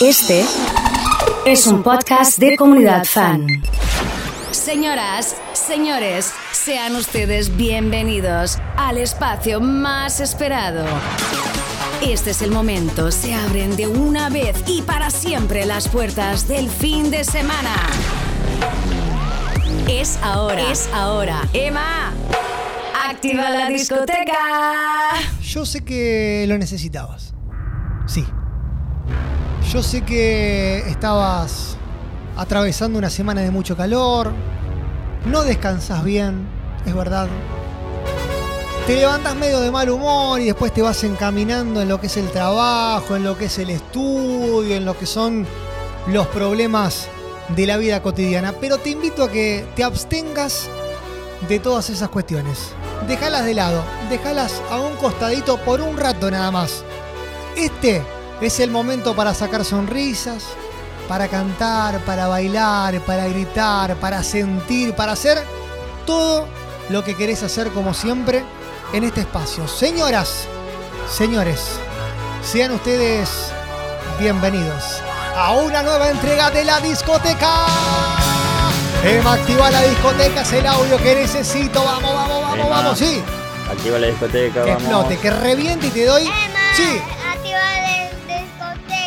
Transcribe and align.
Este 0.00 0.44
es 1.46 1.66
un 1.66 1.82
podcast 1.82 2.38
de 2.38 2.54
comunidad 2.56 3.04
fan. 3.04 3.46
Señoras, 4.50 5.34
señores, 5.54 6.34
sean 6.52 6.96
ustedes 6.96 7.56
bienvenidos 7.56 8.58
al 8.76 8.98
espacio 8.98 9.58
más 9.58 10.20
esperado. 10.20 10.84
Este 12.02 12.32
es 12.32 12.42
el 12.42 12.50
momento, 12.50 13.10
se 13.10 13.32
abren 13.32 13.74
de 13.76 13.86
una 13.86 14.28
vez 14.28 14.62
y 14.66 14.82
para 14.82 15.08
siempre 15.10 15.64
las 15.64 15.88
puertas 15.88 16.46
del 16.46 16.68
fin 16.68 17.10
de 17.10 17.24
semana. 17.24 17.74
Es 19.88 20.18
ahora, 20.22 20.70
es 20.70 20.90
ahora. 20.92 21.40
Emma, 21.54 22.12
activa 23.08 23.48
la 23.48 23.68
discoteca. 23.70 25.14
Yo 25.40 25.64
sé 25.64 25.82
que 25.82 26.44
lo 26.46 26.58
necesitabas. 26.58 27.32
Sí. 28.06 28.26
Yo 29.72 29.82
sé 29.82 30.02
que 30.02 30.78
estabas 30.88 31.76
atravesando 32.36 32.98
una 32.98 33.10
semana 33.10 33.40
de 33.40 33.50
mucho 33.50 33.76
calor. 33.76 34.32
No 35.26 35.42
descansas 35.42 36.04
bien, 36.04 36.46
es 36.86 36.94
verdad. 36.94 37.28
Te 38.86 38.94
levantas 38.94 39.34
medio 39.34 39.58
de 39.58 39.72
mal 39.72 39.90
humor 39.90 40.40
y 40.40 40.44
después 40.44 40.72
te 40.72 40.82
vas 40.82 41.02
encaminando 41.02 41.82
en 41.82 41.88
lo 41.88 42.00
que 42.00 42.06
es 42.06 42.16
el 42.16 42.30
trabajo, 42.30 43.16
en 43.16 43.24
lo 43.24 43.36
que 43.36 43.46
es 43.46 43.58
el 43.58 43.70
estudio, 43.70 44.76
en 44.76 44.84
lo 44.84 44.96
que 44.96 45.04
son 45.04 45.44
los 46.06 46.28
problemas 46.28 47.08
de 47.48 47.66
la 47.66 47.76
vida 47.76 48.00
cotidiana. 48.00 48.52
Pero 48.60 48.78
te 48.78 48.90
invito 48.90 49.24
a 49.24 49.32
que 49.32 49.66
te 49.74 49.82
abstengas 49.82 50.68
de 51.48 51.58
todas 51.58 51.90
esas 51.90 52.08
cuestiones. 52.08 52.70
Déjalas 53.08 53.44
de 53.44 53.54
lado, 53.54 53.82
déjalas 54.10 54.62
a 54.70 54.78
un 54.78 54.94
costadito 54.94 55.58
por 55.58 55.80
un 55.80 55.96
rato 55.96 56.30
nada 56.30 56.52
más. 56.52 56.84
Este 57.56 58.02
es 58.40 58.60
el 58.60 58.70
momento 58.70 59.14
para 59.14 59.34
sacar 59.34 59.64
sonrisas, 59.64 60.44
para 61.08 61.28
cantar, 61.28 62.00
para 62.00 62.28
bailar, 62.28 63.00
para 63.00 63.26
gritar, 63.28 63.96
para 63.96 64.22
sentir, 64.22 64.94
para 64.94 65.12
hacer 65.12 65.42
todo 66.04 66.46
lo 66.90 67.02
que 67.04 67.14
querés 67.16 67.42
hacer 67.42 67.70
como 67.72 67.94
siempre 67.94 68.44
en 68.92 69.04
este 69.04 69.20
espacio. 69.20 69.66
Señoras, 69.68 70.44
señores, 71.10 71.60
sean 72.42 72.72
ustedes 72.72 73.28
bienvenidos 74.18 75.00
a 75.36 75.52
una 75.52 75.82
nueva 75.82 76.10
entrega 76.10 76.50
de 76.50 76.64
la 76.64 76.80
discoteca. 76.80 77.66
Emma, 79.04 79.34
activa 79.34 79.70
la 79.70 79.82
discoteca, 79.82 80.42
es 80.42 80.52
el 80.52 80.66
audio 80.66 80.96
que 80.98 81.14
necesito. 81.14 81.84
Vamos, 81.84 82.12
vamos, 82.14 82.42
vamos, 82.42 82.58
Emma. 82.58 82.68
vamos, 82.68 82.98
sí. 82.98 83.22
Activa 83.70 83.98
la 83.98 84.06
discoteca, 84.08 84.64
Que 84.64 84.70
vamos. 84.70 84.82
explote, 84.82 85.18
que 85.18 85.30
reviente 85.30 85.86
y 85.86 85.90
te 85.90 86.04
doy. 86.06 86.24
Sí, 86.24 86.30
Activa 86.32 86.44
la 86.46 86.64
discoteca. 86.74 87.15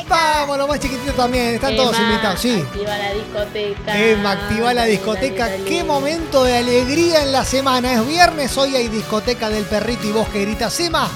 Vamos, 0.10 0.58
los 0.58 0.68
más 0.68 0.80
chiquititos 0.80 1.16
también, 1.16 1.56
están 1.56 1.76
todos 1.76 1.98
invitados, 2.00 2.40
sí. 2.40 2.62
Activa 2.68 2.98
la 2.98 3.14
discoteca. 3.14 3.98
Emma, 3.98 4.32
activa 4.32 4.74
la 4.74 4.86
discoteca. 4.86 5.46
dale, 5.46 5.58
dale. 5.60 5.70
Qué 5.70 5.84
momento 5.84 6.44
de 6.44 6.58
alegría 6.58 7.24
en 7.24 7.32
la 7.32 7.46
semana. 7.46 7.94
Es 7.94 8.08
viernes, 8.08 8.58
hoy 8.58 8.76
hay 8.76 8.88
discoteca 8.88 9.50
del 9.50 9.64
perrito 9.66 10.08
y 10.08 10.12
vos 10.12 10.28
que 10.30 10.42
gritas, 10.46 10.80
Emma, 10.80 11.08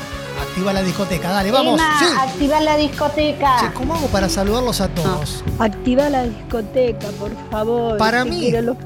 activa 0.42 0.72
la 0.74 0.82
discoteca. 0.84 1.30
Dale, 1.32 1.52
vamos. 1.52 1.80
Emma, 1.80 2.00
Sí. 2.00 2.06
activa 2.20 2.60
la 2.62 2.78
discoteca. 2.78 3.72
¿Cómo 3.74 3.96
hago 3.96 4.08
para 4.08 4.30
saludarlos 4.30 4.80
a 4.82 4.88
todos? 4.90 5.44
Activa 5.60 6.10
la 6.10 6.24
discoteca, 6.24 7.08
por 7.20 7.32
favor. 7.50 7.98
Para 7.98 8.24
mí. 8.26 8.52
los- 8.52 8.78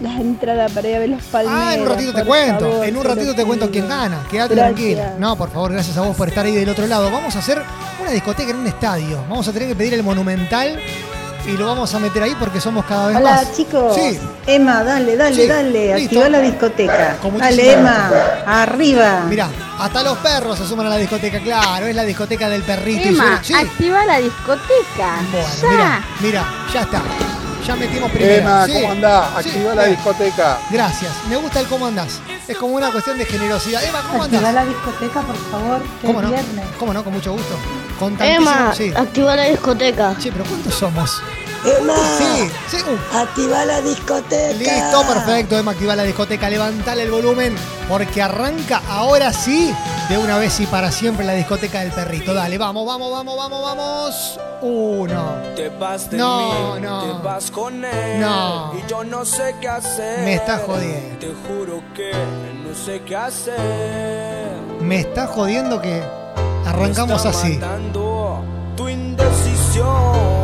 las 0.00 0.20
entradas 0.20 0.72
para 0.72 0.88
ir 0.88 0.96
a 0.96 0.98
ver 0.98 1.08
los 1.10 1.22
palmeras. 1.22 1.60
Ah, 1.68 1.74
en 1.74 1.82
un 1.82 1.88
ratito 1.88 2.12
te 2.12 2.24
cuento. 2.24 2.68
favor, 2.68 2.84
en 2.84 2.96
un 2.96 3.04
ratito 3.04 3.34
te 3.34 3.44
cuento 3.44 3.70
quién 3.70 3.88
gana. 3.88 4.26
Quédate 4.28 4.54
tranquila. 4.56 5.14
No, 5.18 5.36
por 5.36 5.50
favor, 5.52 5.72
gracias 5.72 5.96
a 5.96 6.00
vos 6.02 6.16
por 6.16 6.28
estar 6.28 6.44
ahí 6.44 6.52
del 6.52 6.68
otro 6.68 6.86
lado. 6.88 7.10
Vamos 7.12 7.34
a 7.36 7.38
hacer 7.38 7.62
una 8.04 8.12
discoteca 8.12 8.50
en 8.50 8.56
un 8.58 8.66
estadio. 8.66 9.22
Vamos 9.28 9.48
a 9.48 9.52
tener 9.52 9.68
que 9.68 9.74
pedir 9.74 9.94
el 9.94 10.02
monumental 10.02 10.78
y 11.46 11.52
lo 11.58 11.66
vamos 11.66 11.94
a 11.94 11.98
meter 11.98 12.22
ahí 12.22 12.34
porque 12.38 12.60
somos 12.60 12.84
cada 12.86 13.08
vez 13.08 13.16
Hola 13.16 13.30
más. 13.32 13.52
chicos, 13.56 13.94
Sí. 13.94 14.18
Emma, 14.46 14.82
dale, 14.84 15.16
dale, 15.16 15.34
Sí, 15.36 15.46
dale, 15.46 15.94
activa 15.94 16.28
la 16.28 16.40
discoteca. 16.40 17.16
Dale 17.38 17.72
Emma, 17.72 18.10
arriba. 18.46 19.20
Mirá, 19.28 19.48
hasta 19.78 20.02
los 20.02 20.16
perros 20.18 20.58
se 20.58 20.66
suman 20.66 20.86
a 20.86 20.90
la 20.90 20.96
discoteca, 20.96 21.40
claro, 21.40 21.86
es 21.86 21.94
la 21.96 22.02
discoteca 22.04 22.48
del 22.48 22.62
perrito. 22.62 23.08
Emma, 23.08 23.40
sí. 23.42 23.54
activa 23.54 24.04
la 24.04 24.18
discoteca. 24.18 25.16
Bueno, 25.30 25.48
ya. 25.62 25.68
mira, 25.70 26.04
mira, 26.20 26.44
ya 26.72 26.80
está. 26.82 27.02
Ya 27.66 27.76
metimos 27.76 28.10
primero. 28.10 28.34
Emma, 28.34 28.66
Sí, 28.66 28.72
¿cómo 28.74 28.92
andás? 28.92 29.28
sí, 29.42 29.48
Activa 29.48 29.74
la 29.74 29.84
discoteca. 29.86 30.58
Gracias, 30.70 31.12
me 31.30 31.36
gusta 31.36 31.60
el 31.60 31.66
cómo 31.66 31.86
andás. 31.86 32.20
Es 32.46 32.56
como 32.58 32.74
una 32.74 32.90
cuestión 32.92 33.16
de 33.18 33.24
generosidad. 33.24 33.82
Emma, 33.82 34.02
¿cómo 34.10 34.22
Activa 34.24 34.48
andás? 34.48 34.54
la 34.54 34.64
discoteca, 34.66 35.20
por 35.22 35.36
favor, 35.50 35.82
que 36.00 36.06
¿Cómo 36.06 36.20
es 36.20 36.24
no? 36.26 36.30
viernes. 36.32 36.64
¿Cómo 36.78 36.92
no? 36.92 37.02
Con 37.04 37.12
mucho 37.14 37.32
gusto. 37.32 37.54
Con 37.98 38.16
tantísimo, 38.16 38.50
Emma, 38.50 38.74
sí. 38.74 38.92
activa 38.94 39.36
la 39.36 39.44
discoteca. 39.44 40.16
Che, 40.18 40.30
pero 40.32 40.44
¿cuántos 40.44 40.74
somos? 40.74 41.22
Emma, 41.64 41.94
Sí, 42.18 42.50
sí. 42.68 42.76
uh, 42.82 43.16
activa 43.16 43.64
la 43.64 43.80
discoteca. 43.80 44.52
Listo, 44.58 45.02
perfecto. 45.06 45.56
Emma, 45.58 45.70
activa 45.70 45.96
la 45.96 46.02
discoteca, 46.02 46.50
levantale 46.50 47.04
el 47.04 47.10
volumen, 47.10 47.56
porque 47.88 48.20
arranca 48.20 48.82
ahora 48.90 49.32
sí, 49.32 49.74
de 50.10 50.18
una 50.18 50.36
vez 50.36 50.60
y 50.60 50.66
para 50.66 50.92
siempre 50.92 51.24
la 51.24 51.32
discoteca 51.32 51.80
del 51.80 51.92
perrito. 51.92 52.34
Dale, 52.34 52.58
vamos, 52.58 52.86
vamos, 52.86 53.10
vamos, 53.10 53.36
vamos, 53.38 53.62
vamos. 53.62 54.40
Uno. 54.64 55.42
Te 55.54 55.68
vas 55.68 56.10
de 56.10 56.16
No, 56.16 56.38
mí, 56.38 56.80
no. 56.80 57.02
te 57.18 57.22
vas 57.22 57.50
con 57.50 57.84
él. 57.84 58.18
No. 58.20 58.72
Y 58.74 58.88
yo 58.90 59.04
no 59.04 59.26
sé 59.26 59.54
qué 59.60 59.68
hacer. 59.68 60.20
Me 60.20 60.34
estás 60.36 60.62
jodiendo. 60.62 61.18
Te 61.20 61.32
juro 61.46 61.82
que 61.94 62.10
no 62.66 62.74
sé 62.74 63.02
qué 63.06 63.14
hacer. 63.14 64.48
Me 64.80 65.00
está 65.00 65.26
jodiendo 65.26 65.82
que 65.82 66.02
arrancamos 66.64 67.24
está 67.26 67.28
así. 67.38 67.60
tu 68.74 68.88
indecisión. 68.88 69.86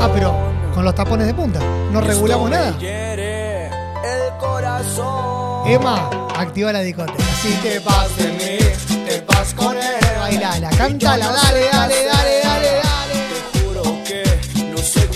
Ah, 0.03 0.11
pero 0.13 0.35
con 0.75 0.85
los 0.85 0.95
tapones 0.95 1.27
de 1.27 1.33
punta. 1.33 1.61
No 1.91 2.03
regulamos 2.03 2.51
nada. 2.51 2.75
el 2.79 4.37
corazón. 4.39 5.67
Emma, 5.67 6.11
activa 6.37 6.73
la 6.75 6.81
discoteca. 6.81 7.25
Si 7.41 7.53
te 7.63 7.79
vas 7.81 8.15
de 8.19 8.29
mí, 8.33 9.07
te 9.09 9.25
vas 9.27 9.55
con 9.55 9.77
él. 9.79 9.83
Bailala, 10.21 10.69
cántala, 10.77 11.27
dale, 11.33 11.69
dale, 11.73 12.05
dale, 12.05 12.41
dale. 12.45 12.50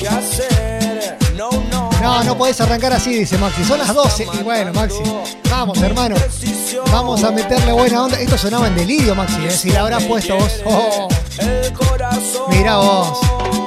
Que 0.05 0.11
no 0.11 0.19
hacer. 0.19 1.17
No, 1.35 1.51
no. 1.71 1.91
No, 2.03 2.23
no 2.25 2.37
podés 2.37 2.61
arrancar 2.61 2.93
así, 2.93 3.15
dice 3.15 3.39
Maxi. 3.39 3.65
Son 3.65 3.79
las 3.79 3.95
12. 3.95 4.27
Y 4.35 4.43
bueno, 4.43 4.71
Maxi. 4.75 5.01
Vamos, 5.51 5.81
hermano. 5.81 6.15
Vamos 6.93 7.25
a 7.25 7.31
meterle 7.31 7.73
buena 7.73 8.05
onda. 8.05 8.21
Esto 8.21 8.37
sonaba 8.37 8.67
en 8.67 8.77
delirio, 8.77 9.15
Maxi. 9.15 9.47
¿eh? 9.47 9.51
Si 9.51 9.71
la 9.71 9.81
habrás 9.81 10.05
puesto 10.05 10.37
vos. 10.37 10.61
Oh, 10.67 11.09
vos. 11.09 11.15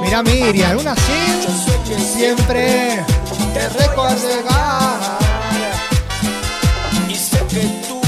Mira 0.02 0.22
Miriam. 0.22 0.78
Una 0.78 0.92
así. 0.92 1.42
Siempre 2.16 3.04
te 3.54 3.70
recordará. 3.70 5.18
Y 7.10 7.16
sé 7.16 7.40
que 7.50 7.62
tú 7.88 8.00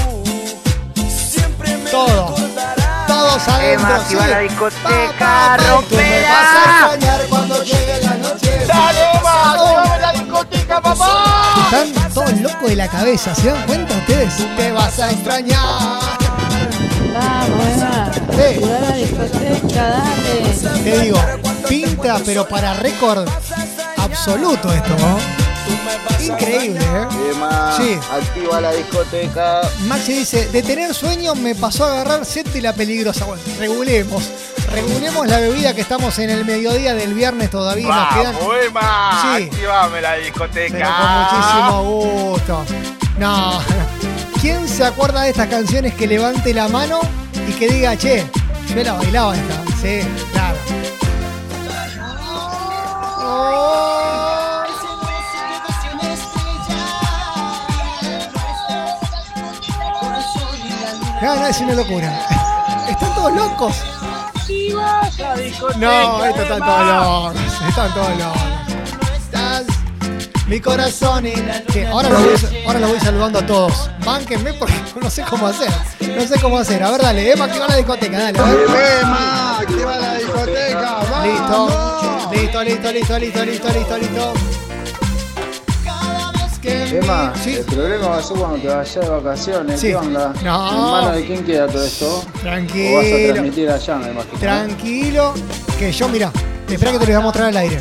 siempre 1.10 1.76
me 1.78 1.90
Todo. 1.90 2.36
Todos 3.08 3.48
adentro. 3.48 4.04
Sí. 4.08 4.16
la 4.16 4.40
discoteca, 4.40 5.16
Pa, 5.18 5.58
De 12.66 12.76
la 12.76 12.88
cabeza, 12.88 13.34
¿se 13.34 13.48
dan 13.48 13.66
cuenta 13.66 13.96
ustedes? 13.98 14.32
Te 14.56 14.72
vas 14.72 15.00
a 15.00 15.10
extrañar. 15.12 15.60
Vamos. 17.14 18.20
Sí. 18.36 18.60
La 18.64 18.96
discoteca, 18.96 19.90
dale. 19.90 20.84
Te 20.84 21.00
digo, 21.00 21.20
pinta, 21.68 22.20
pero 22.24 22.48
para 22.48 22.76
récord 22.76 23.28
absoluto 23.98 24.72
esto, 24.72 24.90
¿no? 25.00 25.18
Increíble, 26.24 26.80
¿eh? 26.80 27.08
Emma, 27.34 27.74
Sí. 27.76 27.98
activa 28.12 28.62
la 28.62 28.72
discoteca. 28.74 29.62
Maxi 29.88 30.14
dice, 30.14 30.48
de 30.50 30.62
tener 30.62 30.94
sueño 30.94 31.34
me 31.36 31.56
pasó 31.56 31.86
a 31.86 31.92
agarrar 31.94 32.24
sed 32.26 32.46
y 32.54 32.62
la 32.62 32.74
peligrosa. 32.74 33.26
Bueno, 33.26 33.42
regulemos. 33.58 34.24
Regulemos 34.72 35.28
la 35.28 35.40
bebida 35.40 35.74
que 35.74 35.82
estamos 35.82 36.18
en 36.20 36.30
el 36.30 36.46
mediodía 36.46 36.94
del 36.94 37.14
viernes 37.14 37.50
todavía. 37.50 37.88
Nos 37.88 38.14
quedan, 38.14 38.36
Emma! 38.66 39.20
Sí. 39.22 39.44
Activame 39.46 40.02
la 40.02 40.12
pero 40.12 40.24
discoteca. 40.24 40.96
con 40.96 41.38
muchísimo 41.40 41.84
gusto. 41.84 42.66
No. 43.18 43.60
¿Quién 44.42 44.68
se 44.68 44.86
acuerda 44.86 45.24
de 45.24 45.32
estas 45.32 45.48
canciones 45.48 45.94
que 45.96 46.08
levante 46.08 46.54
la 46.54 46.68
mano 46.68 47.00
y 47.48 47.52
que 47.54 47.68
diga, 47.68 47.98
che, 47.98 48.26
yo 48.68 48.84
la 48.84 48.94
bailaba 48.94 49.36
esta? 49.36 49.56
Sí, 49.82 50.02
claro. 50.32 50.58
Oh. 53.22 54.64
No, 61.22 61.36
no, 61.36 61.48
es 61.48 61.60
una 61.60 61.74
locura. 61.74 62.28
Están 62.90 63.14
todos 63.14 63.34
locos. 63.34 63.76
No, 64.74 66.26
estos 66.26 66.44
están 66.44 66.60
todos 66.60 66.88
locos. 66.88 67.36
Están 67.68 67.94
todos 67.94 68.18
locos. 68.18 68.42
Estás 69.18 69.66
mi 70.48 70.60
corazón 70.60 71.28
y 71.28 71.36
la 71.36 71.62
que 71.62 71.86
ahora 71.88 72.10
los, 72.10 72.24
voy, 72.24 72.64
ahora 72.66 72.80
los 72.80 72.90
voy 72.90 73.00
saludando 73.00 73.40
a 73.40 73.46
todos. 73.46 73.90
Bánquenme 74.04 74.54
porque 74.54 74.74
no 75.02 75.10
sé 75.10 75.24
cómo 75.30 75.48
hacer. 75.48 75.72
No 76.00 76.28
sé 76.28 76.40
cómo 76.42 76.58
hacer. 76.58 76.82
A 76.84 76.92
ver, 76.92 77.02
dale, 77.02 77.32
Emma, 77.32 77.46
activa 77.46 77.68
la 77.68 77.76
discoteca, 77.76 78.18
dale. 78.18 78.40
Emma, 79.02 79.60
activa 79.60 79.96
la 79.98 80.16
discoteca. 80.16 80.98
Listo. 81.24 82.30
Listo, 82.32 82.64
listo, 82.64 82.92
listo, 82.92 83.20
listo, 83.20 83.46
listo, 83.46 83.70
listo, 83.70 83.98
listo. 83.98 84.34
Emma, 86.64 87.34
Sí. 87.42 87.56
el 87.56 87.66
problema 87.66 88.08
va 88.10 88.18
a 88.18 88.22
ser 88.24 88.38
cuando 88.38 88.58
te 88.58 88.68
vayas 88.68 88.96
de 88.96 89.10
vacaciones. 89.10 89.80
Sí. 89.80 89.88
¿Qué 89.88 89.96
onda? 89.96 90.34
No. 90.44 90.72
¿En 90.72 90.82
manos 90.92 91.16
de 91.16 91.26
quién 91.26 91.46
queda 91.46 91.68
todo 91.68 91.84
esto? 91.86 92.08
¿O 92.08 92.18
vas 92.26 92.36
a 92.36 92.40
Tranquilo. 92.42 93.34
transmitir 93.34 93.70
allá, 93.70 93.96
me 93.96 94.12
imagino? 94.12 94.40
Tranquilo, 94.40 95.34
que 95.78 95.92
yo, 95.92 96.10
mira, 96.10 96.32
espera 96.70 96.92
que 96.92 97.00
te 97.00 97.06
lo 97.06 97.12
voy 97.12 97.14
a 97.16 97.20
mostrar 97.22 97.48
al 97.48 97.58
aire. 97.58 97.80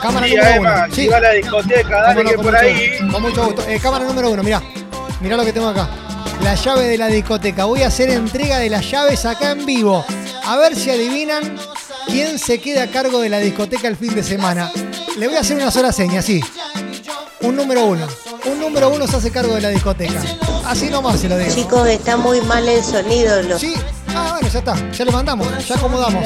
Cámara 0.00 0.26
Sí, 0.26 0.34
número 0.34 0.48
Emma, 0.56 0.60
uno. 0.88 1.10
va 1.12 1.16
a 1.16 1.20
la 1.20 1.30
discoteca, 1.32 2.02
dale 2.02 2.24
no, 2.24 2.30
que 2.30 2.36
por 2.36 2.44
mucho 2.46 2.56
ahí. 2.58 2.88
gusto, 2.98 3.12
Con 3.12 3.22
mucho 3.22 3.44
gusto. 3.44 3.62
Eh, 3.68 3.78
cámara 3.82 4.04
número 4.06 4.30
uno, 4.30 4.42
mirá. 4.42 4.62
Mirá 5.20 5.36
lo 5.36 5.44
que 5.44 5.52
tengo 5.52 5.68
acá. 5.68 5.88
La 6.42 6.54
llave 6.54 6.86
de 6.88 6.96
la 6.96 7.08
discoteca. 7.08 7.66
Voy 7.66 7.82
a 7.82 7.88
hacer 7.88 8.08
entrega 8.08 8.58
de 8.58 8.70
las 8.70 8.90
llaves 8.90 9.26
acá 9.26 9.50
en 9.50 9.66
vivo. 9.66 10.02
A 10.46 10.56
ver 10.56 10.74
si 10.74 10.88
adivinan 10.90 11.54
quién 12.06 12.38
se 12.38 12.58
queda 12.62 12.84
a 12.84 12.86
cargo 12.86 13.20
de 13.20 13.28
la 13.28 13.38
discoteca 13.40 13.88
el 13.88 13.96
fin 13.96 14.14
de 14.14 14.22
semana. 14.22 14.72
Le 15.18 15.26
voy 15.28 15.36
a 15.36 15.40
hacer 15.40 15.58
una 15.58 15.70
sola 15.70 15.92
seña, 15.92 16.22
sí. 16.22 16.40
Un 17.42 17.56
número 17.56 17.84
uno. 17.86 18.06
Un 18.46 18.60
número 18.60 18.90
uno 18.90 19.06
se 19.06 19.16
hace 19.16 19.30
cargo 19.30 19.54
de 19.54 19.60
la 19.62 19.68
discoteca. 19.70 20.20
Así 20.66 20.88
nomás 20.90 21.20
se 21.20 21.28
lo 21.28 21.38
digo. 21.38 21.54
Chicos, 21.54 21.88
está 21.88 22.16
muy 22.16 22.40
mal 22.42 22.68
el 22.68 22.82
sonido. 22.84 23.42
Lo... 23.42 23.58
Sí. 23.58 23.74
Ah, 24.08 24.32
bueno, 24.32 24.48
ya 24.48 24.58
está. 24.58 24.90
Ya 24.92 25.04
le 25.04 25.12
mandamos. 25.12 25.46
Ya 25.66 25.76
acomodamos. 25.76 26.24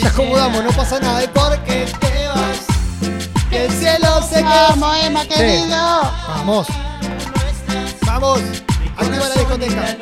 Ya 0.00 0.08
acomodamos. 0.08 0.64
No 0.64 0.70
pasa 0.72 0.98
nada. 1.00 1.22
¿Y 1.22 1.28
por 1.28 1.56
qué 1.64 1.86
te 2.00 2.28
vas? 2.28 3.48
Que 3.48 3.66
el 3.66 3.72
cielo 3.72 4.20
se 4.28 4.42
Vamos, 4.42 4.96
Emma, 5.04 5.22
Sí. 5.22 5.28
querido. 5.28 5.76
Vamos. 6.28 6.66
Vamos. 8.06 8.40
Activa 8.96 9.28
la 9.28 9.34
discoteca. 9.34 9.96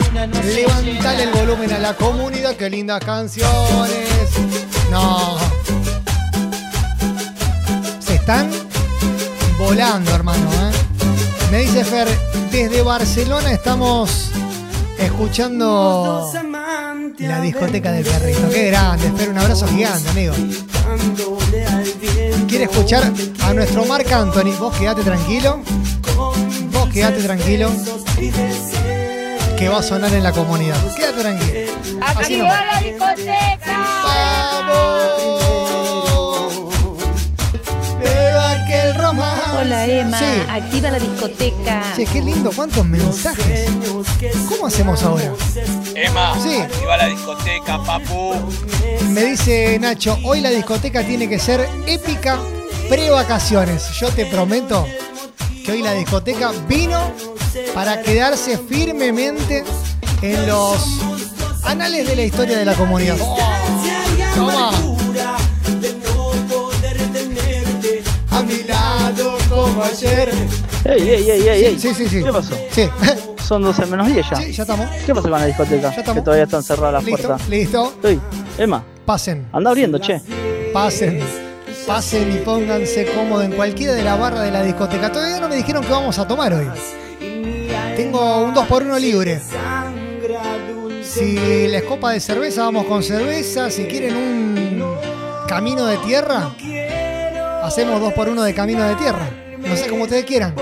Levantale 0.45 1.23
el 1.25 1.31
volumen 1.33 1.73
a 1.73 1.79
la 1.79 1.95
comunidad. 1.95 2.55
Qué 2.57 2.71
lindas 2.71 3.01
canciones. 3.05 4.31
No. 4.91 5.37
Se 8.01 8.15
están 8.17 8.51
volando, 9.63 10.15
hermano. 10.15 10.51
¿eh? 10.53 10.73
Me 11.51 11.59
dice 11.59 11.85
Fer, 11.85 12.09
desde 12.51 12.83
Barcelona 12.83 13.53
estamos 13.53 14.31
escuchando 14.99 16.31
la 17.19 17.41
discoteca 17.41 17.93
del 17.93 18.05
perrito. 18.05 18.49
Qué 18.51 18.67
grande, 18.69 19.11
Fer. 19.13 19.31
Un 19.31 19.39
abrazo 19.39 19.67
gigante, 19.69 20.09
amigo. 20.11 20.35
Quiere 22.49 22.65
escuchar 22.65 23.11
a 23.45 23.53
nuestro 23.53 23.85
Marc 23.85 24.11
Anthony. 24.11 24.53
Vos 24.59 24.77
quedate 24.77 25.03
tranquilo. 25.03 25.63
Vos 26.17 26.89
quedate 26.91 27.23
tranquilo. 27.23 27.71
Que 29.59 29.69
va 29.69 29.79
a 29.79 29.83
sonar 29.83 30.13
en 30.13 30.23
la 30.23 30.33
comunidad. 30.33 30.77
Quédate 30.97 31.21
tranquilo. 31.21 31.63
Nomás. 31.93 32.67
la 32.67 32.81
discoteca! 32.83 33.87
¡Vamos! 34.05 35.32
Hola 39.63 39.87
Emma, 39.87 40.19
Sí. 40.19 40.25
activa 40.51 40.91
la 40.91 40.99
discoteca. 40.99 41.83
Che, 41.95 42.05
qué 42.07 42.21
lindo, 42.21 42.51
cuántos 42.51 42.85
mensajes. 42.85 43.71
¿Cómo 44.49 44.67
hacemos 44.67 45.01
ahora? 45.05 45.31
Emma, 45.95 46.35
Sí. 46.43 46.57
activa 46.57 46.97
la 46.97 47.07
discoteca, 47.07 47.81
papu. 47.85 48.35
Me 49.11 49.23
dice 49.23 49.79
Nacho, 49.79 50.19
hoy 50.25 50.41
la 50.41 50.51
discoteca 50.51 51.05
tiene 51.05 51.29
que 51.29 51.39
ser 51.39 51.69
épica 51.87 52.41
pre-vacaciones. 52.89 53.89
Yo 54.01 54.09
te 54.09 54.27
prometo 54.27 54.85
que 55.65 55.71
hoy 55.71 55.83
la 55.83 55.93
discoteca 55.93 56.51
vino 56.67 57.13
para 57.73 58.03
quedarse 58.03 58.59
firmemente 58.59 59.63
en 60.23 60.45
los 60.49 60.77
anales 61.63 62.09
de 62.09 62.17
la 62.17 62.23
historia 62.23 62.59
de 62.59 62.65
la 62.65 62.75
comunidad. 62.75 63.17
Toma. 64.35 64.73
Como 69.63 69.83
ayer. 69.83 70.31
Ey, 70.85 71.09
ey, 71.09 71.31
ey, 71.31 71.49
ey, 71.49 71.65
ey. 71.67 71.79
Sí, 71.79 71.95
sí, 71.95 72.09
sí. 72.09 72.23
¿Qué 72.23 72.33
pasó? 72.33 72.55
Sí, 72.71 72.89
Son 73.43 73.63
12 73.63 73.87
menos 73.87 74.07
10 74.07 74.27
ya. 74.31 74.37
sí, 74.37 74.53
ya 74.53 74.63
estamos. 74.63 74.87
¿Qué 75.05 75.15
pasa 75.15 75.29
con 75.29 75.39
la 75.41 75.47
discoteca? 75.47 75.91
Ya 75.95 76.01
estamos. 76.01 76.15
Que 76.15 76.25
todavía 76.25 76.45
están 76.45 76.63
cerradas 76.63 76.93
las 76.95 77.05
Listo, 77.05 77.29
puertas. 77.29 77.49
listo. 77.49 77.95
Ey, 78.05 78.21
Emma, 78.59 78.85
Pasen. 79.05 79.47
anda 79.53 79.71
abriendo, 79.71 79.99
che. 79.99 80.21
Pasen, 80.73 81.21
pasen 81.87 82.33
y 82.33 82.37
pónganse 82.37 83.07
cómodos 83.15 83.45
en 83.45 83.53
cualquiera 83.53 83.93
de 83.95 84.03
las 84.05 84.19
barras 84.19 84.43
de 84.45 84.51
la 84.53 84.63
discoteca. 84.63 85.11
Todavía 85.13 85.39
no 85.41 85.49
me 85.49 85.57
dijeron 85.57 85.83
que 85.85 85.91
vamos 85.91 86.19
a 86.19 86.27
tomar 86.27 86.55
hoy. 86.55 86.67
Tengo 87.97 88.43
un 88.45 88.55
2x1 88.55 88.99
libre. 89.01 89.41
Si 91.03 91.37
les 91.69 91.83
copa 91.83 92.13
de 92.13 92.21
cerveza, 92.21 92.63
vamos 92.63 92.87
con 92.87 93.03
cerveza. 93.03 93.71
Si 93.71 93.85
quieren 93.85 94.17
un 94.17 94.83
camino 95.47 95.85
de 95.87 95.99
tierra, 95.99 96.51
hacemos 97.63 98.01
2x1 98.01 98.43
de 98.45 98.55
camino 98.55 98.85
de 98.85 98.95
tierra. 98.95 99.29
No 99.67 99.77
sé 99.77 99.89
como 99.89 100.05
ustedes 100.05 100.25
quieran. 100.25 100.55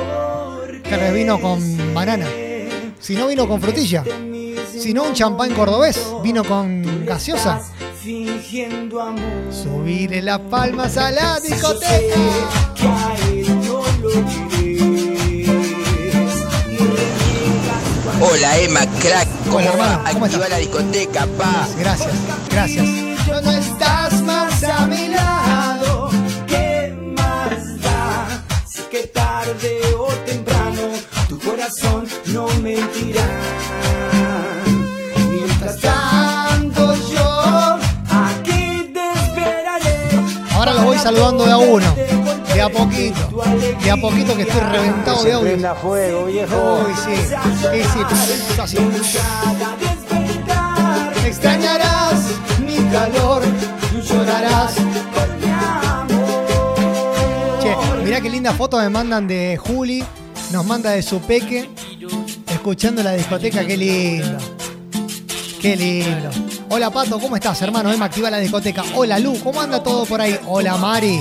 Les 0.84 1.14
vino 1.14 1.40
con 1.40 1.94
banana. 1.94 2.26
Si 2.98 3.14
no, 3.14 3.26
vino 3.28 3.48
con 3.48 3.60
frutilla. 3.60 4.04
Si 4.72 4.92
no, 4.92 5.04
un 5.04 5.14
champán 5.14 5.52
cordobés. 5.54 5.98
Vino 6.22 6.44
con 6.44 7.04
gaseosa. 7.06 7.60
Subirle 9.50 10.22
las 10.22 10.38
palmas 10.40 10.96
a 10.96 11.10
la 11.10 11.40
discoteca. 11.40 12.16
Hola 18.20 18.58
Emma, 18.58 18.80
crack, 19.00 19.28
¿cómo 19.44 19.56
Hola, 19.58 19.70
va? 19.70 19.84
hermano, 19.92 20.10
¿cómo 20.12 20.24
Activa 20.26 20.44
estás? 20.44 20.50
la 20.50 20.58
discoteca, 20.58 21.26
pa. 21.38 21.68
Gracias, 21.78 22.12
gracias. 22.50 22.99
No 32.70 32.80
mentirá. 32.80 33.22
Mientras 35.30 35.80
tanto 35.80 36.94
yo 37.12 37.78
aquí 38.10 38.90
te 38.92 39.12
esperaré. 39.12 40.10
Ahora 40.52 40.74
los 40.74 40.84
voy 40.84 40.98
saludando 40.98 41.44
de 41.44 41.52
a 41.52 41.58
uno. 41.58 41.94
De 42.54 42.62
a 42.62 42.68
poquito. 42.68 43.42
De 43.82 43.90
a 43.90 43.96
poquito 43.96 44.36
que 44.36 44.42
estoy 44.42 44.60
reventado 44.60 45.24
de 45.24 45.32
audio. 45.32 45.48
Prenda 45.48 45.74
fuego, 45.74 46.24
viejo. 46.26 46.80
Uy, 46.86 46.94
sí. 47.04 47.16
Sí, 47.72 47.82
sí. 47.92 48.60
Así. 48.60 48.78
Extrañarás 51.26 52.24
mi 52.64 52.76
calor. 52.90 53.42
Llorarás. 54.02 54.74
Che, 57.62 57.76
mirá 58.04 58.20
qué 58.20 58.30
linda 58.30 58.52
foto 58.52 58.78
me 58.78 58.88
mandan 58.88 59.26
de 59.28 59.56
Juli. 59.56 60.04
Nos 60.52 60.66
manda 60.66 60.90
de 60.90 61.02
su 61.02 61.20
peque. 61.20 61.70
Escuchando 62.70 63.02
la 63.02 63.14
discoteca, 63.14 63.66
qué 63.66 63.76
lindo. 63.76 64.38
Qué 65.60 65.74
lindo. 65.74 66.30
Hola 66.68 66.88
Pato, 66.88 67.18
¿cómo 67.18 67.34
estás, 67.34 67.60
hermano? 67.62 67.92
Emma 67.92 68.04
activa 68.04 68.30
la 68.30 68.38
discoteca. 68.38 68.84
Hola 68.94 69.18
Lu, 69.18 69.40
¿cómo 69.40 69.60
anda 69.60 69.82
todo 69.82 70.06
por 70.06 70.20
ahí? 70.20 70.38
Hola 70.46 70.76
Mari. 70.76 71.20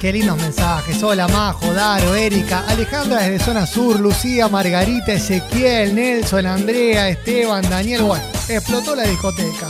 Qué 0.00 0.12
lindos 0.12 0.36
mensajes. 0.38 1.00
Hola 1.04 1.28
Majo, 1.28 1.72
Daro, 1.72 2.16
Erika, 2.16 2.64
Alejandra 2.66 3.18
desde 3.20 3.44
Zona 3.44 3.64
Sur, 3.64 4.00
Lucía, 4.00 4.48
Margarita, 4.48 5.12
Ezequiel, 5.12 5.94
Nelson, 5.94 6.46
Andrea, 6.46 7.10
Esteban, 7.10 7.62
Daniel. 7.70 8.02
Bueno, 8.02 8.24
explotó 8.48 8.96
la 8.96 9.04
discoteca. 9.04 9.68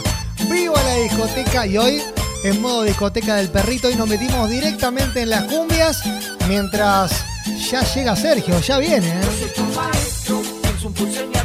¡Viva 0.51 0.83
la 0.83 0.95
discoteca! 0.95 1.67
Y 1.67 1.77
hoy, 1.77 2.01
en 2.45 2.61
modo 2.61 2.83
discoteca 2.83 3.37
del 3.37 3.51
perrito, 3.51 3.91
y 3.91 3.95
nos 3.95 4.09
metimos 4.09 4.49
directamente 4.49 5.23
en 5.23 5.31
las 5.31 5.45
cumbias 5.45 6.03
mientras 6.49 7.25
ya 7.71 7.83
llega 7.95 8.17
Sergio, 8.17 8.59
ya 8.61 8.79
viene. 8.79 9.09
¿eh? 9.09 9.21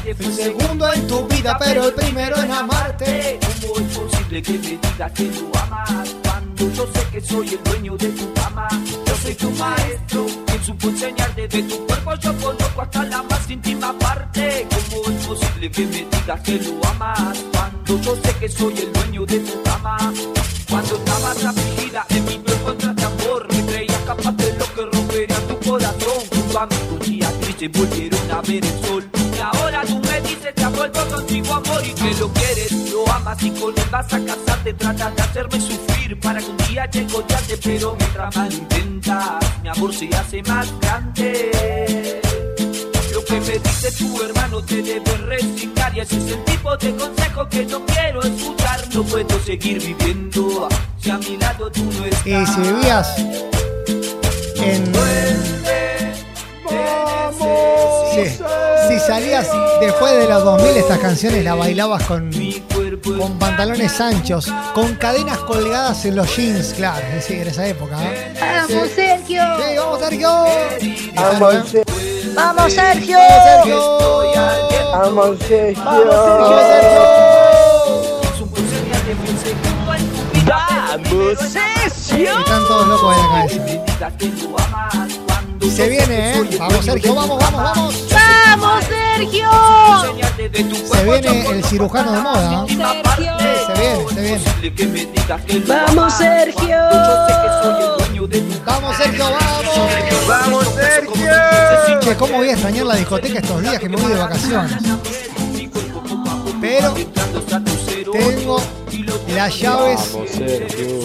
El 0.08 0.34
segundo 0.34 0.94
en 0.94 1.08
tu 1.08 1.28
vida, 1.28 1.58
pero 1.60 1.88
el 1.88 1.94
primero 1.94 2.38
en 2.38 2.52
amarte. 2.52 3.40
¿Cómo 3.62 3.80
es 3.80 3.98
posible 3.98 4.42
que 4.42 4.54
me 4.54 4.60
digas 4.60 5.12
que 5.14 5.24
lo 5.24 5.60
amas 5.60 6.16
cuando 6.24 6.72
yo 6.72 6.88
sé 6.94 7.08
que 7.12 7.22
soy 7.22 7.50
el 7.50 7.64
dueño 7.64 7.98
de 7.98 8.08
tu 8.10 8.34
cama? 8.34 8.68
Yo 9.08 9.16
soy 9.18 9.36
tu 9.36 9.50
maestro, 9.52 10.26
quien 10.46 10.64
supo 10.64 10.90
enseñarte 10.90 11.48
de 11.48 11.64
tu 11.64 11.88
cuerpo. 11.88 12.16
Yo 12.16 12.38
conozco 12.38 12.82
hasta 12.82 13.04
la 13.04 13.24
más 13.24 13.50
íntima 13.50 13.98
parte. 13.98 14.68
¿Cómo 14.70 15.10
es 15.10 15.26
posible 15.26 15.72
que 15.72 15.86
me 15.88 16.06
digas 16.06 16.42
que 16.42 16.52
lo 16.60 16.88
amas 16.90 17.38
cuando 17.52 18.02
yo 18.02 18.16
sé 18.24 18.36
que 18.40 18.50
soy 18.50 18.78
el 18.78 18.94
dueño 18.94 19.26
de 19.26 19.40
tu 19.40 19.64
cama? 19.64 20.14
Tristes 27.70 27.72
volvieron 27.72 28.32
a 28.32 28.42
ver 28.42 28.66
el 28.66 28.86
sol. 28.86 29.10
Y 29.14 29.40
ahora 29.40 29.82
tú 29.86 30.00
me 30.00 30.22
dices 30.22 30.54
que 30.56 30.64
has 30.64 30.76
vuelto 30.76 31.08
contigo 31.08 31.54
amor 31.54 31.86
y 31.86 31.94
que 31.94 32.14
lo 32.20 32.34
quieres, 32.34 32.72
lo 32.92 33.12
amas 33.12 33.44
y 33.44 33.52
con 33.52 33.78
él 33.78 33.84
vas 33.92 34.14
a 34.14 34.20
casarte. 34.20 34.74
Tratas 34.74 35.16
de 35.16 35.22
hacerme 35.22 35.62
sufrir 35.62 36.20
para 36.20 36.40
que 36.40 36.50
un 36.50 36.58
día 36.58 36.90
llegue 36.90 37.16
odiarte, 37.16 37.58
pero 37.64 37.96
mientras 37.98 38.36
más 38.36 38.54
intentas, 38.54 39.62
mi 39.62 39.70
amor 39.70 39.94
se 39.94 40.10
hace 40.16 40.44
más 40.44 40.74
grande. 40.82 42.22
Lo 43.14 43.24
que 43.24 43.40
me 43.40 43.60
dice 43.60 43.92
tu 43.98 44.22
hermano 44.22 44.62
te 44.64 44.82
debe 44.82 45.18
resignar 45.18 45.96
y 45.96 46.00
ese 46.02 46.18
es 46.18 46.32
el 46.32 46.44
tipo 46.46 46.76
de 46.78 46.96
consejo 46.96 47.50
que 47.50 47.66
no 47.66 47.86
quiero 47.86 48.22
escuchar. 48.22 48.82
No 48.94 49.04
puedo 49.04 49.40
seguir 49.40 49.82
viviendo 49.82 50.68
si 51.00 51.10
a 51.10 51.18
mi 51.18 51.38
lado 51.38 51.72
tú 51.72 51.84
no 51.84 52.06
estás. 52.06 52.26
Y 52.26 52.46
si 52.46 52.62
vivías 52.62 53.18
en. 54.58 54.96
Sí. 58.14 58.38
Si 58.88 59.00
salías 59.00 59.48
después 59.82 60.14
de 60.18 60.28
los 60.30 60.44
2000, 60.44 60.78
estas 60.78 61.00
canciones 61.00 61.44
las 61.44 61.58
bailabas 61.58 62.04
con, 62.04 62.30
con 63.18 63.40
pantalones 63.40 64.00
anchos, 64.00 64.52
con 64.74 64.96
cadenas 64.96 65.40
colgadas 65.40 66.06
en 66.06 66.16
los 66.16 66.36
jeans, 66.36 66.74
claro, 66.76 67.06
es 67.08 67.16
decir, 67.16 67.42
en 67.42 67.48
esa 67.48 67.68
época. 67.68 67.98
¿eh? 68.04 68.34
Vamos, 68.40 68.90
Sergio. 68.96 69.42
Sí, 69.58 69.76
vamos, 69.78 70.00
Sergio. 70.00 70.30
Vamos, 71.16 71.72
Sergio. 71.72 71.84
Vamos, 72.36 72.74
Sergio. 72.74 73.18
Vamos, 74.92 75.40
Sergio. 75.40 75.76
Vamos, 75.76 76.60
Sergio. 76.68 77.26
Vamos, 80.46 81.40
Sergio. 81.52 82.40
Están 82.40 82.68
todos 82.68 82.88
locos 82.88 83.16
de 83.16 83.22
la 83.22 84.10
cabeza. 84.10 85.25
Se 85.74 85.90
viene, 85.90 86.32
¿eh? 86.32 86.58
Vamos, 86.60 86.86
Sergio, 86.86 87.16
vamos, 87.16 87.40
vamos, 87.40 87.64
vamos. 87.64 88.06
Vamos, 88.12 88.86
Sergio. 88.86 89.50
Se 90.92 91.04
viene 91.04 91.50
el 91.50 91.64
cirujano 91.66 92.12
de 92.12 92.22
moda. 92.22 92.66
¿eh? 92.68 94.06
Se 94.16 94.22
viene, 94.22 94.40
se 94.62 94.70
viene. 94.70 95.66
Vamos, 95.68 96.14
Sergio. 96.14 96.78
Vamos, 98.66 98.98
Sergio, 98.98 99.26
vamos. 99.26 100.28
Vamos, 100.28 100.68
Sergio. 100.76 101.32
Che, 102.02 102.16
¿cómo 102.16 102.38
voy 102.38 102.50
a 102.50 102.52
extrañar 102.54 102.86
la 102.86 102.96
discoteca 102.96 103.40
estos 103.40 103.62
días 103.62 103.80
que 103.80 103.90
me 103.90 103.98
voy 103.98 104.12
de 104.12 104.20
vacaciones? 104.20 104.74
Pero 106.62 106.94
tengo 108.12 108.62
las 109.34 109.60
llaves 109.60 110.16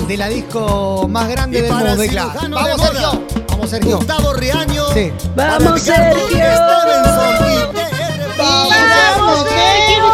de 0.07 0.17
la 0.17 0.29
disco 0.29 1.07
más 1.09 1.29
grande 1.29 1.62
del 1.62 1.73
mundo. 1.73 2.05
claro. 2.09 2.33
Vamos, 2.50 2.81
Sergio. 2.83 3.50
Vamos, 3.70 3.82
Sergio. 3.84 3.96
Gustavo 3.98 4.32
Riaño. 4.34 4.84
Sí. 4.92 5.12
Vamos, 5.36 5.80
Sergio. 5.82 6.38
Vamos, 8.36 9.46
Sergio. 9.48 10.06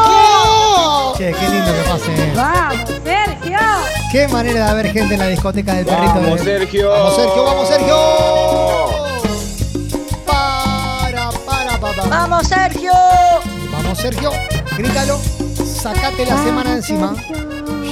Che, 1.17 1.33
qué 1.33 1.49
lindo 1.49 1.73
que 1.73 1.83
pase. 1.89 2.33
Vamos, 2.35 2.89
Sergio. 3.03 3.59
Qué 4.13 4.29
manera 4.29 4.65
de 4.65 4.71
haber 4.71 4.93
gente 4.93 5.15
en 5.15 5.21
la 5.21 5.27
discoteca 5.29 5.75
del 5.75 5.87
perrito. 5.87 6.15
Vamos, 6.15 6.45
de- 6.45 6.59
Sergio. 6.59 6.91
Vamos, 6.91 7.17
Sergio, 7.17 7.45
vamos, 7.45 7.69
Sergio. 7.69 7.97
Para, 10.27 11.31
para, 11.47 11.81
para. 11.81 12.03
Vamos, 12.05 12.47
Sergio. 12.49 12.93
Vamos, 13.73 13.99
Sergio. 13.99 14.31
Grítalo. 14.77 15.19
Sacate 15.65 16.27
la 16.27 16.37
semana 16.43 16.73
encima. 16.75 17.15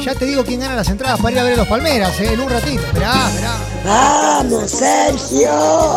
Ya 0.03 0.15
te 0.15 0.25
digo 0.27 0.45
quién 0.45 0.61
gana 0.61 0.77
las 0.77 0.89
entradas 0.89 1.21
para 1.21 1.33
ir 1.33 1.39
a 1.39 1.43
ver 1.45 1.53
a 1.55 1.57
los 1.57 1.69
Palmeras, 1.69 2.21
eh, 2.21 2.33
en 2.33 2.41
un 2.41 2.51
ratito. 2.51 2.83
Esperá, 2.83 3.29
esperá. 3.29 3.53
Vamos, 3.85 4.71
Sergio. 4.71 5.51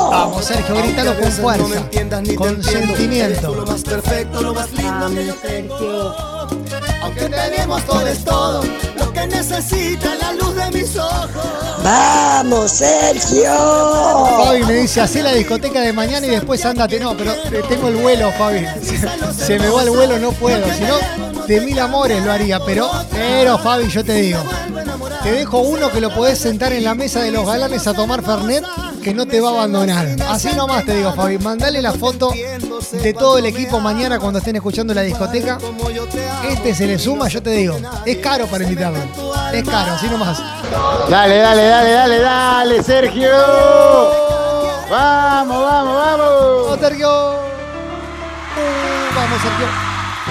Vamos, 0.10 0.46
Sergio, 0.46 0.76
grítalo 0.76 1.18
con 1.20 1.32
fuerza. 1.32 1.90
Con 2.38 2.64
sentimiento. 2.64 3.56
Lo 3.56 3.66
más 3.66 3.82
perfecto, 3.84 4.42
lo 4.42 4.54
más 4.54 4.72
lindo 4.72 5.10
que 5.10 5.26
yo 5.26 5.36
tengo. 5.36 6.48
Aunque 7.02 7.30
tenemos 7.30 7.84
todo 7.86 8.08
es 8.08 8.24
todo, 8.24 8.64
lo 8.98 9.14
que 9.14 9.28
necesita 9.28 10.16
la 10.16 10.34
luz 10.34 10.56
de 10.56 10.72
mis 10.72 10.98
ojos. 10.98 11.30
Vamos, 11.84 12.72
Sergio. 12.72 13.54
Fabi 14.44 14.64
me 14.66 14.74
dice, 14.74 15.02
hacé 15.02 15.24
la 15.24 15.34
discoteca 15.34 15.82
de 15.82 15.94
mañana 15.94 16.28
y 16.28 16.32
después 16.32 16.66
ándate. 16.66 17.00
No, 17.00 17.16
pero 17.16 17.34
tengo 17.70 17.88
el 17.88 17.96
vuelo, 17.96 18.32
Fabi. 18.38 18.66
Se, 18.82 18.98
se 19.46 19.60
me 19.60 19.70
va 19.70 19.84
el 19.84 19.92
vuelo, 19.92 20.20
no 20.20 20.32
puedo. 20.32 20.66
Si 20.74 20.82
no, 20.82 21.27
de 21.48 21.62
mil 21.62 21.80
amores 21.80 22.24
lo 22.24 22.32
haría. 22.32 22.60
Pero, 22.60 22.90
pero, 23.12 23.58
Fabi, 23.58 23.90
yo 23.90 24.04
te 24.04 24.14
digo. 24.14 24.44
Te 25.24 25.32
dejo 25.32 25.60
uno 25.60 25.90
que 25.92 26.02
lo 26.02 26.14
podés 26.14 26.40
sentar 26.40 26.74
en 26.74 26.84
la 26.84 26.94
mesa 26.94 27.22
de 27.22 27.32
los 27.32 27.46
galanes 27.46 27.88
a 27.88 27.94
tomar 27.94 28.24
Fernet 28.24 28.64
que 29.04 29.14
no 29.14 29.26
te 29.26 29.40
va 29.40 29.50
a 29.50 29.52
abandonar. 29.54 30.08
Así 30.28 30.50
nomás 30.56 30.86
te 30.86 30.96
digo, 30.96 31.14
Fabi. 31.14 31.38
Mandale 31.38 31.82
la 31.82 31.94
foto 31.94 32.32
de 32.92 33.14
todo 33.14 33.38
el 33.38 33.46
equipo 33.46 33.80
mañana 33.80 34.20
cuando 34.20 34.40
estén 34.40 34.58
escuchando 34.58 34.94
la 34.94 35.02
discoteca. 35.02 35.58
Este 36.50 36.76
se 36.76 36.86
le 36.86 37.00
suma, 37.00 37.28
yo 37.28 37.42
te 37.42 37.52
digo. 37.52 37.78
Es 38.06 38.18
caro 38.18 38.48
para 38.48 38.64
invitarlo. 38.64 39.00
Es 39.54 39.64
caro, 39.64 39.94
así 39.94 40.08
nomás. 40.08 40.40
Dale, 41.10 41.38
dale, 41.38 41.64
dale, 41.64 41.92
dale, 41.92 42.20
dale, 42.20 42.84
Sergio. 42.84 43.32
Vamos, 44.90 45.64
vamos, 45.64 45.96
vamos. 45.96 46.80
Sergio. 46.80 47.32
Uh, 48.58 49.16
vamos, 49.16 49.42
Sergio. 49.42 49.68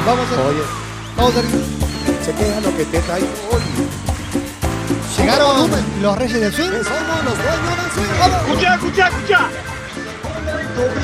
Vamos, 0.07 0.29
Sergio. 0.29 0.86
Se 1.17 2.33
queda 2.33 2.61
lo 2.61 2.77
que 2.77 2.85
te 2.85 3.01
traigo 3.01 3.27
hoy. 3.51 3.63
Llegaron 5.17 5.71
los 6.03 6.19
Reyes 6.19 6.41
del 6.41 6.53
Swing. 6.53 6.71
Somos 6.71 7.25
los 7.25 7.37
dueños 7.39 7.77
del 7.83 7.91
swing. 7.95 8.49
Escuchá, 8.51 8.75
escuchá, 8.75 9.09
escuchá. 9.09 9.49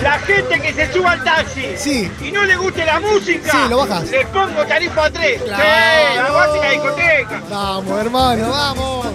La 0.02 0.18
gente 0.18 0.60
que 0.60 0.72
se 0.74 0.92
suba 0.92 1.12
al 1.12 1.24
taxi 1.24 1.66
Sí. 1.78 2.10
y 2.20 2.30
no 2.30 2.44
le 2.44 2.56
guste 2.56 2.84
la 2.84 3.00
música, 3.00 3.50
Sí, 3.50 3.58
lo 3.70 3.78
bajas. 3.78 4.10
le 4.10 4.26
pongo 4.26 4.66
tarifa 4.66 5.10
3. 5.10 5.42
Claro. 5.42 5.62
Sí, 5.62 6.16
la 6.18 6.30
básica 6.30 6.70
discoteca. 6.70 7.42
Vamos, 7.48 8.00
hermano, 8.00 8.50
vamos. 8.50 9.06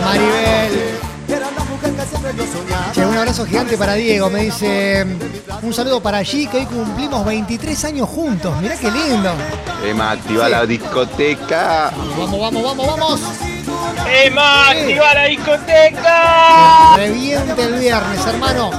Maribel. 0.00 1.03
Noche. 1.26 1.36
Era 1.36 1.50
la 1.50 1.64
mujer 1.64 1.92
que 1.92 2.06
siempre 2.06 2.32
yo 2.36 2.44
soñaba. 2.52 2.92
Che, 2.92 3.04
un 3.06 3.16
abrazo 3.16 3.46
gigante 3.46 3.76
para 3.78 3.94
Diego. 3.94 4.30
Me 4.30 4.44
dice 4.44 5.06
un 5.62 5.72
saludo 5.72 6.00
para 6.02 6.18
allí 6.18 6.46
que 6.46 6.58
hoy 6.58 6.66
cumplimos 6.66 7.24
23 7.24 7.84
años 7.84 8.08
juntos. 8.08 8.60
Mirá 8.60 8.76
qué 8.76 8.90
lindo. 8.90 9.32
Emma, 9.84 10.12
activa 10.12 10.48
la 10.48 10.66
discoteca. 10.66 11.92
Vamos, 12.18 12.40
vamos, 12.40 12.62
vamos, 12.62 12.86
vamos. 12.86 13.20
¡Emma, 14.24 14.66
Sí. 14.72 14.78
activa 14.78 15.14
la 15.14 15.24
discoteca! 15.24 16.96
Reviente 16.96 17.62
el 17.62 17.74
viernes, 17.74 18.26
hermano. 18.26 18.70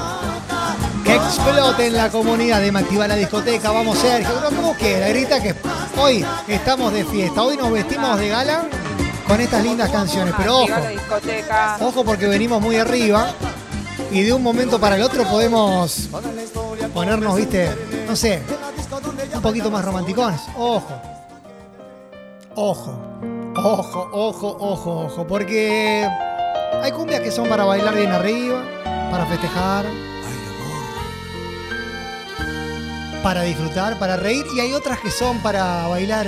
Que 1.03 1.15
explote 1.15 1.87
en 1.87 1.93
la 1.97 2.09
comunidad 2.09 2.61
de 2.61 2.69
Activa 2.69 3.07
la 3.07 3.15
discoteca. 3.15 3.71
Vamos, 3.71 3.97
Sergio. 3.99 4.33
Pero 4.35 4.55
como 4.55 4.73
quiera, 4.75 5.07
grita 5.09 5.41
que 5.41 5.55
hoy 5.97 6.25
estamos 6.47 6.93
de 6.93 7.05
fiesta. 7.05 7.43
Hoy 7.43 7.57
nos 7.57 7.71
vestimos 7.71 8.17
de 8.19 8.29
gala 8.29 8.63
con 9.27 9.41
estas 9.41 9.63
lindas 9.63 9.89
canciones. 9.89 10.33
Pero 10.37 10.59
ojo, 10.59 10.73
ojo 11.81 12.03
porque 12.03 12.27
venimos 12.27 12.61
muy 12.61 12.77
arriba 12.77 13.27
y 14.11 14.23
de 14.23 14.33
un 14.33 14.43
momento 14.43 14.79
para 14.79 14.95
el 14.95 15.03
otro 15.03 15.23
podemos 15.23 16.09
ponernos, 16.93 17.35
viste, 17.35 17.75
no 18.07 18.15
sé, 18.15 18.41
un 19.33 19.41
poquito 19.41 19.71
más 19.71 19.83
romanticones. 19.83 20.41
Ojo. 20.55 21.01
Ojo. 22.55 23.01
Ojo, 23.57 24.09
ojo, 24.11 24.57
ojo, 24.59 25.05
ojo. 25.05 25.27
Porque 25.27 26.07
hay 26.81 26.91
cumbias 26.91 27.21
que 27.21 27.31
son 27.31 27.47
para 27.47 27.63
bailar 27.63 27.95
bien 27.95 28.11
arriba, 28.11 28.63
para 29.11 29.25
festejar, 29.25 29.85
para 33.23 33.41
disfrutar, 33.43 33.97
para 33.97 34.17
reír. 34.17 34.45
Y 34.55 34.59
hay 34.59 34.73
otras 34.73 34.99
que 34.99 35.09
son 35.09 35.39
para 35.39 35.87
bailar 35.87 36.27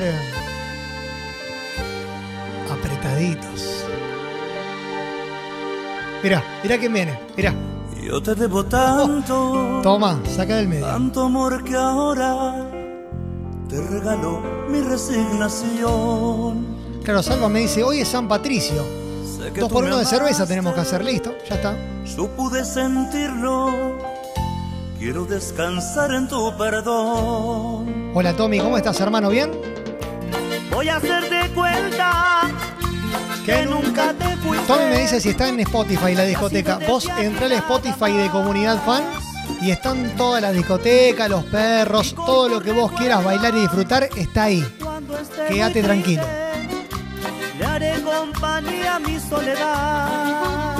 apretaditos. 3.17 3.85
Mirá, 6.23 6.43
mirá 6.63 6.77
quién 6.77 6.93
viene, 6.93 7.19
mirá. 7.35 7.53
Yo 8.03 8.21
te 8.21 8.35
debo 8.35 8.63
tanto, 8.65 9.81
Toma, 9.83 10.19
saca 10.25 10.55
del 10.57 10.67
medio. 10.67 10.85
tanto 10.85 11.23
amor 11.23 11.63
que 11.63 11.75
ahora 11.75 12.65
te 13.67 13.81
regalo 13.81 14.41
mi 14.69 14.79
resignación. 14.81 16.65
Claro, 17.03 17.21
Salva 17.21 17.49
me 17.49 17.59
dice, 17.59 17.83
hoy 17.83 17.99
es 18.01 18.07
San 18.07 18.27
Patricio. 18.27 18.81
Dos 19.59 19.71
por 19.71 19.83
uno 19.83 19.97
de 19.97 20.05
cerveza 20.05 20.45
tenemos 20.45 20.73
que 20.73 20.81
hacer, 20.81 21.03
listo, 21.03 21.33
ya 21.49 21.55
está. 21.55 21.75
Yo 22.05 22.27
pude 22.27 22.63
sentirlo. 22.65 23.97
Quiero 24.97 25.25
descansar 25.25 26.11
en 26.13 26.27
tu 26.27 26.55
perdón. 26.57 28.11
Hola 28.15 28.35
Tommy, 28.35 28.59
¿cómo 28.59 28.77
estás 28.77 28.99
hermano? 29.01 29.29
¿Bien? 29.29 29.51
Voy 30.71 30.89
a 30.89 30.97
hacer 30.97 31.29
de 31.29 31.53
cuenta 31.53 32.49
que 33.47 33.65
nunca 33.65 34.13
te 34.13 34.35
fuiste. 34.37 34.67
Tommy 34.67 34.85
me 34.87 34.99
dice 34.99 35.21
si 35.21 35.29
está 35.29 35.47
en 35.47 35.61
Spotify 35.61 36.13
la 36.13 36.23
discoteca. 36.23 36.79
Vos 36.85 37.09
entrá 37.17 37.45
al 37.45 37.53
Spotify 37.53 38.11
de 38.11 38.29
Comunidad 38.29 38.77
Fan 38.85 39.03
y 39.61 39.71
están 39.71 40.15
todas 40.17 40.41
las 40.41 40.53
discotecas, 40.53 41.29
los 41.29 41.45
perros, 41.45 42.13
todo 42.13 42.49
lo 42.49 42.59
que 42.59 42.73
vos 42.73 42.91
quieras 42.91 43.23
bailar 43.23 43.55
y 43.55 43.61
disfrutar 43.61 44.09
está 44.17 44.43
ahí. 44.43 44.67
Quédate 45.47 45.81
tranquilo. 45.81 46.23
Le 47.57 47.65
haré 47.65 47.93
compañía 48.01 48.95
a 48.95 48.99
mi 48.99 49.17
soledad. 49.17 50.75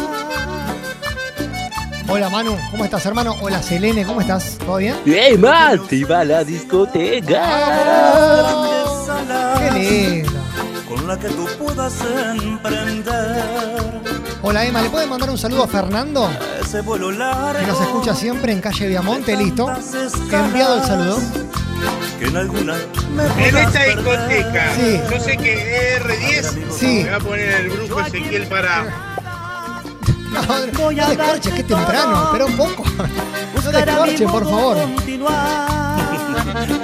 Hola 2.10 2.30
Manu, 2.30 2.58
¿cómo 2.72 2.84
estás 2.84 3.06
hermano? 3.06 3.36
Hola 3.42 3.64
Selene, 3.64 4.06
¿cómo 4.06 4.20
estás? 4.22 4.58
¿Todo 4.60 4.78
bien? 4.78 4.96
¡Ey, 5.06 5.38
Mati! 5.38 6.04
¡Va 6.04 6.20
a 6.22 6.26
la 6.26 6.44
discoteca! 6.44 7.44
Qué 9.60 9.72
lindo. 9.72 10.27
con 10.27 10.27
la 11.08 11.18
que 11.18 11.30
tú 11.30 11.48
puedas 11.58 11.94
emprender. 12.42 13.44
Hola 14.42 14.66
Emma, 14.66 14.82
¿le 14.82 14.90
pueden 14.90 15.10
mandar 15.10 15.30
un 15.30 15.38
saludo 15.38 15.64
a 15.64 15.68
Fernando? 15.68 16.30
Ese 16.62 16.82
vuelo 16.82 17.12
largo. 17.12 17.60
Que 17.60 17.66
nos 17.66 17.80
escucha 17.82 18.14
siempre 18.14 18.52
en 18.52 18.60
calle 18.62 18.88
Viamonte, 18.88 19.36
listo. 19.38 19.72
Enviado 20.32 20.78
el 20.82 20.84
saludo. 20.84 21.20
Que 22.20 22.26
en 22.28 22.38
alguna 22.38 22.76
En 23.38 23.58
esta 23.58 23.84
discoteca, 23.84 24.74
Sí. 24.76 25.00
yo 25.12 25.20
sé 25.20 25.38
que 25.38 26.00
R10 26.02 26.72
Sí. 26.78 27.04
me 27.06 27.12
va 27.12 27.18
a 27.18 27.20
poner 27.20 27.50
el 27.52 27.70
grupo 27.70 28.02
Ezequiel 28.02 28.48
para. 28.48 28.84
No, 30.32 30.42
no 30.42 30.90
descorches, 31.08 31.54
que 31.54 31.62
es 31.62 31.68
temprano, 31.68 32.26
espera 32.26 32.46
un 32.46 32.58
poco. 32.58 32.84
No 33.64 33.72
descorches, 33.72 34.32
por 34.32 34.44
favor. 34.46 34.78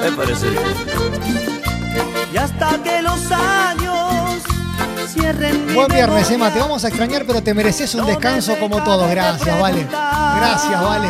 Me 0.01 0.11
parece 0.11 0.49
bien. 0.49 0.63
Y 2.33 2.37
hasta 2.37 2.81
que 2.83 3.01
los 3.01 3.31
años 3.31 3.92
cierren 5.13 5.73
Buen 5.73 5.87
viernes, 5.87 6.29
Emma. 6.31 6.51
Te 6.51 6.59
vamos 6.59 6.83
a 6.83 6.87
extrañar, 6.87 7.23
pero 7.25 7.41
te 7.41 7.53
mereces 7.53 7.93
un 7.95 8.05
descanso 8.05 8.57
como 8.59 8.83
todos. 8.83 9.09
Gracias, 9.09 9.59
vale. 9.59 9.85
Gracias, 9.89 10.81
vale. 10.81 11.07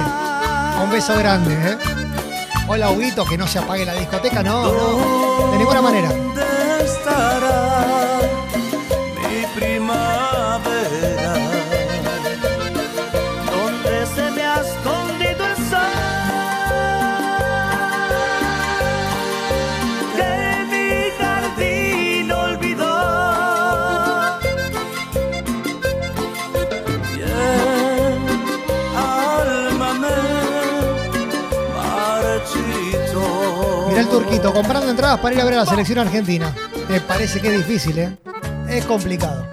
Un 0.83 0.91
beso 0.91 1.17
grande, 1.17 1.53
¿eh? 1.53 1.77
Hola, 2.67 2.91
Huguito, 2.91 3.25
que 3.25 3.37
no 3.37 3.47
se 3.47 3.59
apague 3.59 3.85
la 3.85 3.93
discoteca, 3.93 4.43
no, 4.43 4.71
no. 4.71 5.51
De 5.51 5.57
ninguna 5.57 5.81
manera. 5.81 6.09
Turquito, 34.13 34.53
comprando 34.53 34.91
entradas 34.91 35.19
para 35.19 35.33
ir 35.33 35.41
a 35.41 35.45
ver 35.45 35.55
a 35.55 35.57
la 35.57 35.65
selección 35.65 35.97
argentina. 35.97 36.53
Me 36.87 37.01
parece 37.01 37.41
que 37.41 37.47
es 37.47 37.65
difícil, 37.65 37.97
¿eh? 37.97 38.15
Es 38.69 38.85
complicado. 38.85 39.47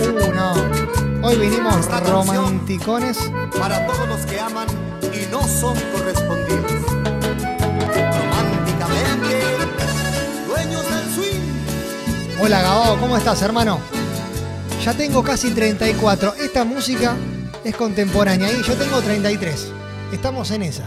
Uh, 0.00 0.32
no. 0.34 0.52
Hoy 1.26 1.36
vinimos 1.38 1.86
romanticones. 2.06 3.18
Para 3.58 3.86
todos 3.86 4.06
los 4.06 4.20
que 4.26 4.38
aman 4.38 4.66
y 5.14 5.32
no 5.32 5.48
son 5.48 5.74
correspondidos. 5.96 6.72
Románticamente, 8.18 9.40
dueños 10.46 10.84
del 10.84 11.14
swing. 11.14 12.38
Hola, 12.42 12.60
Gabao, 12.60 13.00
¿cómo 13.00 13.16
estás, 13.16 13.40
hermano? 13.40 13.80
Ya 14.84 14.92
tengo 14.92 15.22
casi 15.22 15.52
34. 15.52 16.34
Esta 16.34 16.66
música 16.66 17.16
es 17.64 17.74
contemporánea 17.74 18.52
y 18.52 18.62
yo 18.62 18.74
tengo 18.74 19.00
33. 19.00 19.68
Estamos 20.12 20.50
en 20.50 20.64
esa. 20.64 20.84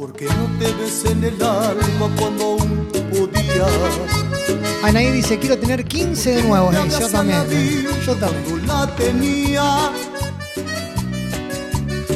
Porque 0.00 0.24
no 0.24 0.46
te 0.58 0.72
ves 0.72 1.04
en 1.04 1.22
el 1.24 1.42
alma 1.42 2.08
cuando 2.18 2.44
aún 2.44 2.88
podías. 3.10 3.70
Anaí 4.82 5.10
dice, 5.12 5.38
quiero 5.38 5.58
tener 5.58 5.84
15 5.84 6.36
de 6.36 6.42
nuevo. 6.44 6.70
Yo 6.72 7.08
también. 7.10 7.42
eh, 7.50 7.86
Yo 8.06 8.14
también. 8.16 8.44
Tú 8.44 8.56
la 8.66 8.86
tenía. 8.96 9.90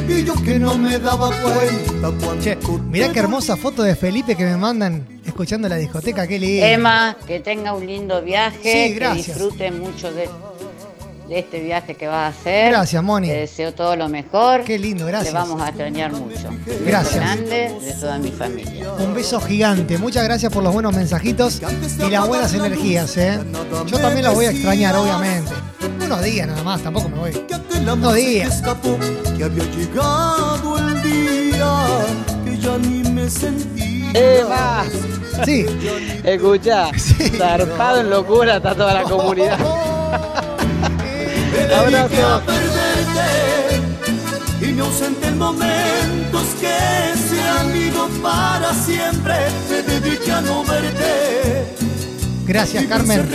Y 0.09 0.25
yo 0.25 0.35
que 0.43 0.59
no 0.59 0.79
me 0.79 0.99
daba 0.99 1.29
cuenta 1.43 2.11
cuando 2.25 2.41
Che, 2.43 2.57
mirá 2.91 3.13
qué 3.13 3.19
hermosa 3.19 3.57
foto 3.57 3.83
de 3.83 3.95
Felipe 3.97 4.35
que 4.37 4.45
me 4.45 4.57
mandan 4.57 5.21
escuchando 5.27 5.69
la 5.69 5.77
discoteca. 5.77 6.27
Qué 6.27 6.39
lindo. 6.39 6.65
Emma, 6.65 7.17
que 7.27 7.41
tenga 7.41 7.73
un 7.75 7.87
lindo 7.87 8.23
viaje, 8.23 8.59
Sí, 8.63 8.93
que 8.93 8.95
gracias. 8.95 9.27
disfrute 9.39 9.71
mucho 9.73 10.13
de, 10.13 10.29
de 11.29 11.39
este 11.39 11.61
viaje 11.61 11.95
que 11.95 12.07
vas 12.07 12.35
a 12.35 12.39
hacer. 12.39 12.71
Gracias, 12.71 13.03
Moni. 13.03 13.29
Te 13.29 13.35
deseo 13.35 13.73
todo 13.73 13.97
lo 13.97 14.09
mejor. 14.09 14.65
Qué 14.65 14.79
lindo, 14.79 15.07
gracias. 15.07 15.33
Te 15.33 15.39
vamos 15.39 15.61
a 15.61 15.69
extrañar 15.69 16.13
mucho. 16.13 16.51
Gracias. 16.85 17.17
grande 17.17 17.75
de 17.81 17.93
toda 17.93 18.19
mi 18.19 18.31
familia. 18.31 18.93
Un 18.95 19.15
beso 19.15 19.41
gigante. 19.41 19.99
Muchas 19.99 20.25
gracias 20.25 20.53
por 20.53 20.63
los 20.63 20.73
buenos 20.73 20.95
mensajitos 20.95 21.63
y 22.07 22.11
las 22.11 22.27
buenas 22.27 22.53
energías, 22.55 23.17
¿eh? 23.17 23.39
Yo 23.87 23.99
también 23.99 24.25
las 24.25 24.35
voy 24.35 24.47
a 24.47 24.51
extrañar, 24.51 24.97
obviamente. 24.97 25.51
Unos 26.05 26.23
días 26.23 26.47
nada 26.47 26.63
más, 26.63 26.83
tampoco 26.83 27.09
me 27.09 27.19
voy. 27.19 27.47
Unos 27.81 28.15
días. 28.15 28.57
escapó, 28.57 28.97
que 29.37 29.45
había 29.45 29.65
llegado 29.65 30.79
el 30.79 31.03
día 31.03 31.87
que 32.45 32.59
ya 32.59 32.79
ni 32.79 33.09
me 33.11 33.29
sentía. 33.31 34.13
Eva. 34.13 34.85
Sí. 35.45 35.67
Escucha, 36.23 36.91
zarpado 37.37 38.01
en 38.01 38.11
locura 38.11 38.57
está 38.57 38.75
toda 38.75 38.95
la 38.95 39.03
comunidad. 39.03 39.59
Me 41.55 41.67
dediqué 41.67 42.23
a 42.23 42.41
perderte 42.45 43.31
y 44.61 44.73
me 44.73 44.83
ausenté 44.83 45.29
en 45.29 45.39
momentos 45.39 46.47
que 46.61 47.19
se 47.29 47.41
han 47.41 47.77
ido 47.77 48.09
para 48.23 48.75
siempre. 48.75 49.35
Me 49.71 49.83
dediqué 49.83 50.33
a 50.33 50.41
no 50.41 50.65
verte. 50.65 51.65
Gracias, 52.47 52.85
Carmen. 52.87 53.27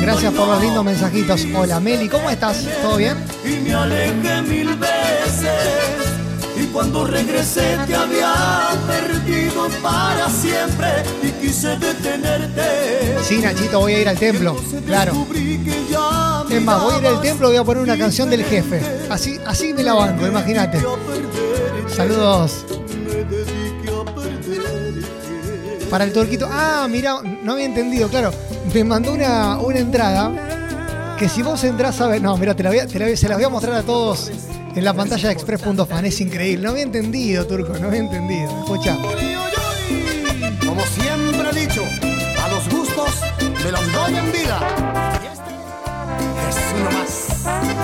Gracias 0.00 0.32
por 0.32 0.48
los 0.48 0.60
lindos 0.62 0.84
mensajitos. 0.84 1.46
Hola, 1.54 1.78
Meli, 1.80 2.08
¿cómo 2.08 2.30
estás? 2.30 2.66
¿Todo 2.82 2.96
bien? 2.96 3.16
y 3.44 3.60
me 3.60 3.74
alejé 3.74 4.42
mil 4.42 4.74
veces. 4.76 5.99
Cuando 6.72 7.04
regresé 7.04 7.76
te 7.86 7.94
había 7.94 8.68
perdido 8.86 9.68
para 9.82 10.28
siempre 10.30 10.88
y 11.22 11.30
quise 11.44 11.76
detenerte. 11.76 13.16
Sí, 13.22 13.38
Nachito, 13.38 13.80
voy 13.80 13.94
a 13.94 14.00
ir 14.00 14.08
al 14.08 14.18
templo. 14.18 14.56
Claro. 14.86 15.26
Es 16.50 16.62
más, 16.62 16.82
voy 16.82 16.94
a 16.94 16.98
ir 16.98 17.06
al 17.06 17.20
templo 17.20 17.48
y 17.48 17.50
voy 17.52 17.60
a 17.60 17.64
poner 17.64 17.82
una 17.82 17.98
canción 17.98 18.30
del 18.30 18.44
jefe. 18.44 18.80
Así, 19.10 19.38
así 19.46 19.74
me 19.74 19.82
la 19.82 19.94
banco, 19.94 20.26
imagínate. 20.26 20.80
Saludos. 21.94 22.64
Para 25.90 26.04
el 26.04 26.12
turquito. 26.12 26.48
Ah, 26.50 26.86
mira, 26.88 27.16
no 27.42 27.52
había 27.52 27.64
entendido, 27.64 28.08
claro. 28.08 28.30
Me 28.72 28.84
mandó 28.84 29.12
una, 29.12 29.58
una 29.58 29.78
entrada 29.80 31.16
que 31.18 31.28
si 31.28 31.42
vos 31.42 31.62
entrás 31.64 32.00
a 32.00 32.06
ver. 32.06 32.22
No, 32.22 32.36
mira, 32.36 32.54
te 32.54 32.62
la 32.62 32.70
voy 32.70 32.78
a- 32.78 32.86
te 32.86 32.98
la 32.98 33.06
voy- 33.06 33.16
se 33.16 33.28
las 33.28 33.36
voy 33.36 33.44
a 33.44 33.48
mostrar 33.48 33.74
a 33.74 33.82
todos 33.82 34.30
en 34.74 34.84
la 34.84 34.94
pantalla 34.94 35.28
de 35.28 35.34
express.fan. 35.34 36.04
Es 36.06 36.20
increíble. 36.20 36.64
No 36.64 36.70
había 36.70 36.82
entendido, 36.84 37.46
turco, 37.46 37.78
no 37.78 37.88
había 37.88 38.00
entendido. 38.00 38.50
Escucha. 38.60 38.96
Como 40.66 40.82
siempre 40.86 41.50
he 41.50 41.66
dicho, 41.66 41.82
a 42.42 42.48
los 42.48 42.68
gustos 42.68 43.10
me 43.64 43.70
los 43.72 43.92
doy 43.92 44.16
en 44.16 44.32
vida. 44.32 44.60
Y 45.22 46.48
este 46.48 46.48
es 46.48 46.74
uno 46.80 46.90
más. 46.98 47.10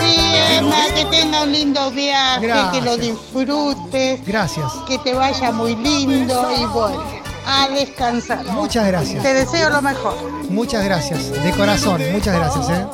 Sí, 0.01 0.17
Emma, 0.59 0.77
que 0.95 1.05
tenga 1.07 1.43
un 1.43 1.53
lindo 1.53 1.91
viaje, 1.91 2.49
que 2.73 2.81
lo 2.83 2.97
disfrutes, 2.97 4.25
Gracias. 4.27 4.73
que 4.87 4.99
te 4.99 5.15
vaya 5.15 5.51
muy 5.53 5.75
lindo 5.77 6.49
y 6.61 6.65
bueno, 6.67 7.03
a 7.47 7.69
descansar. 7.69 8.45
Muchas 8.47 8.87
gracias. 8.87 9.23
Te 9.23 9.35
deseo 9.35 9.71
lo 9.71 9.83
mejor. 9.83 10.15
Muchas 10.51 10.85
gracias. 10.85 11.33
De 11.43 11.51
corazón, 11.53 12.01
muchas 12.13 12.35
gracias, 12.37 12.71
¿eh? 12.71 12.87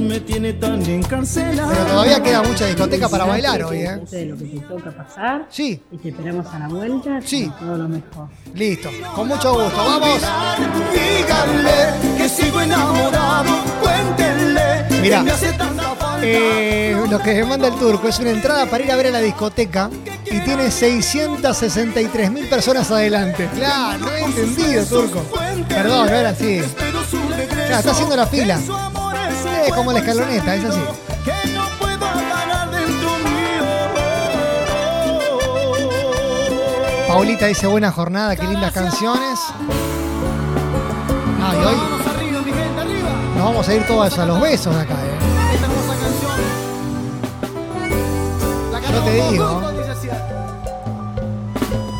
Me 0.00 0.20
tiene 0.20 0.52
tan 0.54 0.82
encarcelado. 0.84 1.70
Pero 1.72 1.84
todavía 1.86 2.22
queda 2.22 2.42
mucha 2.42 2.66
discoteca 2.66 3.08
para 3.08 3.24
bailar 3.24 3.62
hoy, 3.64 3.78
¿eh? 3.78 4.00
de 4.10 4.26
lo 4.26 4.36
que 4.36 4.44
te 4.44 4.60
toca 4.60 4.90
pasar. 4.90 5.46
Sí. 5.48 5.80
Y 5.90 5.96
te 5.98 6.10
esperamos 6.10 6.46
a 6.46 6.58
la 6.58 6.68
vuelta. 6.68 7.20
Sí. 7.24 7.50
Todo 7.58 7.76
lo 7.76 7.88
mejor. 7.88 8.28
Listo. 8.54 8.90
Con 9.14 9.28
mucho 9.28 9.52
gusto. 9.54 9.76
¡Vamos! 9.76 10.20
Díganle 10.92 12.16
que 12.18 12.28
sigo 12.28 12.60
enamorado, 12.60 13.50
cuéntenle 13.80 15.00
Mirá. 15.00 15.18
que 15.18 15.24
me 15.24 15.30
hace 15.30 15.52
tanta 15.52 15.94
falta. 15.94 16.18
Eh, 16.22 16.96
lo 17.08 17.18
que 17.18 17.34
me 17.34 17.44
manda 17.44 17.68
el 17.68 17.74
turco 17.74 18.08
es 18.08 18.18
una 18.18 18.30
entrada 18.30 18.66
para 18.66 18.84
ir 18.84 18.92
a 18.92 18.96
ver 18.96 19.06
a 19.06 19.10
la 19.10 19.20
discoteca 19.20 19.90
y 20.26 20.38
tiene 20.40 20.70
663 20.70 22.30
mil 22.30 22.46
personas 22.48 22.90
adelante. 22.90 23.48
Claro, 23.54 23.98
no 23.98 24.10
he 24.10 24.22
entendido, 24.24 24.84
turco. 24.84 25.22
Perdón, 25.68 26.08
no 26.08 26.14
era 26.14 26.30
así. 26.30 26.60
Claro, 27.48 27.78
está 27.78 27.90
haciendo 27.92 28.16
la 28.16 28.26
fila. 28.26 28.58
Como 29.74 29.92
la 29.92 29.98
escaloneta, 30.00 30.54
es 30.54 30.64
así. 30.64 30.80
Que 31.24 31.52
no 31.52 31.66
puedo 31.78 31.98
ganar 31.98 32.70
dentro 32.70 33.18
mío. 33.18 33.64
Paulita 37.08 37.46
dice 37.46 37.66
buena 37.66 37.90
jornada, 37.90 38.36
qué 38.36 38.46
lindas 38.46 38.72
canciones. 38.72 39.38
Ah, 41.42 41.54
y 41.54 41.64
hoy 41.64 41.74
nos 43.36 43.44
vamos 43.44 43.68
a 43.68 43.74
ir 43.74 43.86
todos 43.86 44.18
a 44.18 44.26
los 44.26 44.40
besos 44.40 44.76
acá, 44.76 44.94
¿eh? 44.94 45.18
Yo 48.92 49.00
te 49.02 49.30
digo. 49.30 49.62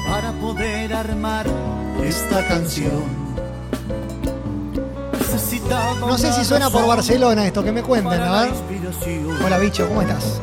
Para 0.07 0.33
poder 0.33 0.93
armar 0.93 1.47
esta 2.03 2.47
canción. 2.47 3.20
No 5.71 6.19
sé 6.19 6.33
si 6.33 6.45
suena 6.45 6.69
por 6.69 6.87
Barcelona 6.87 7.47
esto, 7.47 7.63
que 7.63 7.71
me 7.71 7.83
cuenten, 7.83 8.21
a 8.21 8.43
ver. 8.43 8.51
Hola, 9.45 9.59
bicho, 9.59 9.87
¿cómo 9.89 10.03
estás? 10.03 10.41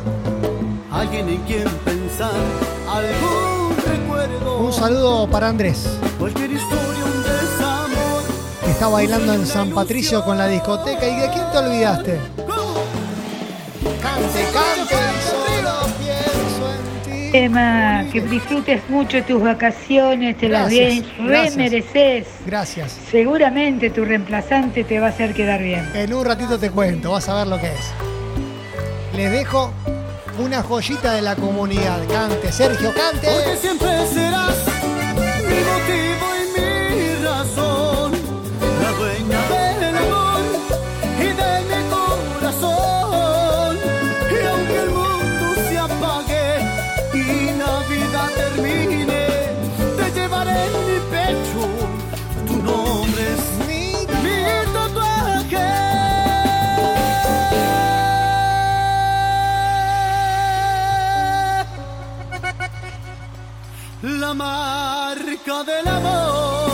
Alguien 0.91 1.27
en 1.27 1.41
quien 1.43 1.69
pensar, 1.83 2.31
algún 2.89 3.75
recuerdo. 3.85 4.57
Un 4.59 4.73
saludo 4.73 5.29
para 5.29 5.49
Andrés, 5.49 5.97
Cualquier 6.17 6.51
historia, 6.51 7.03
un 7.03 7.23
desamor. 7.23 8.23
que 8.63 8.71
está 8.71 8.87
bailando 8.87 9.33
en 9.33 9.45
San 9.45 9.71
Patricio 9.71 10.23
con 10.23 10.37
la 10.37 10.47
discoteca. 10.47 11.05
¿Y 11.07 11.19
de 11.19 11.29
quién 11.29 11.51
te 11.51 11.57
olvidaste? 11.57 12.19
cante, 14.01 14.45
cante. 14.53 14.76
Emma, 17.45 18.06
que 18.12 18.21
disfrutes 18.21 18.82
mucho 18.89 19.23
tus 19.23 19.41
vacaciones, 19.41 20.38
te 20.38 20.50
las 20.50 20.69
bien 20.69 21.06
gracias. 21.19 21.56
remereces. 21.56 22.28
Gracias. 22.45 22.97
Seguramente 23.12 23.89
tu 23.89 24.04
reemplazante 24.06 24.84
te 24.84 25.00
va 25.00 25.08
a 25.08 25.10
hacer 25.10 25.34
quedar 25.34 25.62
bien. 25.62 25.89
En 25.93 26.13
un 26.13 26.26
ratito 26.26 26.58
te 26.58 26.69
cuento, 26.69 27.12
vas 27.12 27.28
a 27.30 27.36
ver 27.36 27.47
lo 27.47 27.60
que 27.60 27.67
es. 27.67 27.91
Les 29.15 29.32
dejo 29.32 29.73
una 30.39 30.62
joyita 30.62 31.13
de 31.13 31.21
la 31.21 31.36
comunidad. 31.36 32.00
Cante, 32.08 32.52
Sergio, 32.52 32.93
cante. 32.93 33.28
Porque 33.28 33.58
siempre 33.58 33.89
serás 34.08 34.56
mi 35.47 35.56
motivo 35.56 36.07
La 64.08 64.34
marca 64.34 65.63
del 65.65 65.86
amor. 65.86 66.70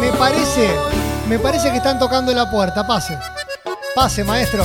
Me 0.00 0.10
parece, 0.12 0.70
me 1.28 1.40
parece 1.40 1.72
que 1.72 1.78
están 1.78 1.98
tocando 1.98 2.32
la 2.32 2.48
puerta. 2.48 2.86
Pase. 2.86 3.18
Pase, 3.96 4.22
maestro. 4.22 4.64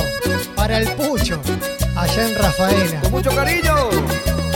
Para 0.54 0.78
el 0.78 0.88
pucho. 0.92 1.40
Allá 1.96 2.28
en 2.28 2.36
Rafaela. 2.38 3.00
Con 3.00 3.10
mucho 3.10 3.30
cariño 3.34 3.74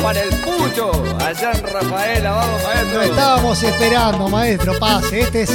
para 0.01 0.23
el 0.23 0.29
Pucho, 0.31 0.93
allá 1.21 1.51
en 1.51 1.63
Rafaela, 1.67 2.31
vamos 2.31 2.63
Lo 2.63 2.69
maestro. 2.69 3.03
estábamos 3.03 3.63
esperando, 3.65 4.29
maestro. 4.29 4.79
Pase. 4.79 5.21
Este 5.23 5.43
es 5.43 5.51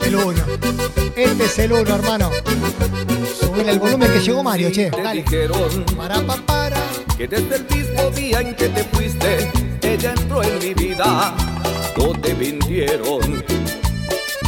el 0.00 0.16
uno. 0.16 0.42
Este 1.14 1.44
es 1.44 1.58
el 1.60 1.72
uno, 1.72 1.94
hermano. 1.94 2.30
Subir 3.38 3.68
el 3.68 3.78
volumen 3.78 4.12
que 4.12 4.18
llegó 4.18 4.42
Mario, 4.42 4.72
che. 4.72 4.90
Te 4.90 5.00
Dale. 5.00 5.22
dijeron 5.22 5.84
Para, 5.96 6.20
pa, 6.22 6.36
para. 6.44 6.78
que 7.16 7.28
desde 7.28 7.54
el 7.56 7.64
mismo 7.68 8.10
día 8.10 8.40
en 8.40 8.56
que 8.56 8.68
te 8.68 8.82
fuiste, 8.84 9.48
ella 9.92 10.12
entró 10.12 10.42
en 10.42 10.58
mi 10.58 10.74
vida. 10.74 11.34
No 11.96 12.12
te 12.20 12.34
mintieron. 12.34 13.44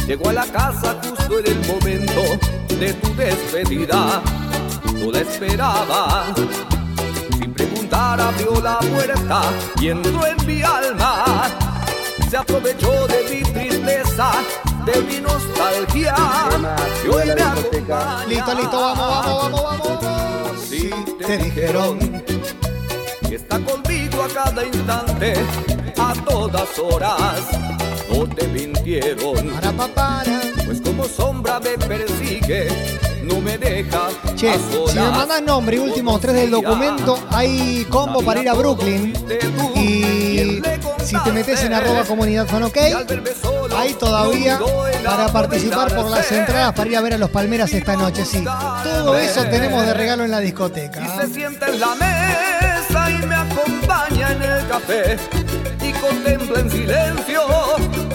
Llegó 0.07 0.29
a 0.29 0.33
la 0.33 0.45
casa 0.45 0.97
justo 1.03 1.39
en 1.39 1.47
el 1.47 1.59
momento 1.67 2.21
de 2.79 2.93
tu 2.93 3.13
despedida. 3.15 4.21
No 4.95 5.11
la 5.11 5.19
esperaba. 5.19 6.33
Sin 7.37 7.53
preguntar 7.53 8.21
abrió 8.21 8.61
la 8.61 8.79
puerta 8.79 9.41
y 9.81 9.89
entró 9.89 10.25
en 10.25 10.45
mi 10.45 10.61
alma. 10.61 11.49
Se 12.29 12.37
aprovechó 12.37 13.07
de 13.07 13.23
mi 13.29 13.43
tristeza, 13.43 14.31
de 14.85 15.01
mi 15.01 15.19
nostalgia. 15.19 16.15
Y 17.05 17.07
hoy 17.09 17.25
me 17.27 17.41
acompaña. 17.41 18.25
Listo, 18.27 18.55
listo, 18.55 18.79
vamos, 18.79 19.07
vamos, 19.07 19.51
vamos, 19.51 19.63
vamos, 19.63 20.01
vamos. 20.01 20.61
Sí, 20.69 20.89
te 21.19 21.37
dijeron 21.37 22.23
que 23.27 23.35
está 23.35 23.59
conmigo 23.59 23.92
a 24.23 24.27
cada 24.27 24.65
instante, 24.65 25.33
a 25.97 26.13
todas 26.25 26.79
horas. 26.79 27.41
No 28.09 28.27
te 28.27 28.47
mintieron. 28.47 29.51
Pues 30.65 30.81
como 30.81 31.05
sombra 31.05 31.59
me 31.59 31.77
persigue, 31.77 32.67
no 33.23 33.39
me 33.41 33.57
deja 33.57 34.09
Che, 34.35 34.49
a 34.49 34.57
si 34.87 34.95
me 34.95 35.09
mandas 35.09 35.41
nombre 35.41 35.75
y 35.75 35.79
últimos 35.79 36.21
tres 36.21 36.35
del 36.35 36.51
documento, 36.51 37.17
hay 37.29 37.85
combo 37.89 38.21
para 38.21 38.41
ir 38.41 38.49
a 38.49 38.53
Brooklyn. 38.53 39.13
Y 39.75 40.61
si 41.03 41.17
te 41.23 41.31
metes 41.31 41.63
en 41.63 41.73
arroba 41.73 42.03
comunidad 42.03 42.47
fan 42.47 42.63
ok, 42.63 42.77
hay 43.75 43.93
todavía 43.93 44.59
para 45.03 45.27
participar 45.27 45.93
por 45.95 46.09
las 46.09 46.31
entradas 46.31 46.73
para 46.73 46.89
ir 46.89 46.97
a 46.97 47.01
ver 47.01 47.13
a 47.15 47.17
los 47.17 47.29
Palmeras 47.29 47.73
esta 47.73 47.95
noche. 47.95 48.25
Sí, 48.25 48.43
todo 48.83 49.17
eso 49.17 49.43
tenemos 49.45 49.85
de 49.85 49.93
regalo 49.93 50.23
en 50.23 50.31
la 50.31 50.39
discoteca. 50.39 51.21
Se 51.21 51.27
sienta 51.33 51.67
en 51.67 51.79
la 51.79 51.95
mesa 51.95 52.39
y 52.49 52.52
en 54.33 54.41
el 54.43 54.67
café 54.67 55.17
y 55.81 55.91
contempla 55.93 56.59
en 56.59 56.69
silencio 56.71 57.41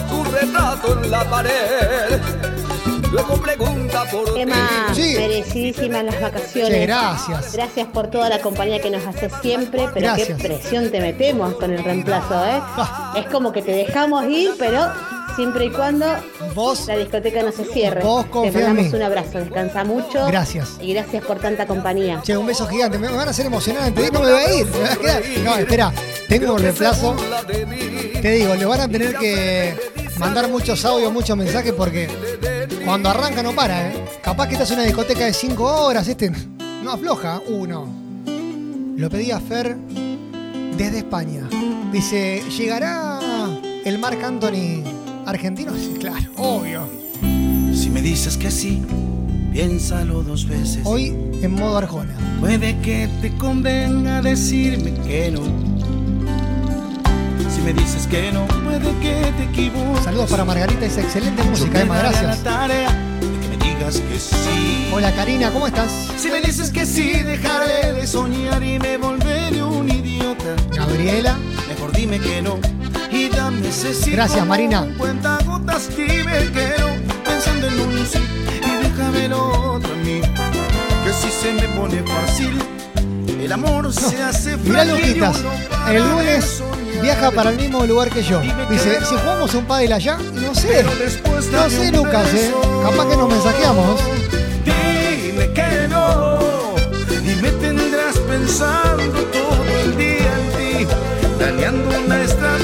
tu 0.09 0.23
retrato 0.25 1.01
en 1.03 1.11
la 1.11 1.23
pared. 1.29 2.19
Luego 3.11 3.41
pregunta 3.41 4.05
por 4.11 4.37
Emma, 4.37 4.91
ti. 4.93 5.15
merecidísimas 5.17 6.03
las 6.03 6.21
vacaciones. 6.21 6.85
Gracias. 6.85 7.53
Gracias 7.53 7.87
por 7.87 8.07
toda 8.07 8.29
la 8.29 8.39
compañía 8.39 8.79
que 8.79 8.91
nos 8.91 9.05
haces 9.07 9.31
siempre, 9.41 9.87
pero 9.93 10.07
Gracias. 10.07 10.37
qué 10.37 10.47
presión 10.47 10.91
te 10.91 11.01
metemos 11.01 11.55
con 11.55 11.73
el 11.73 11.83
reemplazo, 11.83 12.45
¿eh? 12.45 12.61
Ah. 12.61 13.15
Es 13.17 13.25
como 13.25 13.51
que 13.51 13.63
te 13.63 13.71
dejamos 13.71 14.25
ir, 14.25 14.51
pero 14.59 14.91
siempre 15.35 15.65
y 15.65 15.71
cuando 15.71 16.05
la 16.05 16.97
discoteca 16.97 17.41
no 17.41 17.51
se 17.51 17.65
cierre. 17.65 18.01
vos 18.03 18.25
te 18.29 18.51
mandamos 18.51 18.85
mí. 18.85 18.91
un 18.93 19.01
abrazo, 19.01 19.39
descansa 19.39 19.83
mucho. 19.85 20.27
Gracias. 20.27 20.77
Y 20.79 20.93
gracias 20.93 21.23
por 21.23 21.39
tanta 21.39 21.65
compañía. 21.65 22.21
Che, 22.23 22.37
un 22.37 22.45
beso 22.45 22.67
gigante. 22.67 22.99
Me 22.99 23.07
van 23.07 23.27
a 23.27 23.31
hacer 23.31 23.49
de 23.49 24.05
ir, 24.05 24.13
no 24.13 24.19
me 24.19 24.31
voy 24.31 24.41
a 24.41 24.53
ir. 24.53 24.65
Me 24.67 24.79
voy 24.79 24.89
a 24.89 24.97
quedar. 24.97 25.23
No, 25.43 25.55
espera. 25.55 25.93
Tengo 26.29 26.53
un 26.53 26.61
reemplazo. 26.61 27.15
Te 28.21 28.31
digo, 28.31 28.53
le 28.53 28.65
van 28.65 28.81
a 28.81 28.87
tener 28.87 29.15
que 29.15 29.73
mandar 30.19 30.47
muchos 30.47 30.85
audios, 30.85 31.11
muchos 31.11 31.35
mensajes 31.35 31.73
porque 31.73 32.07
cuando 32.85 33.09
arranca 33.09 33.41
no 33.41 33.53
para, 33.53 33.89
¿eh? 33.89 34.05
Capaz 34.21 34.47
que 34.47 34.53
estás 34.53 34.69
en 34.69 34.77
una 34.77 34.85
discoteca 34.85 35.25
de 35.25 35.33
5 35.33 35.63
horas, 35.63 36.07
este 36.07 36.31
no 36.83 36.91
afloja. 36.91 37.41
Uno. 37.47 37.87
Lo 38.95 39.09
pedía 39.09 39.39
Fer 39.39 39.75
desde 40.77 40.99
España. 40.99 41.49
Dice, 41.91 42.43
¿llegará 42.55 43.19
el 43.83 43.97
Marc 43.97 44.23
Anthony 44.23 44.83
argentino? 45.25 45.73
Sí, 45.79 45.95
claro, 45.99 46.29
obvio. 46.37 46.87
Si 47.73 47.89
me 47.89 48.03
dices 48.03 48.37
que 48.37 48.51
sí, 48.51 48.83
piénsalo 49.51 50.21
dos 50.21 50.47
veces. 50.47 50.81
Hoy 50.85 51.07
en 51.41 51.53
modo 51.53 51.77
Arjona. 51.79 52.15
Puede 52.39 52.79
que 52.81 53.09
te 53.19 53.35
convenga 53.35 54.21
decirme 54.21 54.93
que 55.07 55.31
no. 55.31 55.68
Si 57.53 57.61
me 57.61 57.73
dices 57.73 58.07
que 58.07 58.31
no, 58.31 58.47
puede 58.47 58.91
que 58.99 59.33
te 59.37 59.43
equivoques. 59.43 60.03
Saludos 60.03 60.29
para 60.29 60.45
Margarita, 60.45 60.85
esa 60.85 61.01
excelente 61.01 61.43
música, 61.43 61.81
Emma, 61.81 61.95
me 61.95 62.01
daré 62.03 62.15
gracias. 62.17 62.39
que 62.39 64.13
me 64.13 64.19
sí. 64.19 64.89
Hola 64.93 65.11
Karina, 65.13 65.51
¿cómo 65.51 65.67
estás? 65.67 65.91
Si 66.17 66.29
me 66.29 66.41
dices 66.41 66.69
que 66.69 66.85
sí, 66.85 67.11
dejaré 67.11 67.93
de 67.93 68.05
soñar 68.07 68.63
y 68.63 68.77
me 68.79 68.97
volveré 68.97 69.63
un 69.63 69.89
idiota. 69.89 70.55
Gabriela. 70.75 71.37
Mejor 71.67 71.91
dime 71.91 72.19
que 72.19 72.41
no 72.41 72.59
y 73.11 73.29
dame 73.29 73.67
ese 73.67 73.93
sí. 73.93 74.11
Gracias, 74.11 74.45
Marina. 74.45 74.81
un 74.81 74.93
Cuentagotas 74.95 75.89
dime 75.95 76.51
que 76.51 76.73
no, 76.79 77.23
pensando 77.23 77.67
en 77.67 77.79
un 77.79 78.05
sí 78.05 78.19
y 78.19 78.83
déjame 78.83 79.27
lo 79.27 79.73
otro 79.73 79.93
a 79.93 79.97
mí. 79.97 80.21
Que 80.21 81.13
si 81.13 81.29
se 81.31 81.53
me 81.53 81.67
pone 81.75 82.03
fácil, 82.03 82.59
el 83.41 83.51
amor 83.51 83.91
se 83.93 84.21
hace 84.21 84.53
y 84.53 84.69
Luquitas, 84.69 85.39
uno 85.39 85.51
para 85.69 85.97
el 85.97 86.09
lunes. 86.09 86.63
Viaja 87.01 87.31
para 87.31 87.51
el 87.51 87.57
mismo 87.57 87.85
lugar 87.85 88.09
que 88.09 88.23
yo. 88.23 88.41
Dice, 88.69 88.99
si 89.05 89.15
jugamos 89.15 89.53
un 89.53 89.65
pádel 89.65 89.93
allá, 89.93 90.17
no 90.33 90.53
sé. 90.53 90.83
No 91.51 91.69
sé, 91.69 91.91
Lucas, 91.91 92.33
¿eh? 92.33 92.53
Capaz 92.83 93.09
que 93.09 93.17
nos 93.17 93.29
mensajeamos. 93.29 94.01
Dime 94.65 95.53
que 95.53 95.87
no 95.89 96.39
y 97.29 97.35
me 97.41 97.51
tendrás 97.51 98.17
pensando 98.19 99.23
todo 99.25 99.63
el 99.83 99.97
día 99.97 100.31
en 100.39 100.51
ti, 100.57 100.87
planeando 101.37 101.89
una 102.05 102.23
estrategia 102.23 102.58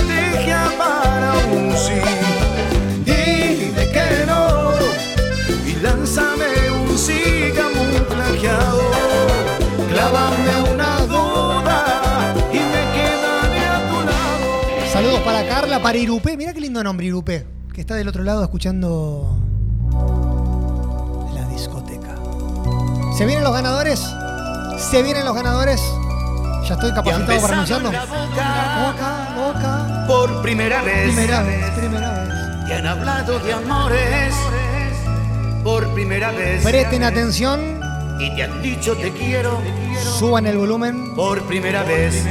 para 15.86 16.00
Irupé. 16.00 16.36
Mirá 16.36 16.52
qué 16.52 16.60
lindo 16.62 16.84
nombre, 16.84 17.06
Irupé. 17.06 17.45
Que 17.71 17.82
está 17.82 17.93
del 17.93 18.08
otro 18.08 18.24
lado 18.24 18.41
escuchando 18.43 19.38
la 21.36 21.48
discoteca. 21.50 22.15
¿Se 23.15 23.28
vienen 23.28 23.43
los 23.43 23.54
ganadores? 23.54 24.02
¿Se 24.80 25.04
vienen 25.04 25.26
los 25.26 25.36
ganadores? 25.36 25.80
Ya 26.67 26.74
estoy 26.74 26.91
capacitado 26.91 27.39
para 27.39 27.54
anunciarlo. 27.54 27.91
boca, 27.91 29.36
boca, 29.38 30.06
por 30.08 30.41
primera 30.41 30.82
vez. 30.82 31.13
Primera 31.13 31.43
vez, 31.43 31.69
primera 31.78 32.12
vez. 32.12 32.34
Y 32.67 32.71
han 32.71 32.88
hablado 32.88 33.38
de 33.38 33.54
amores 33.54 34.34
por 35.63 35.88
primera 35.93 36.32
vez. 36.32 36.63
Presten 36.63 37.04
atención, 37.04 37.80
Y 38.19 38.34
te 38.36 38.41
han 38.41 38.60
dicho 38.63 38.95
te 38.95 39.12
quiero 39.12 39.62
suban 40.17 40.48
el 40.48 40.58
volumen. 40.58 41.13
por 41.13 41.43
primera 41.43 41.84
vez. 41.84 42.24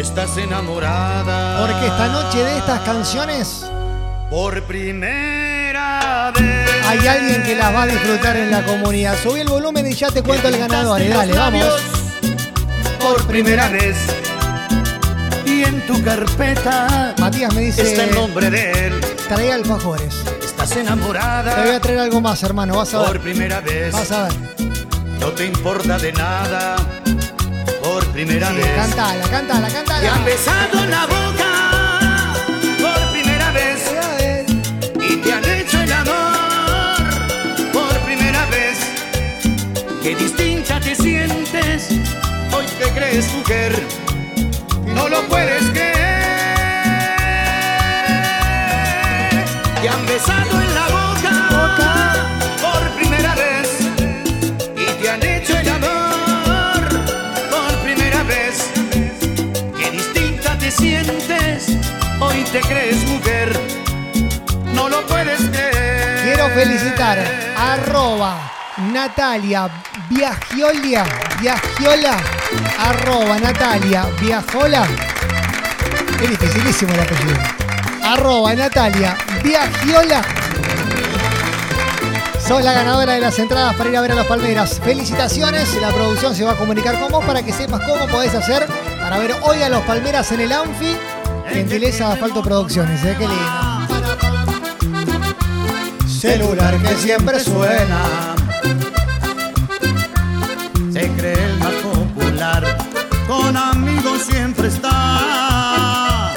Estás 0.00 0.34
enamorada. 0.38 1.60
Porque 1.60 1.86
esta 1.86 2.08
noche 2.08 2.38
de 2.42 2.56
estas 2.56 2.80
canciones, 2.80 3.66
Por 4.30 4.62
primera 4.62 6.32
vez. 6.34 6.86
hay 6.88 7.06
alguien 7.06 7.42
que 7.42 7.54
las 7.54 7.74
va 7.74 7.82
a 7.82 7.86
disfrutar 7.86 8.34
en 8.36 8.50
la 8.50 8.62
comunidad. 8.64 9.14
Subí 9.22 9.40
el 9.40 9.48
volumen 9.48 9.86
y 9.86 9.92
ya 9.94 10.08
te 10.10 10.22
cuento 10.22 10.48
el 10.48 10.56
ganador. 10.56 11.06
Dale, 11.06 11.34
vamos. 11.36 11.82
Por 12.98 13.26
primera 13.26 13.68
vez. 13.68 13.96
Y 15.44 15.64
en 15.64 15.86
tu 15.86 16.02
carpeta 16.02 17.14
Matías 17.18 17.52
me 17.54 17.60
dice. 17.60 17.82
está 17.82 18.04
el 18.04 18.14
nombre 18.14 18.48
de 18.48 18.86
él. 18.86 19.00
Trae 19.28 19.52
alfajores. 19.52 20.14
Estás 20.42 20.70
Te 20.70 20.76
voy 20.76 20.86
enamorada 20.86 21.76
a 21.76 21.80
traer 21.80 21.98
algo 21.98 22.22
más, 22.22 22.42
hermano. 22.42 22.76
Vas 22.76 22.94
a 22.94 23.00
por 23.04 23.12
ver. 23.12 23.20
primera 23.20 23.60
vez. 23.60 23.92
Vas 23.92 24.10
a 24.12 24.24
ver. 24.24 24.32
No 25.20 25.26
te 25.32 25.44
importa 25.44 25.98
de 25.98 26.12
nada 26.14 26.76
por 26.76 26.99
primera 28.26 28.48
Sí, 28.48 28.54
vez. 28.56 28.66
cantala, 28.76 29.24
cantala, 29.28 29.66
Te 29.68 29.74
cantala. 29.74 30.14
han 30.14 30.24
besado 30.24 30.84
en 30.84 30.90
la 30.90 31.06
boca 31.06 31.50
por 32.82 33.12
primera 33.12 33.50
vez. 33.52 33.80
Y 35.08 35.16
te 35.16 35.32
han 35.32 35.44
hecho 35.44 35.80
el 35.80 35.92
amor 35.92 37.02
por 37.72 37.98
primera 38.00 38.44
vez. 38.46 38.78
Qué 40.02 40.14
distinta 40.16 40.80
te 40.80 40.94
sientes. 40.94 41.88
Hoy 42.54 42.66
te 42.78 42.90
crees 42.96 43.32
mujer. 43.32 43.72
No 44.86 45.08
lo 45.08 45.22
puedes 45.28 45.62
creer. 45.70 46.10
Te 49.80 49.88
han 49.88 50.06
besado 50.06 50.39
sientes, 60.80 61.76
hoy 62.20 62.42
te 62.50 62.60
crees 62.60 63.06
mujer, 63.06 63.60
no 64.74 64.88
lo 64.88 65.06
puedes 65.06 65.38
creer. 65.50 66.22
Quiero 66.24 66.48
felicitar 66.50 67.18
arroba 67.56 68.50
Natalia 68.90 69.68
Viagiolia, 70.08 71.04
Viagiola, 71.40 72.16
arroba 72.78 73.38
Natalia 73.38 74.06
Viajola. 74.20 74.86
Es 76.22 76.30
dificilísimo 76.30 76.94
el 76.94 77.00
apellido. 77.00 77.36
Arroba 78.02 78.54
Natalia 78.54 79.16
Viagiola. 79.44 80.22
Sos 82.46 82.64
la 82.64 82.72
ganadora 82.72 83.12
de 83.12 83.20
las 83.20 83.38
entradas 83.38 83.76
para 83.76 83.90
ir 83.90 83.96
a 83.98 84.00
ver 84.00 84.12
a 84.12 84.14
los 84.14 84.26
Palmeras. 84.26 84.80
Felicitaciones, 84.82 85.74
la 85.80 85.90
producción 85.90 86.34
se 86.34 86.42
va 86.44 86.52
a 86.52 86.56
comunicar 86.56 86.98
con 86.98 87.12
vos 87.12 87.24
para 87.24 87.42
que 87.42 87.52
sepas 87.52 87.82
cómo 87.82 88.06
podés 88.08 88.34
hacer 88.34 88.66
para 89.10 89.22
ver 89.22 89.34
hoy 89.42 89.60
a 89.60 89.68
los 89.68 89.82
Palmeras 89.82 90.30
en 90.30 90.40
el 90.40 90.52
Anfi. 90.52 90.96
Gentileza 91.48 92.12
Asfalto 92.12 92.44
Producciones, 92.44 93.04
¿eh? 93.04 93.16
qué 93.18 93.26
lindo. 93.26 93.44
Celular 96.06 96.78
que 96.78 96.94
siempre 96.94 97.40
suena, 97.40 98.36
se 100.92 101.08
cree 101.16 101.44
el 101.44 101.58
más 101.58 101.72
popular, 101.74 102.64
con 103.26 103.56
amigos 103.56 104.22
siempre 104.30 104.68
está. 104.68 106.32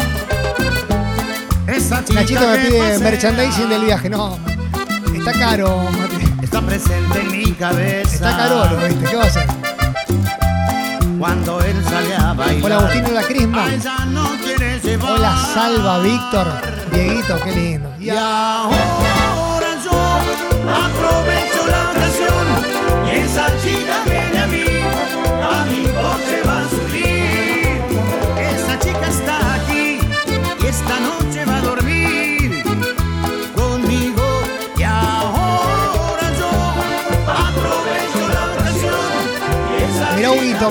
Esa 1.67 2.03
chica 2.03 2.21
Nachito 2.21 2.47
me 2.47 2.57
pide 2.57 2.97
merchandising 2.97 3.69
del 3.69 3.85
viaje. 3.85 4.09
No, 4.09 4.39
está 5.13 5.31
caro, 5.33 5.83
Mati. 5.91 6.43
Está 6.43 6.59
presente 6.61 7.19
en 7.19 7.31
mi 7.31 7.51
cabeza. 7.51 8.15
Está 8.15 8.35
caro, 8.35 8.77
¿viste? 8.87 9.05
¿Qué 9.05 9.15
va 9.15 9.23
a 9.25 9.27
hacer? 9.27 9.62
Cuando 11.23 11.61
él 11.61 11.81
sale 11.85 12.15
a 12.15 12.33
bailar. 12.33 12.63
Hola 12.65 12.77
Agustín, 12.79 13.05
hola 13.05 13.23
Crisma. 13.23 13.63
a 13.63 13.73
ella 13.73 14.05
no 14.11 14.27
quiere 14.43 14.77
llevar. 14.81 15.11
Hola 15.13 15.37
Salva, 15.53 15.99
Víctor, 15.99 16.47
Dieguito, 16.91 17.39
qué 17.45 17.51
lindo. 17.53 17.95
Y 17.97 18.09
ahora 18.09 19.67
yo 19.85 19.91
aprovecho 20.69 21.65
la 21.65 21.91
ocasión 21.91 22.45
y 23.07 23.09
esa 23.19 23.47
chica 23.63 23.82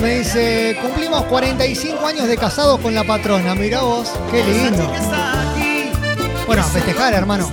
me 0.00 0.18
dice, 0.18 0.76
cumplimos 0.80 1.24
45 1.24 2.06
años 2.06 2.26
de 2.26 2.36
casados 2.36 2.80
con 2.80 2.94
la 2.94 3.04
patrona. 3.04 3.54
Mirá 3.54 3.82
vos, 3.82 4.10
qué 4.30 4.42
lindo. 4.42 4.90
Bueno, 6.46 6.62
a 6.62 6.64
festejar, 6.64 7.14
hermano. 7.14 7.50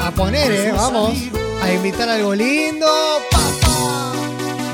A 0.00 0.10
poner, 0.12 0.50
eh, 0.50 0.72
vamos. 0.72 1.14
A 1.62 1.72
invitar 1.72 2.08
algo 2.08 2.34
lindo. 2.34 2.86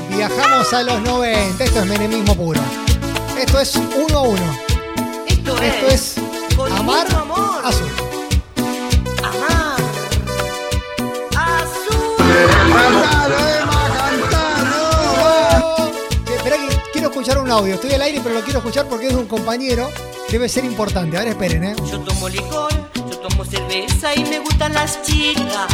Viajamos 0.09 0.71
a 0.73 0.83
los 0.83 1.01
90. 1.01 1.63
Esto 1.63 1.79
es 1.79 1.85
menemismo 1.85 2.35
puro. 2.35 2.61
Esto 3.37 3.59
es 3.59 3.75
uno 3.75 4.17
a 4.17 4.21
uno. 4.21 4.57
Esto, 5.27 5.87
es 5.87 6.15
amar 6.77 7.07
azul. 7.63 8.04
Un 17.45 17.51
audio. 17.51 17.75
Estoy 17.75 17.93
al 17.93 18.01
aire, 18.01 18.19
pero 18.23 18.35
lo 18.35 18.41
quiero 18.41 18.59
escuchar 18.59 18.87
porque 18.87 19.07
es 19.07 19.13
de 19.13 19.19
un 19.19 19.27
compañero. 19.27 19.89
Debe 20.31 20.49
ser 20.49 20.65
importante. 20.65 21.15
A 21.15 21.19
ver, 21.19 21.29
esperen, 21.29 21.63
¿eh? 21.63 21.75
Yo 21.91 21.99
tomo 21.99 22.27
licor, 22.27 22.71
yo 22.95 23.17
tomo 23.19 23.45
cerveza 23.45 24.15
y 24.15 24.23
me 24.23 24.39
gustan 24.39 24.73
las 24.73 25.01
chicas. 25.03 25.67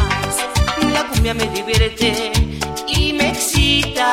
La 0.92 1.08
cumbia 1.08 1.34
me 1.34 1.48
divierte 1.48 2.34
y 2.88 3.14
me 3.14 3.30
excita. 3.30 4.12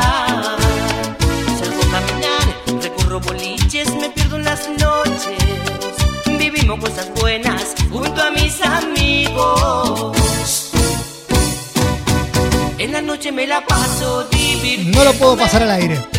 Salgo 1.58 1.82
a 1.82 2.00
caminar, 2.00 2.80
recorro 2.80 3.20
boliches, 3.20 3.92
me 3.96 4.10
pierdo 4.10 4.36
en 4.36 4.44
las 4.44 4.68
noches. 4.68 5.38
Vivimos 6.26 6.78
cosas 6.78 7.10
buenas 7.20 7.74
junto 7.90 8.22
a 8.22 8.30
mis 8.30 8.62
amigos. 8.62 10.16
En 12.78 12.92
la 12.92 13.02
noche 13.02 13.32
me 13.32 13.48
la 13.48 13.66
paso 13.66 14.28
divirtiendo. 14.30 14.98
No 14.98 15.04
lo 15.04 15.12
puedo 15.14 15.36
pasar 15.36 15.64
al 15.64 15.72
aire. 15.72 16.17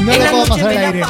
No 0.00 0.16
lo 0.16 0.30
puedo 0.30 0.46
pasar 0.46 0.68
al 0.70 0.78
aire. 0.78 1.02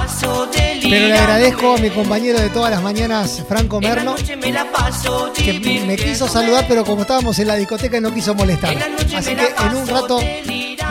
Pero 0.82 1.08
le 1.08 1.18
agradezco 1.18 1.74
a 1.74 1.78
mi 1.78 1.90
compañero 1.90 2.40
de 2.40 2.48
todas 2.50 2.70
las 2.70 2.82
mañanas, 2.82 3.42
Franco 3.48 3.80
Merlo, 3.80 4.16
que 4.16 5.84
me 5.86 5.96
quiso 5.96 6.28
saludar, 6.28 6.64
pero 6.68 6.84
como 6.84 7.02
estábamos 7.02 7.38
en 7.38 7.48
la 7.48 7.54
discoteca 7.56 8.00
no 8.00 8.12
quiso 8.12 8.34
molestar. 8.34 8.76
Así 9.16 9.34
que 9.36 9.54
en 9.66 9.74
un 9.74 9.86
rato 9.86 10.20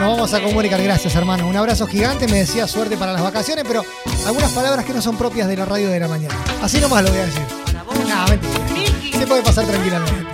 vamos 0.00 0.32
a 0.32 0.40
comunicar. 0.40 0.82
Gracias, 0.82 1.14
hermano. 1.14 1.46
Un 1.46 1.56
abrazo 1.56 1.86
gigante. 1.86 2.26
Me 2.28 2.38
decía 2.38 2.66
suerte 2.66 2.96
para 2.96 3.12
las 3.12 3.22
vacaciones, 3.22 3.64
pero 3.66 3.84
algunas 4.26 4.50
palabras 4.52 4.84
que 4.84 4.94
no 4.94 5.02
son 5.02 5.18
propias 5.18 5.48
de 5.48 5.56
la 5.56 5.66
radio 5.66 5.90
de 5.90 6.00
la 6.00 6.08
mañana. 6.08 6.34
Así 6.62 6.80
nomás 6.80 7.04
lo 7.04 7.10
voy 7.10 7.20
a 7.20 7.26
decir. 7.26 7.42
No, 8.08 8.26
mentira. 8.28 9.18
Se 9.18 9.26
puede 9.26 9.42
pasar 9.42 9.66
tranquilamente. 9.66 10.26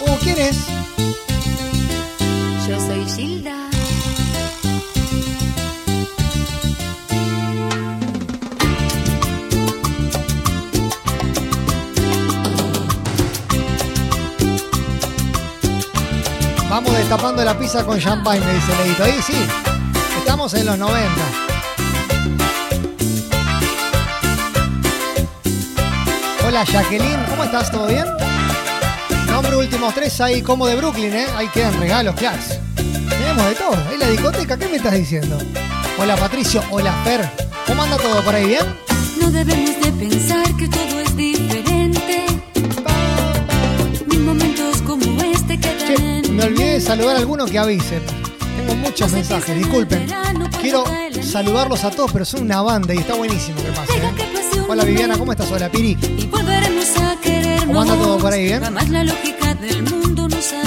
Uh, 0.00 0.16
¿quién 0.22 0.38
es? 0.38 0.75
Vamos 16.76 16.92
destapando 16.92 17.42
la 17.42 17.58
pizza 17.58 17.86
con 17.86 17.98
champagne, 17.98 18.44
me 18.44 18.52
dice 18.52 18.70
Leito. 18.84 19.02
Ahí 19.02 19.18
sí, 19.22 19.32
estamos 20.18 20.52
en 20.52 20.66
los 20.66 20.76
90. 20.76 21.10
Hola 26.46 26.64
Jacqueline, 26.64 27.24
¿cómo 27.30 27.44
estás? 27.44 27.70
¿Todo 27.70 27.86
bien? 27.86 28.04
Nombre 29.30 29.56
últimos 29.56 29.94
tres 29.94 30.20
ahí 30.20 30.42
como 30.42 30.66
de 30.66 30.76
Brooklyn, 30.76 31.14
¿eh? 31.14 31.26
Ahí 31.34 31.48
quedan 31.48 31.80
regalos, 31.80 32.14
claro. 32.14 32.42
Tenemos 32.74 33.46
de 33.46 33.54
todo. 33.54 33.74
Ahí 33.88 33.96
la 33.96 34.08
discoteca, 34.10 34.58
¿qué 34.58 34.68
me 34.68 34.76
estás 34.76 34.92
diciendo? 34.92 35.38
Hola 35.98 36.14
Patricio, 36.16 36.62
hola 36.70 36.92
Fer. 37.04 37.26
¿Cómo 37.66 37.84
anda 37.84 37.96
todo 37.96 38.22
por 38.22 38.34
ahí? 38.34 38.48
¿Bien? 38.48 38.66
No 39.18 39.30
debemos 39.30 39.80
de 39.80 39.92
pensar 39.92 40.44
que 40.58 40.68
todo 40.68 41.00
es 41.00 41.16
diferente. 41.16 41.35
En 45.62 46.36
Me 46.36 46.44
olvidé 46.44 46.72
de 46.74 46.80
saludar 46.80 47.16
a 47.16 47.18
alguno 47.18 47.46
que 47.46 47.58
avise. 47.58 48.00
Tengo 48.56 48.74
muchos 48.76 49.12
mensajes, 49.12 49.56
disculpen. 49.56 50.06
Quiero 50.60 50.84
saludarlos 51.22 51.84
a 51.84 51.90
todos, 51.90 52.12
pero 52.12 52.24
son 52.24 52.42
una 52.42 52.62
banda 52.62 52.94
y 52.94 52.98
está 52.98 53.14
buenísimo 53.14 53.56
que 53.62 53.70
pase. 53.72 53.96
¿eh? 53.98 54.62
Hola 54.68 54.84
Viviana, 54.84 55.16
¿cómo 55.16 55.32
estás? 55.32 55.50
Hola 55.50 55.70
Piri. 55.70 55.96
¿Cómo 57.66 57.82
anda 57.82 57.94
todo 57.94 58.18
por 58.18 58.32
ahí? 58.32 58.44
¿Bien? 58.44 58.62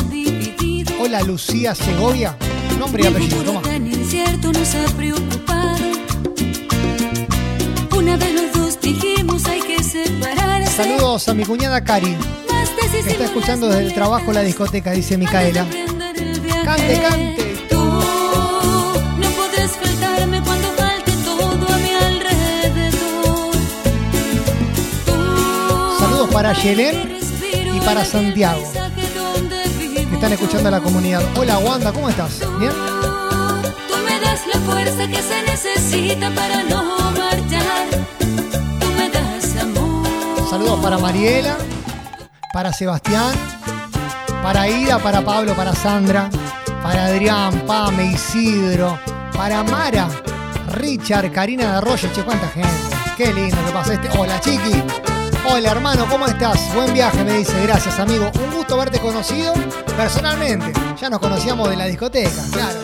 Dividido. 0.10 0.94
Hola 1.02 1.22
Lucía 1.24 1.76
Segovia. 1.76 2.36
Nombre 2.78 3.04
y 3.04 3.08
apellido, 3.08 3.44
toma. 3.44 3.62
Saludos 10.76 11.28
a 11.28 11.34
mi 11.34 11.44
cuñada 11.44 11.84
Cari. 11.84 12.16
Está 12.62 13.26
escuchando 13.26 13.68
desde 13.68 13.86
el 13.88 13.94
trabajo 13.94 14.32
la 14.32 14.42
discoteca, 14.42 14.92
dice 14.92 15.18
Micaela. 15.18 15.66
Cante, 16.64 17.02
cante. 17.02 17.66
Tú 17.70 17.76
no 17.76 19.30
podrás 19.32 19.72
faltarme 19.72 20.42
cuando 20.42 20.68
falte 20.74 21.12
todo 21.26 21.74
a 21.74 21.78
mi 21.78 21.92
alrededor. 21.92 23.56
Saludos 26.00 26.30
para 26.32 26.54
Yelén 26.54 27.18
y 27.76 27.80
para 27.82 28.06
Santiago. 28.06 28.72
Que 29.94 30.16
están 30.16 30.34
escuchando 30.34 30.68
a 30.70 30.72
la 30.72 30.82
comunidad. 30.82 31.24
Hola 31.36 31.58
Wanda, 31.60 31.92
¿cómo 31.92 32.10
estás? 32.10 32.40
¿Bien? 32.60 32.72
Tú 32.72 33.96
me 34.06 34.20
das 34.20 34.42
la 34.54 34.60
fuerza 34.62 35.08
que 35.08 35.22
se 35.22 35.42
necesita 35.44 36.30
para 36.36 36.64
no 36.64 36.84
marchar. 37.12 37.88
Tú 38.20 38.88
me 38.98 39.10
das 39.10 39.56
amor. 39.62 40.08
Saludos 40.50 40.80
para 40.82 40.98
Mariela, 40.98 41.58
para 42.54 42.74
Sebastián, 42.74 43.34
para 44.42 44.68
Ida, 44.68 45.00
para 45.00 45.22
Pablo, 45.22 45.56
para 45.56 45.74
Sandra, 45.74 46.30
para 46.82 47.06
Adrián, 47.06 47.64
Pame, 47.68 48.14
Isidro, 48.14 49.00
para 49.36 49.64
Mara, 49.64 50.08
Richard, 50.74 51.32
Karina 51.32 51.72
de 51.72 51.78
Arroyo. 51.78 52.10
Che, 52.14 52.24
cuánta 52.24 52.48
gente. 52.50 52.70
Qué 53.18 53.34
lindo 53.34 53.58
que 53.66 53.72
pasa 53.72 53.94
este. 53.94 54.10
Hola, 54.18 54.40
chiqui. 54.40 54.84
Hola, 55.46 55.72
hermano, 55.72 56.06
¿cómo 56.10 56.26
estás? 56.26 56.74
Buen 56.74 56.94
viaje, 56.94 57.24
me 57.24 57.34
dice. 57.34 57.62
Gracias, 57.64 58.00
amigo. 58.00 58.32
Un 58.44 58.56
gusto 58.56 58.78
verte 58.78 59.00
conocido 59.00 59.54
personalmente. 59.96 60.74
Ya 61.00 61.10
nos 61.10 61.20
conocíamos 61.20 61.70
de 61.70 61.76
la 61.76 61.86
discoteca, 61.86 62.42
claro. 62.52 62.80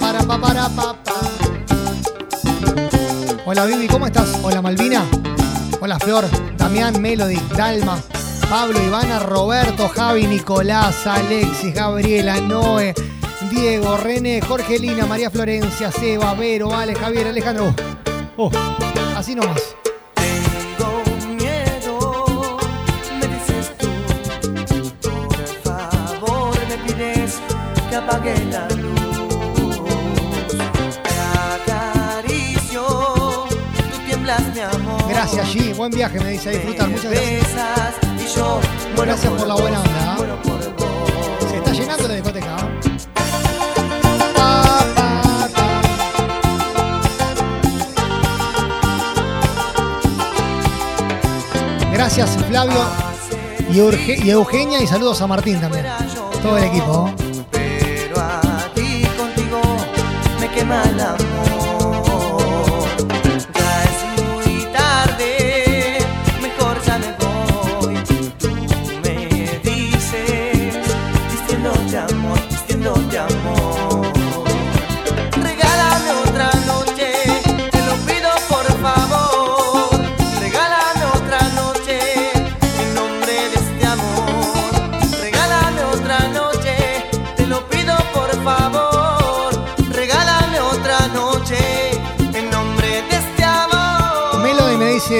Para, 0.00 0.20
pa, 0.20 0.38
para, 0.40 0.68
pa, 0.68 0.94
pa. 1.04 1.14
Hola, 3.44 3.64
Vivi, 3.64 3.86
¿cómo 3.86 4.06
estás? 4.06 4.38
Hola, 4.42 4.60
Malvina. 4.60 5.04
Hola, 5.80 5.98
Flor, 5.98 6.26
Damián, 6.56 7.00
Melody, 7.00 7.40
Dalma, 7.56 7.98
Pablo, 8.48 8.82
Ivana, 8.82 9.18
Roberto, 9.18 9.88
Javi, 9.90 10.26
Nicolás, 10.26 11.06
Alexis, 11.06 11.74
Gabriela, 11.74 12.40
Noé, 12.40 12.94
Diego, 13.50 13.98
René, 13.98 14.40
Jorgelina, 14.40 15.04
María 15.04 15.30
Florencia, 15.30 15.92
Seba, 15.92 16.32
Vero, 16.32 16.74
Alex, 16.74 16.98
Javier, 16.98 17.26
Alejandro. 17.26 17.74
Oh, 18.38 18.46
oh, 18.46 19.16
así 19.16 19.34
nomás. 19.34 19.76
Tengo 20.14 21.02
miedo, 21.36 22.58
me 23.20 23.26
dices 23.26 23.72
tú. 23.76 23.88
Por 25.02 25.46
favor, 25.62 26.58
me 26.68 26.78
pides 26.90 27.40
que 27.90 27.96
apague 27.96 28.34
la 28.50 28.66
luz. 28.70 29.78
Te 31.02 31.14
acaricio, 31.70 32.82
tú 33.92 33.98
tiemblas, 34.06 34.42
mi 34.54 34.60
amor. 34.60 35.08
Gracias, 35.10 35.54
G. 35.54 35.76
Buen 35.76 35.90
viaje, 35.90 36.18
me 36.18 36.30
dice 36.30 36.48
a 36.48 36.52
disfrutar. 36.52 36.88
Muchas 36.88 37.10
gracias. 37.10 38.07
Gracias 38.96 39.32
por 39.32 39.46
la 39.48 39.54
buena 39.54 39.80
onda. 39.80 40.12
¿ah? 40.12 40.16
por. 40.42 41.48
Se 41.48 41.56
está 41.56 41.72
llenando 41.72 42.08
la 42.08 42.14
discoteca. 42.14 42.56
¿ah? 42.56 42.68
Pa, 44.34 44.84
pa, 44.94 45.48
pa. 45.54 45.82
Gracias 51.92 52.36
Flavio 52.48 52.80
y, 53.70 53.78
Urge- 53.78 54.22
y 54.24 54.30
Eugenia 54.30 54.80
y 54.80 54.86
saludos 54.86 55.20
a 55.20 55.26
Martín 55.26 55.60
también. 55.60 55.86
Todo 56.42 56.56
el 56.58 56.64
equipo. 56.64 57.10
Pero 57.50 58.16
aquí 58.20 59.02
contigo 59.16 59.60
me 60.40 60.48
quema 60.50 60.82
el 60.84 61.00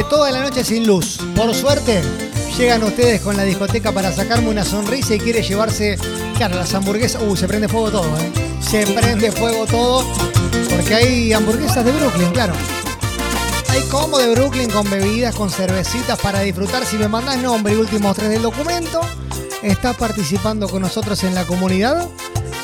Toda 0.04 0.30
la 0.30 0.42
noche 0.42 0.64
sin 0.64 0.86
luz. 0.86 1.18
Por 1.36 1.54
suerte, 1.54 2.02
llegan 2.56 2.82
ustedes 2.82 3.20
con 3.20 3.36
la 3.36 3.42
discoteca 3.42 3.92
para 3.92 4.10
sacarme 4.10 4.48
una 4.48 4.64
sonrisa 4.64 5.14
y 5.14 5.18
quiere 5.18 5.42
llevarse, 5.42 5.98
claro, 6.36 6.56
las 6.56 6.72
hamburguesas. 6.74 7.20
Uh, 7.22 7.36
se 7.36 7.46
prende 7.46 7.68
fuego 7.68 7.90
todo, 7.90 8.06
¿eh? 8.18 8.32
Se 8.60 8.86
prende 8.86 9.30
fuego 9.30 9.66
todo. 9.66 10.04
Porque 10.70 10.94
hay 10.94 11.32
hamburguesas 11.32 11.84
de 11.84 11.92
Brooklyn, 11.92 12.30
claro. 12.32 12.54
Hay 13.68 13.82
combo 13.82 14.18
de 14.18 14.34
Brooklyn 14.34 14.70
con 14.70 14.88
bebidas, 14.88 15.34
con 15.34 15.50
cervecitas 15.50 16.18
para 16.18 16.40
disfrutar. 16.40 16.86
Si 16.86 16.96
me 16.96 17.08
mandas 17.08 17.36
nombre 17.38 17.74
y 17.74 17.76
últimos 17.76 18.16
tres 18.16 18.30
del 18.30 18.42
documento, 18.42 19.00
estás 19.62 19.96
participando 19.96 20.68
con 20.68 20.80
nosotros 20.82 21.22
en 21.24 21.34
la 21.34 21.44
comunidad. 21.44 22.08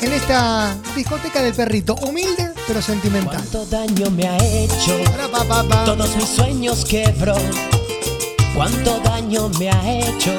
En 0.01 0.13
esta 0.13 0.75
discoteca 0.95 1.43
del 1.43 1.53
perrito, 1.53 1.95
humilde 1.95 2.54
pero 2.67 2.81
sentimental. 2.81 3.35
Cuánto 3.35 3.65
daño 3.65 4.09
me 4.11 4.27
ha 4.27 4.37
hecho, 4.37 4.97
todos 5.85 6.15
mis 6.15 6.27
sueños 6.29 6.85
quebró. 6.85 7.35
Cuánto 8.55 8.99
daño 8.99 9.49
me 9.59 9.69
ha 9.69 9.99
hecho, 9.99 10.31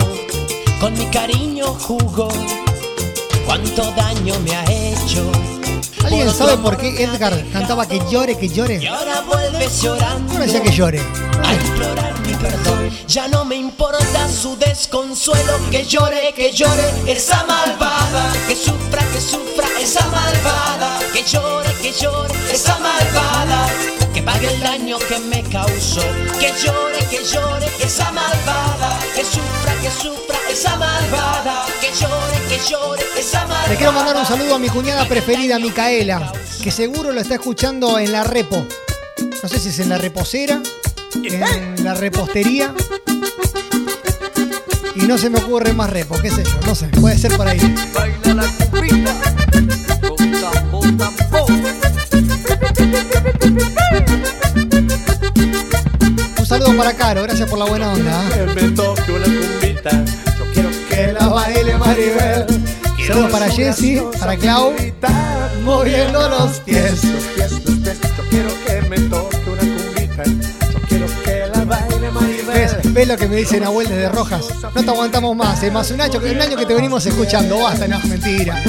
con 0.81 0.93
mi 0.95 1.07
cariño 1.07 1.67
jugó. 1.67 2.29
Cuánto 3.45 3.93
daño 3.93 4.35
me 4.45 4.55
ha 4.55 4.65
hecho. 4.65 5.31
¿Alguien 6.05 6.31
sabe 6.31 6.57
por 6.59 6.77
qué 6.77 7.03
Edgar 7.05 7.45
cantaba 7.53 7.87
que 7.87 8.01
llore, 8.11 8.37
que 8.37 8.49
llore? 8.49 8.83
Y 8.83 8.87
ahora 8.87 9.23
vuelves 9.23 9.83
llorando. 9.83 10.35
No 10.35 10.41
decía 10.41 10.63
que 10.63 10.71
llore. 10.71 11.01
A 11.45 11.55
implorar 11.55 12.15
mi 12.15 12.16
perdón. 12.47 12.91
Ya 13.09 13.29
no 13.29 13.45
me 13.45 13.57
importa 13.57 14.29
su 14.29 14.57
desconsuelo. 14.57 15.59
Que 15.71 15.85
llore, 15.85 16.33
que 16.35 16.53
llore 16.53 16.85
esa 17.07 17.45
malvada. 17.45 18.33
Que 18.49 18.57
sufra, 18.57 19.03
que 19.13 19.21
sufra 19.21 19.69
esa 19.81 20.07
malvada. 20.09 20.99
Que 21.13 21.23
llore, 21.23 21.71
que 21.83 21.93
llore 21.93 22.35
esa 22.53 22.79
malvada. 22.79 23.69
Que 24.15 24.23
pague 24.23 24.53
el 24.53 24.61
daño 24.61 24.99
que 24.99 25.19
me 25.19 25.43
causó. 25.43 26.03
Que 26.39 26.53
llore, 26.63 26.99
que 27.11 27.25
llore 27.25 27.67
esa 27.81 28.11
malvada. 28.13 28.99
Que 29.15 29.25
sufra, 29.25 29.75
que 29.83 29.91
sufra 29.91 30.39
esa 30.51 30.77
malvada. 30.77 31.67
Que 31.81 31.89
llore, 32.01 32.37
que 32.49 32.59
llore 32.71 33.03
esa 33.19 33.41
malvada. 33.47 33.69
Le 33.69 33.77
quiero 33.77 33.93
mandar 33.93 34.17
un 34.17 34.27
saludo 34.27 34.55
a 34.55 34.59
mi 34.59 34.69
cuñada 34.69 35.07
preferida, 35.07 35.59
Micaela, 35.59 36.33
que 36.63 36.71
seguro 36.71 37.13
lo 37.13 37.21
está 37.21 37.35
escuchando 37.35 37.99
en 37.99 38.13
la 38.13 38.25
repo. 38.25 38.65
No 39.43 39.49
sé 39.49 39.59
si 39.59 39.69
es 39.69 39.79
en 39.81 39.91
la 39.91 39.99
reposera, 39.99 40.61
en 41.25 41.85
la 41.85 41.95
repostería. 41.95 42.75
Y 44.95 45.01
no 45.01 45.19
se 45.19 45.29
me 45.31 45.39
ocurre 45.39 45.73
más 45.73 45.91
repo, 45.91 46.17
qué 46.21 46.31
sé 46.31 46.43
yo, 46.43 46.61
no 46.67 46.75
sé, 46.75 46.87
puede 46.89 47.19
ser 47.19 47.37
por 47.37 47.47
ahí. 47.47 47.61
Baila 47.95 48.35
la 48.35 48.45
cumbita, 48.71 49.15
con. 50.01 51.67
Un 56.39 56.47
saludo 56.47 56.77
para 56.77 56.95
Caro, 56.95 57.23
gracias 57.25 57.49
por 57.51 57.59
la 57.59 57.67
buena 57.67 57.93
onda. 57.93 58.25
¿eh? 58.37 58.47
Me 58.55 58.71
toque 58.71 59.13
una 59.13 59.25
cumbita. 59.25 60.05
Yo 60.39 60.45
quiero 60.55 60.71
Que 60.89 61.13
la 61.13 61.29
baile 61.29 61.77
Maribel. 61.77 62.47
Saludos 63.07 63.31
para 63.31 63.49
Jessy, 63.51 64.01
para 64.19 64.37
Clau. 64.37 64.75
Moviendo 65.65 66.29
los 66.29 66.61
pies. 66.61 67.05
los 67.05 67.25
pies, 67.25 67.53
los 67.53 67.61
pies. 67.61 67.99
Yo 68.17 68.25
quiero 68.31 68.49
que 68.65 68.66
Maribel. 72.97 73.09
¿Ves, 73.09 73.09
ves 73.09 73.09
lo 73.09 73.17
que 73.17 73.29
me 73.29 73.37
dice 73.37 73.61
Nahuel 73.61 73.89
desde 73.89 74.09
Rojas? 74.09 74.47
No 74.75 74.83
te 74.85 74.91
aguantamos 74.91 75.37
más, 75.37 75.63
es 75.63 75.73
más 75.73 75.91
un 75.91 76.01
año, 76.01 76.21
que- 76.21 76.31
un 76.31 76.41
año 76.41 76.57
que 76.57 76.67
te 76.67 76.75
venimos 76.75 77.05
escuchando. 77.07 77.59
Basta, 77.59 77.87
no, 77.87 77.99
mentira. 78.01 78.63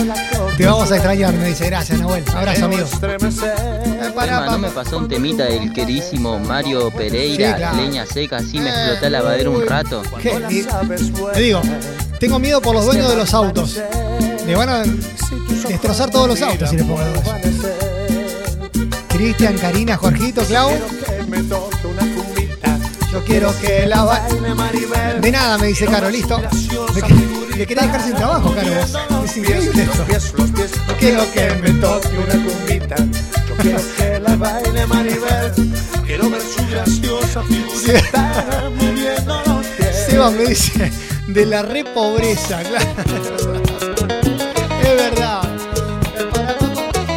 Te 0.58 0.66
vamos 0.66 0.92
a 0.92 0.96
extrañar, 0.96 1.34
me 1.34 1.48
dice. 1.48 1.66
Gracias, 1.68 2.00
Nahuel. 2.00 2.24
Abrazo, 2.36 2.66
amigo. 2.66 2.86
Eh, 2.86 4.12
pará, 4.16 4.38
Emma, 4.38 4.46
¿no 4.52 4.58
me 4.60 4.68
pa- 4.70 4.84
pasó 4.84 4.98
un 4.98 5.08
temita 5.08 5.46
del 5.46 5.72
queridísimo 5.74 6.40
Mario 6.40 6.90
Pereira, 6.92 7.50
Sí, 7.52 7.56
claro. 7.58 7.78
leña 7.78 8.06
seca, 8.06 8.38
así 8.38 8.60
me 8.60 8.70
explotó 8.70 9.02
la 9.04 9.10
lavadera 9.20 9.50
un 9.50 9.66
rato? 9.68 10.02
¿Qué? 10.22 10.42
Y- 10.50 10.64
Te 11.34 11.40
digo, 11.42 11.62
tengo 12.20 12.40
miedo 12.40 12.62
por 12.62 12.74
los 12.76 12.86
dueños 12.86 13.10
de 13.10 13.16
los 13.16 13.34
autos. 13.34 13.80
Le 14.46 14.56
van 14.56 14.70
a 14.70 14.84
destrozar 15.68 16.10
todos 16.10 16.28
los 16.28 16.42
autos 16.42 16.70
si 16.70 16.78
les 16.78 16.86
pongo. 16.86 17.00
Cristian, 19.10 19.58
Karina, 19.58 19.98
Jorgito, 19.98 20.44
Clau. 20.44 20.70
Quiero 23.28 23.54
que 23.60 23.86
la 23.86 24.04
baile 24.04 24.56
Maribel. 24.56 25.22
De 25.22 25.32
nada, 25.32 25.58
me 25.58 25.68
dice 25.68 25.86
Caro, 25.86 26.10
listo. 26.10 26.40
Le, 26.96 27.02
que- 27.02 27.58
le 27.58 27.68
querés 27.68 27.84
dejar 27.86 28.02
sin 28.04 28.16
trabajo, 28.16 28.56
Caro. 28.56 28.74
vos. 28.74 28.94
Es 29.26 29.38
increíble 29.38 29.84
esto. 29.84 30.06
Quiero 30.98 31.32
que 31.34 31.50
me 31.62 31.70
toque 31.82 32.18
una 32.18 32.34
cumbita. 32.46 32.96
Yo 33.48 33.56
quiero 33.58 33.80
que 33.98 34.20
la 34.20 34.36
baile 34.36 34.88
Maribel. 34.88 35.52
Quiero 36.06 36.30
ver 36.30 36.42
su 36.42 36.66
graciosa 36.72 37.44
figurita 37.44 38.70
moviendo 38.80 39.42
los 39.46 39.66
pies. 39.68 40.06
Seba 40.10 40.32
me 40.32 40.46
dice 40.46 40.92
de 41.28 41.46
la 41.46 41.62
re 41.64 41.84
pobreza, 41.84 42.62
claro. 42.64 42.86
Es 44.82 44.96
verdad. 44.96 45.42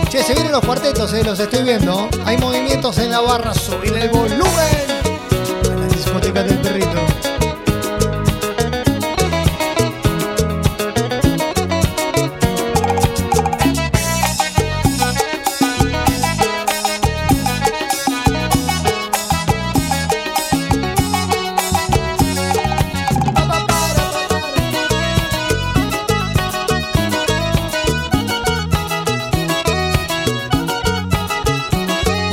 Che, 0.08 0.24
se 0.24 0.32
vienen 0.34 0.50
los 0.50 0.64
cuartetos, 0.64 1.12
eh, 1.12 1.22
los 1.22 1.38
estoy 1.38 1.62
viendo. 1.62 2.08
Hay 2.24 2.36
movimientos 2.36 2.98
en 2.98 3.12
la 3.12 3.20
barra, 3.20 3.54
subir 3.54 3.94
el 3.96 4.08
volumen. 4.08 4.89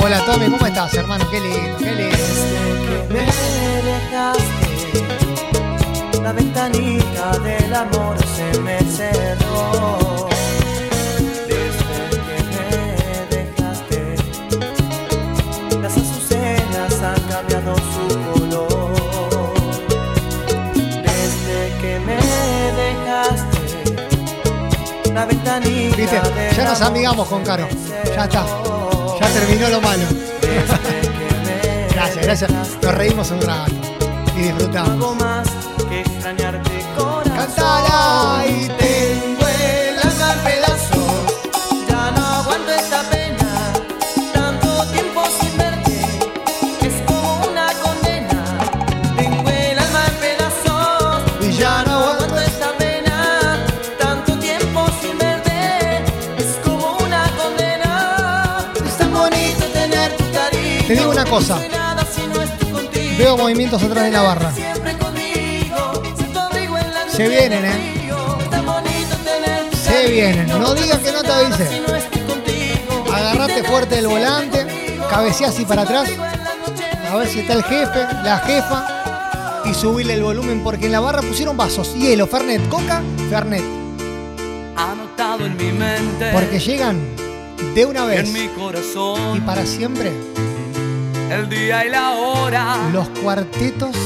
Hola 0.00 0.24
Tommy, 0.24 0.50
¿cómo 0.50 0.66
estás, 0.66 0.94
hermano? 0.94 1.28
Qué 1.30 1.40
lindo, 1.40 1.78
qué 1.78 1.94
lindo. 1.94 2.17
La 6.28 6.34
ventanita 6.34 7.38
del 7.38 7.74
amor 7.74 8.16
se 8.36 8.60
me 8.60 8.78
cerró. 8.80 10.28
Desde 11.48 12.02
que 12.26 12.36
me 12.52 12.66
dejaste, 13.34 14.00
las 15.80 15.96
azucenas 15.96 16.94
han 17.02 17.20
cambiado 17.32 17.72
su 17.94 18.04
color. 18.26 19.54
Desde 21.08 21.58
que 21.80 21.92
me 22.06 22.20
dejaste, 22.82 23.70
la 25.14 25.24
ventanita 25.24 25.96
Viste, 25.96 26.20
ya 26.54 26.64
nos 26.64 26.82
amigamos 26.82 27.26
con 27.26 27.42
Caro. 27.42 27.66
Ya 28.14 28.24
está. 28.24 28.44
Ya 29.18 29.28
terminó 29.28 29.70
lo 29.70 29.80
malo. 29.80 30.04
gracias, 31.94 32.22
gracias. 32.22 32.50
Nos 32.82 32.94
reímos 32.94 33.30
un 33.30 33.40
rato 33.40 33.72
y 34.36 34.40
disfrutamos. 34.42 35.57
Extrañarte 35.98 36.84
corazón. 36.96 37.36
Cántala 37.36 38.44
y 38.46 38.68
tengo 38.68 39.48
el 39.48 39.98
alma 39.98 40.32
en 40.32 40.40
pedazos. 40.44 41.20
Ya 41.88 42.10
no 42.12 42.24
aguanto 42.24 42.70
esta 42.72 43.02
pena. 43.10 43.72
Tanto 44.32 44.68
tiempo 44.92 45.24
sin 45.40 45.56
verte 45.58 46.00
es 46.86 47.02
como 47.06 47.46
una 47.50 47.66
condena. 47.82 48.44
Tengo 49.16 49.50
el 49.50 49.78
alma 49.78 50.02
en 50.06 50.14
pedazos. 50.24 51.22
Y 51.42 51.52
ya 51.52 51.82
no 51.84 51.94
aguanto 52.10 52.38
esta 52.38 52.72
pena. 52.78 53.66
Tanto 53.98 54.38
tiempo 54.38 54.86
sin 55.00 55.18
verte 55.18 56.04
es 56.38 56.58
como 56.64 56.96
una 56.98 57.28
condena. 57.36 58.72
Es 58.86 58.96
tan 58.98 59.12
bonito 59.12 59.64
tener 59.72 60.16
tu 60.16 60.30
cariño. 60.30 60.86
Te 60.86 60.94
digo 60.94 61.10
una 61.10 61.24
cosa. 61.24 61.54
No 61.54 61.60
soy 61.60 61.68
nada 61.70 62.04
si 62.14 62.26
no 62.28 62.40
estoy 62.40 62.70
contigo. 62.70 63.18
Veo 63.18 63.36
movimientos 63.36 63.82
atrás 63.82 64.04
de 64.04 64.10
la 64.12 64.22
barra. 64.22 64.52
Se 67.18 67.28
vienen, 67.28 67.64
eh. 67.64 68.10
Se 69.72 70.08
vienen. 70.08 70.46
No 70.46 70.72
digas 70.72 70.98
que 71.00 71.10
no 71.10 71.20
te 71.20 71.32
avise. 71.32 71.82
Agarrate 73.12 73.64
fuerte 73.64 73.96
del 73.96 74.06
volante. 74.06 74.64
Cabeceá 75.10 75.48
así 75.48 75.64
para 75.64 75.82
atrás. 75.82 76.08
A 77.10 77.16
ver 77.16 77.26
si 77.26 77.40
está 77.40 77.54
el 77.54 77.64
jefe, 77.64 78.06
la 78.22 78.38
jefa. 78.46 79.62
Y 79.64 79.74
subirle 79.74 80.14
el 80.14 80.22
volumen 80.22 80.62
porque 80.62 80.86
en 80.86 80.92
la 80.92 81.00
barra 81.00 81.20
pusieron 81.22 81.56
vasos. 81.56 81.92
Hielo, 81.96 82.28
Fernet, 82.28 82.68
Coca, 82.68 83.02
Fernet. 83.28 83.64
Anotado 84.76 85.44
en 85.44 85.56
mi 85.56 85.72
mente. 85.72 86.30
Porque 86.32 86.60
llegan 86.60 87.00
de 87.74 87.84
una 87.84 88.04
vez 88.04 88.28
en 88.28 88.32
mi 88.32 88.46
corazón. 88.50 89.38
y 89.38 89.40
para 89.40 89.66
siempre 89.66 90.12
El 91.30 91.48
día 91.48 91.84
y 91.84 91.88
la 91.90 92.12
hora 92.12 92.76
los 92.92 93.08
cuartetos 93.08 93.96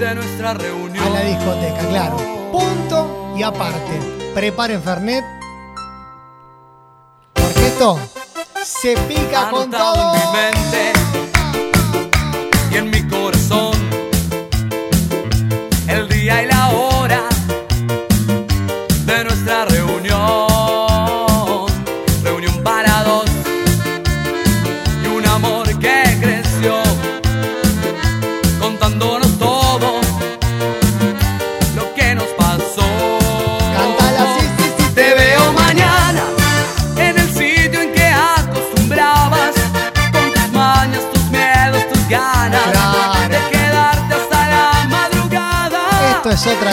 de 0.00 0.14
nuestra 0.16 0.54
reunión. 0.54 1.06
a 1.06 1.10
la 1.10 1.20
discoteca, 1.20 1.86
claro. 1.88 2.35
Punto 2.56 3.34
y 3.36 3.42
aparte. 3.42 4.00
Preparen 4.34 4.82
Fernet. 4.82 5.24
Porque 7.34 7.66
esto 7.66 7.98
se 8.64 8.96
pica 9.08 9.50
con 9.50 9.70
todo. 9.70 10.14
mi 10.14 10.20
mente 10.32 11.05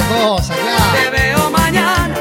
Cosa, 0.09 0.53
Te 0.53 0.61
claro. 0.61 1.11
veo 1.11 1.49
mañana 1.51 2.15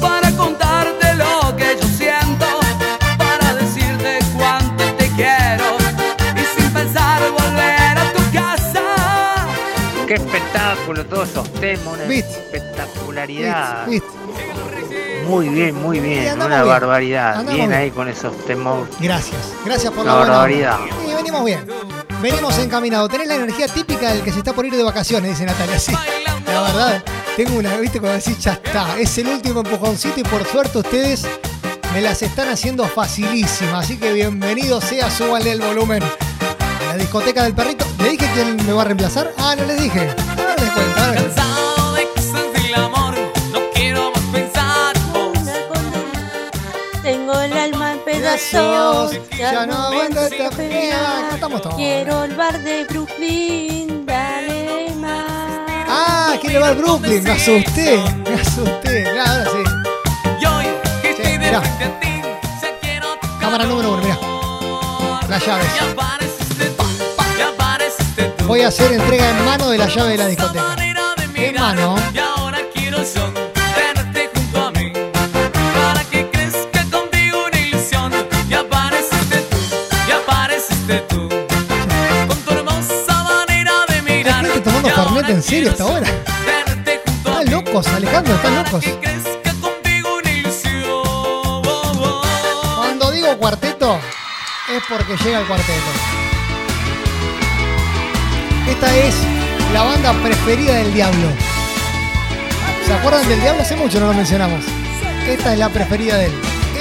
para 0.00 0.30
contarte 0.32 1.14
lo 1.14 1.54
que 1.56 1.76
yo 1.80 1.88
siento, 1.88 2.46
para 3.18 3.54
decirte 3.54 4.18
cuánto 4.36 4.84
te 4.94 5.08
quiero 5.10 5.76
y 6.36 6.60
sin 6.60 6.70
pensar 6.72 7.20
volver 7.30 7.98
a 7.98 8.12
tu 8.12 8.32
casa. 8.32 8.82
Qué 10.06 10.14
espectáculo, 10.14 11.04
todos 11.06 11.28
esos 11.30 11.52
temas, 11.54 11.98
espectacularidad. 12.08 13.86
Muy 15.26 15.48
bien, 15.48 15.74
muy 15.76 16.00
bien, 16.00 16.34
una 16.40 16.48
bien, 16.48 16.66
barbaridad. 16.66 17.28
andamos 17.36 17.54
Bien 17.54 17.68
bien. 17.68 17.80
ahí 17.80 17.90
con 17.90 18.08
esos 18.08 18.36
temas. 18.46 18.88
Gracias. 18.98 19.38
Gracias 19.64 19.92
por 19.92 20.04
la 20.04 20.16
buena 20.16 20.30
barbaridad. 20.32 20.80
onda. 20.80 20.94
Y 21.10 21.14
venimos 21.14 21.44
bien. 21.44 21.66
Venimos 22.20 22.58
encaminados. 22.58 23.08
Tenés 23.10 23.28
la 23.28 23.36
energía 23.36 23.68
típica 23.68 24.12
del 24.12 24.22
que 24.22 24.32
se 24.32 24.38
está 24.38 24.52
por 24.52 24.66
ir 24.66 24.74
de 24.74 24.82
vacaciones, 24.82 25.30
dice 25.30 25.44
Natalia. 25.46 25.78
Sí. 25.78 25.94
La 26.52 26.62
verdad, 26.62 27.04
tengo 27.36 27.58
una, 27.58 27.76
viste, 27.76 28.00
cuando 28.00 28.18
decís 28.18 28.38
ya 28.38 28.52
está. 28.52 28.98
Es 28.98 29.16
el 29.18 29.28
último 29.28 29.60
empujoncito 29.60 30.20
y 30.20 30.24
por 30.24 30.44
suerte 30.46 30.78
ustedes 30.78 31.26
me 31.94 32.00
las 32.00 32.22
están 32.22 32.48
haciendo 32.48 32.86
facilísimas. 32.86 33.84
Así 33.84 33.96
que 33.96 34.12
bienvenido 34.12 34.80
sea, 34.80 35.10
súbanle 35.10 35.52
el 35.52 35.60
volumen. 35.60 36.02
A 36.02 36.84
la 36.86 36.96
discoteca 36.96 37.44
del 37.44 37.54
perrito. 37.54 37.84
¿Le 37.98 38.10
dije 38.10 38.28
quién 38.34 38.56
me 38.66 38.72
va 38.72 38.82
a 38.82 38.84
reemplazar? 38.86 39.32
Ah, 39.38 39.54
no 39.56 39.64
les 39.64 39.80
dije. 39.80 40.08
Ahora 40.36 40.56
les 40.56 40.70
cuento. 40.70 41.00
a 41.00 41.10
ver. 41.10 41.22
Cansado 41.22 41.92
de 41.94 42.08
que 42.14 42.22
seas 42.22 42.64
el 42.64 42.74
amor, 42.74 43.14
no 43.52 43.60
quiero 43.74 44.10
más 44.10 44.24
pensar 44.32 44.96
vos. 45.12 45.38
Tengo 47.02 47.40
el 47.40 47.52
alma 47.52 47.92
en 47.92 47.98
pedazos, 48.00 49.16
Ya 49.38 49.66
no 49.66 49.74
aguanto 49.74 50.26
esta 50.26 50.50
todos. 51.60 51.74
Quiero 51.76 52.24
el 52.24 52.34
bar 52.36 52.62
de 52.62 52.84
Brooklyn. 52.84 53.99
Quiere 56.40 56.58
ver 56.58 56.76
Brooklyn. 56.76 57.22
Me 57.22 57.30
asusté. 57.32 58.02
Me 58.28 58.34
asusté. 58.40 59.02
Claro, 59.04 59.30
ahora 59.30 59.50
sí. 59.50 59.62
Que 61.02 61.14
Che, 61.14 61.38
mirá. 61.38 61.62
Cámara 63.40 63.64
número 63.64 63.92
uno, 63.92 64.02
mirá. 64.02 64.18
Las 65.28 65.46
llaves. 65.46 65.66
Voy 68.46 68.62
a 68.62 68.68
hacer 68.68 68.92
entrega 68.92 69.30
en 69.30 69.44
mano 69.44 69.70
de 69.70 69.78
la 69.78 69.86
llave 69.86 70.10
de 70.12 70.18
la 70.18 70.26
discoteca. 70.26 70.76
En 71.36 71.54
mano. 71.54 71.96
En 85.30 85.42
serio 85.42 85.70
hasta 85.70 85.84
ahora? 85.84 86.06
Están 87.06 87.50
locos, 87.50 87.86
Alejandro, 87.88 88.34
están 88.34 88.56
locos. 88.56 88.84
Cuando 92.76 93.10
digo 93.12 93.38
cuarteto, 93.38 93.98
es 94.76 94.82
porque 94.88 95.16
llega 95.24 95.40
el 95.40 95.46
cuarteto. 95.46 95.90
Esta 98.68 98.96
es 98.96 99.14
la 99.72 99.82
banda 99.84 100.12
preferida 100.14 100.74
del 100.74 100.92
Diablo. 100.94 101.28
¿Se 102.86 102.92
acuerdan 102.92 103.28
del 103.28 103.40
Diablo? 103.40 103.62
Hace 103.62 103.76
mucho 103.76 104.00
no 104.00 104.08
lo 104.08 104.14
mencionamos. 104.14 104.64
Esta 105.28 105.52
es 105.52 105.58
la 105.58 105.68
preferida 105.68 106.16
de 106.16 106.26
él. 106.26 106.32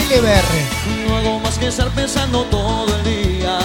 LBR. 0.09 1.07
No 1.07 1.17
hago 1.17 1.39
más 1.39 1.59
que 1.59 1.67
estar 1.67 1.89
pensando 1.89 2.43
todo 2.45 2.95
el 2.97 3.03
día 3.03 3.59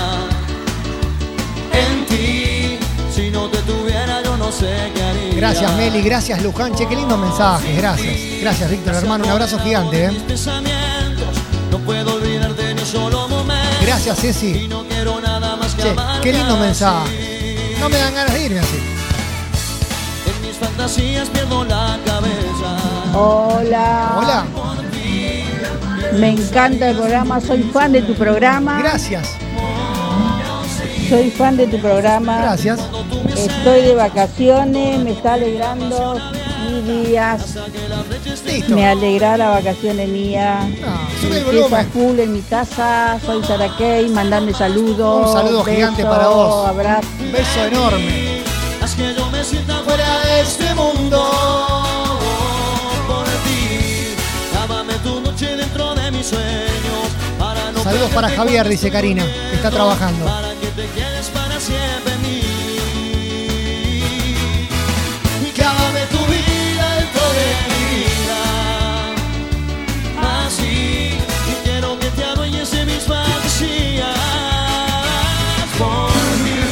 no 4.44 4.52
sé 4.52 4.92
qué 4.94 5.02
haría. 5.02 5.34
Gracias 5.36 5.76
Meli, 5.76 6.02
gracias 6.02 6.42
Luján, 6.42 6.74
che, 6.74 6.86
qué 6.86 6.96
lindo 6.96 7.16
mensaje, 7.16 7.74
gracias. 7.76 8.14
Gracias 8.40 8.70
Víctor, 8.70 8.94
hermano, 8.94 9.24
un 9.24 9.30
abrazo 9.30 9.58
gigante, 9.58 10.06
¿eh? 10.06 10.10
pensamientos, 10.26 11.26
no 11.70 11.78
puedo 11.78 12.14
olvidarte 12.16 12.74
ni 12.74 12.80
un 12.80 12.86
solo 12.86 13.28
momento. 13.28 13.64
Gracias 13.82 14.18
Ceci. 14.20 14.64
Y 14.64 14.68
no 14.68 14.84
quiero 14.86 15.20
nada 15.20 15.56
más 15.56 15.74
que 15.74 15.82
Che, 15.82 15.94
qué 16.22 16.32
lindo 16.32 16.54
así. 16.54 16.62
mensaje. 16.62 17.76
No 17.80 17.88
me 17.88 17.98
dan 17.98 18.14
ganas 18.14 18.34
de 18.34 18.44
irme 18.44 18.60
así. 18.60 18.78
En 20.26 20.46
mis 20.46 20.56
fantasías 20.56 21.28
pierdo 21.30 21.64
la 21.64 21.98
cabeza. 22.04 22.76
Hola. 23.14 24.14
Hola. 24.18 24.44
Me 26.18 26.30
encanta 26.30 26.90
el 26.90 26.96
programa, 26.96 27.40
soy 27.40 27.62
fan 27.64 27.92
de 27.92 28.02
tu 28.02 28.14
programa. 28.14 28.78
Gracias. 28.78 29.28
Soy 31.08 31.30
fan 31.30 31.56
de 31.56 31.66
tu 31.66 31.78
programa. 31.80 32.38
Gracias. 32.40 32.80
Estoy 33.36 33.82
de 33.82 33.94
vacaciones, 33.94 34.98
me 35.00 35.12
está 35.12 35.34
alegrando 35.34 36.18
mis 36.70 37.06
días. 37.08 37.56
Listo. 38.46 38.74
Me 38.74 38.86
alegra 38.86 39.36
la 39.36 39.48
vacaciones 39.50 40.08
mía. 40.08 40.60
sube 41.20 41.38
el 41.38 41.44
Empieza 41.44 41.68
volumen. 41.68 41.90
full 41.92 42.18
en 42.20 42.32
mi 42.32 42.40
casa, 42.42 43.18
soy 43.24 43.42
Sara 43.44 43.68
Kay, 43.76 44.08
mandando 44.08 44.52
saludos. 44.54 45.26
Un 45.28 45.32
saludo 45.32 45.64
gigante 45.64 46.02
besos, 46.02 46.16
para 46.16 46.28
vos. 46.28 46.68
Abrazo. 46.68 47.08
Un 47.20 47.32
beso 47.32 47.64
enorme. 47.64 48.42
Haz 48.82 48.94
que 48.94 49.14
yo 49.14 49.30
me 49.30 49.42
sienta 49.44 49.78
Fuera 49.84 50.18
de 50.20 50.40
este 50.42 50.74
mundo. 50.74 51.22
por 53.06 53.24
ti. 53.24 54.14
Lávame 54.54 54.94
tu 55.02 55.20
noche 55.20 55.56
dentro 55.56 55.94
de 55.94 56.10
mis 56.10 56.26
sueños. 56.26 57.08
Para 57.38 57.70
no 57.72 57.82
Saludos 57.82 58.10
para 58.10 58.28
Javier, 58.30 58.68
dice 58.68 58.90
Karina, 58.90 59.24
que 59.50 59.56
está 59.56 59.70
trabajando. 59.70 60.24
Para 60.24 60.48
que 60.60 60.66
te 60.68 60.86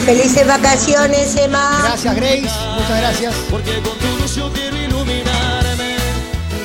Felices 0.04 0.46
vacaciones, 0.46 1.36
Emma. 1.36 1.80
Gracias 1.84 2.16
Grace, 2.16 2.50
muchas 2.74 2.98
gracias. 2.98 3.34
Porque 3.48 3.80
con 3.82 3.96
tu 3.98 4.06
luz 4.18 4.34
yo 4.34 4.52
quiero 4.52 4.76
iluminarme. 4.76 5.96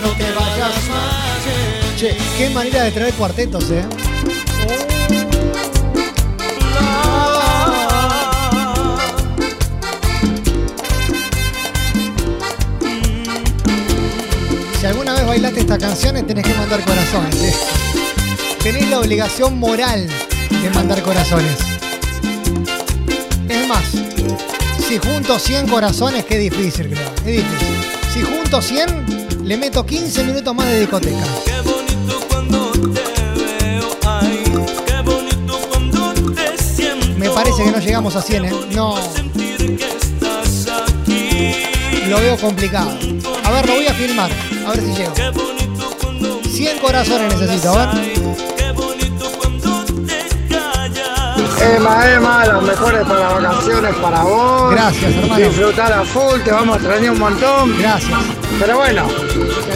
No 0.02 0.10
te 0.18 0.32
vayas 0.34 0.90
más. 0.90 1.98
Che, 1.98 2.18
qué 2.38 2.50
manera 2.50 2.84
de 2.84 2.92
traer 2.92 3.14
cuartetos, 3.14 3.70
¿eh? 3.70 3.86
Si 14.80 14.86
alguna 14.86 15.14
vez 15.14 15.26
bailaste 15.26 15.60
esta 15.60 15.78
canción, 15.78 16.26
tenés 16.26 16.44
que 16.44 16.54
mandar 16.56 16.84
corazones. 16.84 17.36
¿eh? 17.36 17.54
Tenés 18.64 18.90
la 18.90 19.00
obligación 19.00 19.60
moral 19.60 20.08
de 20.50 20.70
mandar 20.72 21.02
corazones. 21.04 21.77
Más, 23.68 23.84
si 24.88 24.98
junto 24.98 25.38
100 25.38 25.68
corazones, 25.68 26.24
qué 26.24 26.38
difícil, 26.38 26.90
creo. 26.90 27.10
Es 27.18 27.26
difícil. 27.26 27.76
Si 28.14 28.22
junto 28.22 28.62
100, 28.62 29.44
le 29.44 29.58
meto 29.58 29.86
15 29.86 30.24
minutos 30.24 30.56
más 30.56 30.68
de 30.68 30.80
discoteca. 30.80 31.24
Qué 31.44 31.62
bonito 31.62 32.20
cuando 32.30 32.72
te 32.72 33.04
veo, 33.36 33.90
ay, 34.06 34.44
qué 34.86 35.02
bonito 35.02 35.60
cuando 35.70 36.14
te 36.34 36.58
siento. 36.58 37.08
Me 37.18 37.30
parece 37.30 37.66
que 37.66 37.72
no 37.72 37.80
llegamos 37.80 38.16
a 38.16 38.22
100, 38.22 38.46
¿eh? 38.46 38.52
No, 38.72 38.96
lo 42.08 42.20
veo 42.20 42.38
complicado. 42.38 42.98
A 43.44 43.52
ver, 43.52 43.68
lo 43.68 43.74
voy 43.74 43.88
a 43.88 43.94
filmar. 43.94 44.32
A 44.66 44.72
ver 44.72 44.82
si 44.82 44.94
llego. 44.94 45.14
100 46.50 46.80
corazones 46.80 47.38
necesito, 47.38 47.72
a 47.78 47.94
ver. 47.94 48.47
Emma, 51.62 52.14
Emma, 52.14 52.46
los 52.46 52.64
mejores 52.64 53.06
para 53.08 53.30
vacaciones 53.30 53.96
para 53.96 54.24
vos. 54.24 54.72
Gracias, 54.72 55.16
hermano. 55.16 55.46
Disfrutar 55.46 55.94
a 55.94 56.04
full, 56.04 56.40
te 56.42 56.52
vamos 56.52 56.76
a 56.76 56.80
extrañar 56.80 57.12
un 57.12 57.20
montón. 57.20 57.78
Gracias. 57.80 58.20
Pero 58.60 58.78
bueno, 58.78 59.08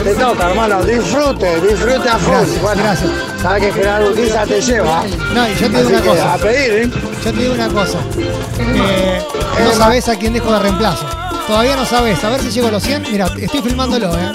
te 0.02 0.14
toca, 0.14 0.50
hermano. 0.50 0.82
Disfrute, 0.84 1.60
disfrute 1.60 2.08
a 2.08 2.18
full. 2.18 2.32
Gracias, 2.32 2.62
bueno, 2.62 2.82
gracias. 2.82 3.10
sabes 3.40 3.62
que 3.62 3.72
Gerardo 3.72 4.10
Urquiza 4.10 4.46
te 4.46 4.60
lleva. 4.60 5.04
No, 5.34 5.48
y 5.48 5.54
yo 5.54 5.70
te 5.70 5.76
digo 5.76 5.78
Así 5.78 5.92
una 5.92 6.02
cosa. 6.02 6.34
A 6.34 6.38
pedir, 6.38 6.72
¿eh? 6.72 6.90
Yo 7.24 7.32
te 7.32 7.40
digo 7.40 7.54
una 7.54 7.68
cosa. 7.68 7.98
Eh, 8.58 9.22
no 9.64 9.72
sabés 9.72 10.08
a 10.08 10.16
quién 10.16 10.32
dejo 10.32 10.52
de 10.52 10.58
reemplazo. 10.60 11.06
Todavía 11.46 11.76
no 11.76 11.84
sabés. 11.84 12.22
A 12.24 12.30
ver 12.30 12.40
si 12.40 12.50
llego 12.50 12.68
a 12.68 12.70
los 12.70 12.82
100. 12.82 13.02
Mira, 13.10 13.26
estoy 13.38 13.60
filmándolo, 13.60 14.12
¿eh? 14.14 14.32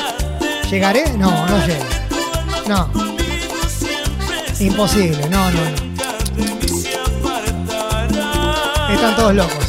¿Llegaré? 0.70 1.14
No, 1.18 1.32
no 1.48 1.66
llego. 1.66 1.86
No. 2.68 2.90
Imposible. 4.60 5.30
No, 5.30 5.52
no, 5.52 5.60
no. 5.62 5.87
Están 8.98 9.16
todos 9.16 9.36
locos. 9.36 9.66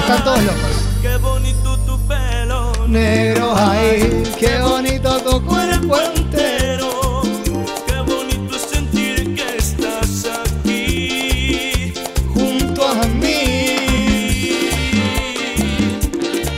Están 0.00 0.22
todos 0.22 0.42
locos. 0.44 0.70
Qué 1.00 1.16
bonito 1.16 1.78
tu 1.86 1.98
pelo 2.06 2.72
Negro, 2.86 3.54
ay, 3.56 4.22
qué 4.38 4.60
bonito 4.60 5.18
tu 5.20 5.42
cuerpo 5.46 5.98
entero. 6.14 7.22
Qué 7.86 8.00
bonito 8.00 8.54
es 8.54 8.62
sentir 8.62 9.34
que 9.34 9.56
estás 9.56 10.26
aquí. 10.44 11.94
junto 12.34 12.86
a 12.86 13.06
mí. 13.06 14.58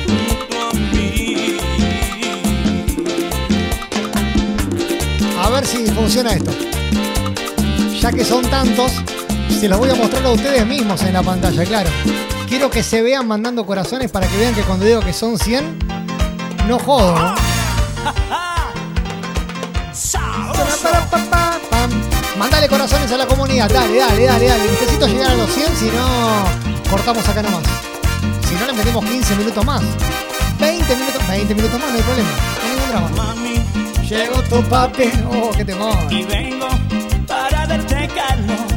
Junto 0.08 0.60
a 0.60 0.72
mí. 0.74 1.56
A 5.40 5.50
ver 5.50 5.64
si 5.66 5.86
funciona 5.86 6.32
esto. 6.32 6.50
Ya 8.00 8.10
que 8.10 8.24
son 8.24 8.44
tantos, 8.46 8.90
se 9.62 9.68
los 9.68 9.78
voy 9.78 9.90
a 9.90 9.94
mostrar 9.94 10.26
a 10.26 10.30
ustedes 10.30 10.66
mismos 10.66 11.00
en 11.04 11.12
la 11.12 11.22
pantalla, 11.22 11.64
claro. 11.64 11.88
Quiero 12.48 12.68
que 12.68 12.82
se 12.82 13.00
vean 13.00 13.28
mandando 13.28 13.64
corazones 13.64 14.10
para 14.10 14.26
que 14.26 14.36
vean 14.36 14.56
que 14.56 14.62
cuando 14.62 14.84
digo 14.84 14.98
que 14.98 15.12
son 15.12 15.38
100, 15.38 15.78
no 16.66 16.80
jodo. 16.80 17.16
¿no? 17.16 17.34
Mandale 22.36 22.68
corazones 22.68 23.12
a 23.12 23.16
la 23.16 23.24
comunidad, 23.24 23.70
dale, 23.70 23.98
dale, 23.98 24.24
dale, 24.24 24.46
dale. 24.48 24.64
Necesito 24.64 25.06
llegar 25.06 25.30
a 25.30 25.34
los 25.36 25.48
100, 25.48 25.76
si 25.76 25.84
no, 25.92 26.90
cortamos 26.90 27.28
acá 27.28 27.42
nomás. 27.42 27.62
Si 28.48 28.56
no, 28.56 28.66
le 28.66 28.72
metemos 28.72 29.04
15 29.04 29.36
minutos 29.36 29.64
más. 29.64 29.80
20 30.58 30.96
minutos, 30.96 31.28
20 31.28 31.54
minutos 31.54 31.78
más, 31.80 31.88
no 31.88 31.96
hay 31.98 32.02
problema. 32.02 32.30
No 32.30 32.64
hay 32.64 32.70
ningún 32.74 32.88
drama. 32.88 33.08
Mami, 33.16 33.62
Llegó 34.08 34.42
tu 34.42 34.60
papi, 34.68 35.12
oh, 35.30 35.52
qué 35.56 35.64
temor. 35.64 35.96
y 36.10 36.24
vengo 36.24 36.66
para 37.28 37.64
darte 37.64 38.08
calor. 38.08 38.71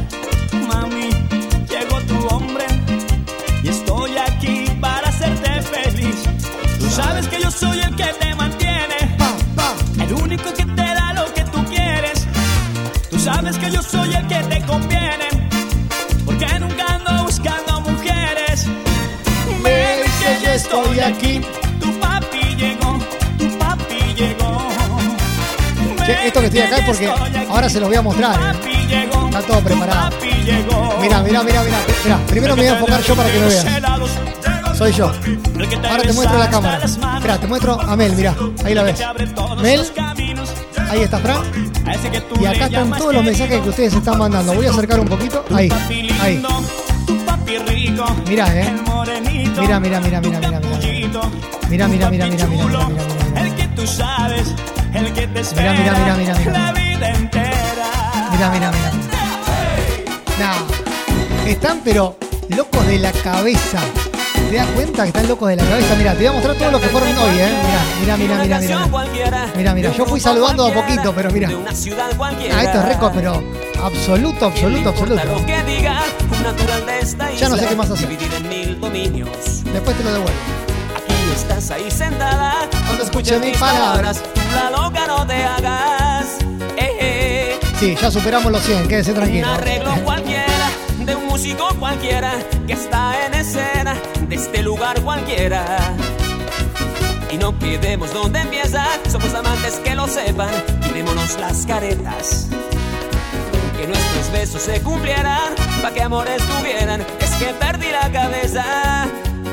Sabes 6.96 7.28
que 7.28 7.42
yo 7.42 7.50
soy 7.50 7.78
el 7.80 7.94
que 7.94 8.04
te 8.04 8.34
mantiene, 8.34 8.98
el 10.00 10.12
único 10.14 10.52
que 10.54 10.64
te 10.64 10.86
da 10.98 11.12
lo 11.12 11.32
que 11.34 11.42
tú 11.44 11.62
quieres. 11.66 12.26
Tú 13.10 13.18
sabes 13.18 13.58
que 13.58 13.70
yo 13.70 13.82
soy 13.82 14.14
el 14.14 14.26
que 14.26 14.40
te 14.52 14.62
conviene, 14.62 15.28
porque 16.24 16.58
nunca 16.58 16.84
ando 16.94 17.24
buscando 17.24 17.80
mujeres. 17.82 18.66
Me 19.62 20.02
dice 20.04 20.38
yo 20.42 20.50
estoy 20.50 21.00
aquí. 21.00 21.40
Tu 21.80 21.92
papi 22.00 22.42
llegó, 22.56 22.98
tu 23.38 23.58
papi 23.58 24.00
llegó. 24.16 24.68
Che, 26.06 26.26
esto 26.28 26.40
que 26.40 26.46
estoy 26.46 26.60
acá 26.60 26.76
es 26.78 26.84
porque 26.86 27.12
ahora 27.50 27.68
se 27.68 27.78
los 27.80 27.88
voy 27.90 27.98
a 27.98 28.02
mostrar. 28.02 28.40
¿eh? 28.40 29.08
Está 29.26 29.42
todo 29.42 29.60
preparado. 29.60 30.10
Mira, 31.02 31.20
mira, 31.22 31.42
mira, 31.42 31.62
mira. 31.62 32.18
Primero 32.26 32.56
me 32.56 32.62
voy 32.62 32.70
a 32.70 32.74
enfocar 32.74 33.02
yo 33.02 33.14
para 33.14 33.30
que 33.30 33.38
me 33.38 33.46
veas. 33.48 33.66
Soy 34.76 34.92
yo. 34.92 35.10
Ahora 35.88 36.02
te 36.02 36.12
muestro 36.12 36.38
la 36.38 36.50
cámara. 36.50 36.84
Espera, 36.84 37.38
te 37.38 37.46
muestro 37.46 37.80
a 37.80 37.96
Mel, 37.96 38.12
mira. 38.14 38.34
Ahí 38.64 38.74
la 38.74 38.82
ves. 38.82 39.00
Mel. 39.62 39.82
Ahí 40.90 41.00
está 41.00 41.18
Fran. 41.18 41.38
Y 42.40 42.44
acá 42.44 42.66
están 42.66 42.90
todos 42.90 43.14
los 43.14 43.24
mensajes 43.24 43.60
que 43.60 43.68
ustedes 43.70 43.94
están 43.94 44.18
mandando. 44.18 44.54
Voy 44.54 44.66
a 44.66 44.70
acercar 44.70 45.00
un 45.00 45.08
poquito. 45.08 45.44
Ahí. 45.54 45.70
Ahí. 46.20 46.42
Mira, 48.28 48.46
eh. 48.54 48.74
Mira, 49.58 49.80
mira, 49.80 50.00
mira, 50.00 50.20
mira, 50.20 50.20
mira, 50.20 50.40
mira. 50.40 50.60
Mira, 51.68 51.88
mira, 51.88 52.10
mira, 52.10 52.26
mira, 52.26 52.28
mira, 52.28 52.46
mira, 52.46 52.46
mira, 52.46 52.86
mira. 52.86 53.42
El 53.42 53.54
que 53.54 53.68
tú 53.68 53.86
sabes, 53.86 54.54
el 54.94 55.12
que 55.12 55.22
te 55.22 55.26
Mira, 55.28 55.40
espera 55.40 55.72
mira, 55.72 55.92
mira, 55.94 56.16
mira, 56.16 56.34
mira. 56.38 56.52
la 56.52 56.72
vida 56.72 57.08
entera. 57.10 58.28
Mira, 58.30 58.50
mira, 58.50 58.70
mira. 58.70 58.90
No. 60.38 61.46
Están 61.50 61.80
pero 61.82 62.16
locos 62.50 62.86
de 62.86 62.98
la 62.98 63.12
cabeza. 63.12 63.80
¿Te 64.50 64.56
das 64.56 64.66
cuenta 64.68 65.02
que 65.02 65.08
están 65.08 65.28
locos 65.28 65.48
de 65.48 65.56
la 65.56 65.64
cabeza? 65.64 65.94
Mira, 65.96 66.12
te 66.12 66.18
voy 66.18 66.26
a 66.26 66.32
mostrar 66.32 66.56
todo 66.56 66.70
lo 66.70 66.80
que 66.80 66.86
fueron 66.86 67.08
hoy, 67.08 67.38
¿eh? 67.38 67.48
Mira, 68.00 68.16
mira, 68.16 68.36
mira, 68.42 68.58
mira, 68.60 68.86
mira. 69.56 69.74
Mira, 69.74 69.92
yo 69.92 70.06
fui 70.06 70.20
saludando 70.20 70.66
a 70.66 70.72
poquito, 70.72 71.12
pero 71.14 71.30
mira. 71.30 71.50
Ah, 71.50 72.62
esto 72.62 72.78
es 72.78 72.84
récord, 72.84 73.12
pero 73.12 73.42
absoluto, 73.82 74.46
absoluto, 74.46 74.90
absoluto. 74.90 75.22
Un 75.36 75.46
Ya 77.36 77.48
no 77.48 77.56
sé 77.56 77.66
qué 77.66 77.74
más 77.74 77.90
hacer. 77.90 78.08
Después 78.08 79.96
te 79.96 80.04
lo 80.04 80.12
devuelvo. 80.12 80.40
Y 81.08 81.32
estás 81.34 81.70
ahí 81.70 81.90
sentada 81.90 82.68
Cuando 82.86 83.04
escuche 83.04 83.38
mis 83.40 83.58
palabras. 83.58 84.22
La 84.54 84.70
loca 84.70 85.06
no 85.06 85.26
te 85.26 85.42
hagas. 85.42 86.38
Eh, 86.76 86.96
eh. 87.00 87.60
Sí, 87.78 87.96
ya 88.00 88.10
superamos 88.10 88.52
los 88.52 88.62
100, 88.62 88.88
quédese 88.88 89.10
Un 89.10 89.16
tranquilo. 89.16 89.48
arreglo 89.48 89.94
cualquiera 90.04 90.70
de 91.04 91.14
un 91.14 91.26
músico 91.26 91.68
cualquiera 91.78 92.32
que 92.66 92.72
está 92.72 93.26
en 93.26 93.34
escena 93.34 93.96
de 94.28 94.36
este 94.36 94.62
lugar 94.62 95.00
cualquiera. 95.02 95.64
Y 97.30 97.36
no 97.36 97.58
quedemos 97.58 98.12
donde 98.12 98.40
empieza, 98.40 98.86
somos 99.10 99.32
amantes 99.34 99.74
que 99.84 99.94
lo 99.94 100.06
sepan, 100.06 100.50
quitémonos 100.82 101.38
las 101.38 101.66
caretas. 101.66 102.48
Que 103.76 103.86
nuestros 103.86 104.32
besos 104.32 104.62
se 104.62 104.80
cumplieran, 104.80 105.54
pa' 105.82 105.90
que 105.90 106.02
amores 106.02 106.42
tuvieran, 106.42 107.04
es 107.20 107.30
que 107.32 107.46
perdí 107.54 107.90
la 107.90 108.10
cabeza 108.10 109.06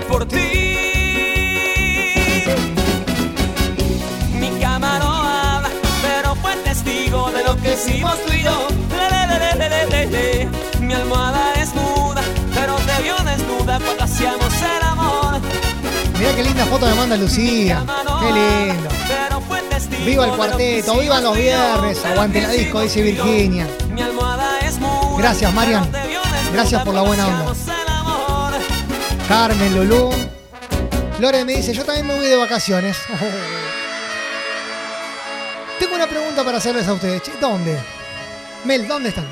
por 0.08 0.26
ti. 0.26 0.78
Mi 4.40 4.50
cama 4.62 5.00
no 5.00 5.12
habla, 5.12 5.70
pero 6.02 6.36
fue 6.36 6.56
testigo 6.58 7.32
de 7.32 7.44
lo 7.44 7.56
que 7.58 7.74
hicimos 7.74 8.16
tú 8.26 8.34
y 8.34 8.44
yo. 8.44 8.68
Le, 9.58 9.70
le, 9.70 10.06
le. 10.08 10.50
Mi 10.80 10.94
almohada 10.94 11.53
desnuda 13.74 13.80
cuando 13.80 14.04
hacíamos 14.04 14.54
el 14.62 14.84
amor. 14.84 15.42
Mirá 16.18 16.36
qué 16.36 16.44
linda 16.44 16.66
foto 16.66 16.86
me 16.86 16.96
manda 16.96 17.16
Lucía. 17.18 17.84
Qué 18.20 18.32
lindo. 18.32 18.90
Pero 19.08 19.42
fue 19.42 19.62
testigo 19.62 20.06
Viva 20.06 20.26
el 20.26 20.32
cuarteto, 20.32 21.00
viva 21.00 21.22
los 21.22 21.36
viernes, 21.36 22.06
aguante 22.06 22.42
la 22.42 22.50
disco, 22.50 22.82
dice 22.82 23.02
Virginia. 23.02 23.68
Mi 23.90 24.02
almohada 24.02 24.60
es 24.60 24.80
muda, 24.80 25.18
Gracias, 25.18 25.54
Marian. 25.54 25.90
Gracias 26.52 26.84
por 26.84 26.94
la 26.94 27.02
buena 27.02 27.28
onda. 27.28 27.54
Carmen, 29.28 29.76
Lulú. 29.76 30.12
Lore 31.20 31.46
me 31.46 31.56
dice, 31.56 31.74
yo 31.74 31.86
también 31.86 32.06
me 32.06 32.16
voy 32.16 32.28
de 32.28 32.36
vacaciones. 32.36 32.98
Tengo 35.80 35.96
una 35.96 36.08
pregunta 36.08 36.44
para 36.44 36.58
hacerles 36.58 36.88
a 36.88 36.94
ustedes. 36.94 37.24
¿Dónde? 37.40 37.80
Mel, 38.66 38.88
¿dónde 38.88 39.10
están? 39.10 39.26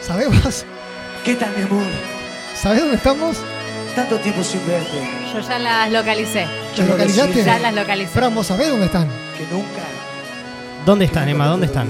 ¿Sabemos? 0.00 0.64
¿Qué 1.24 1.34
tal, 1.34 1.56
mi 1.56 1.62
amor? 1.62 2.19
¿Sabés 2.62 2.80
dónde 2.80 2.96
estamos? 2.96 3.38
Tanto 3.96 4.16
tiempo 4.16 4.44
sin 4.44 4.66
verte. 4.66 5.08
Yo 5.32 5.40
ya 5.40 5.58
las 5.58 5.90
localicé. 5.90 6.46
¿Las 6.76 6.88
localizaste? 6.88 7.42
Ya 7.42 7.58
las 7.58 7.74
localicé. 7.74 8.10
Fran, 8.10 8.34
¿vos 8.34 8.46
sabés 8.48 8.68
dónde 8.68 8.84
están? 8.84 9.08
Que 9.38 9.46
nunca. 9.50 9.80
¿Dónde 10.84 11.06
están, 11.06 11.26
Emma? 11.26 11.46
¿Dónde 11.46 11.66
están? 11.66 11.88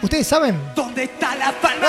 ¿Ustedes 0.00 0.26
saben? 0.26 0.58
¿Dónde 0.74 1.04
está 1.04 1.36
la 1.36 1.52
palma? 1.52 1.88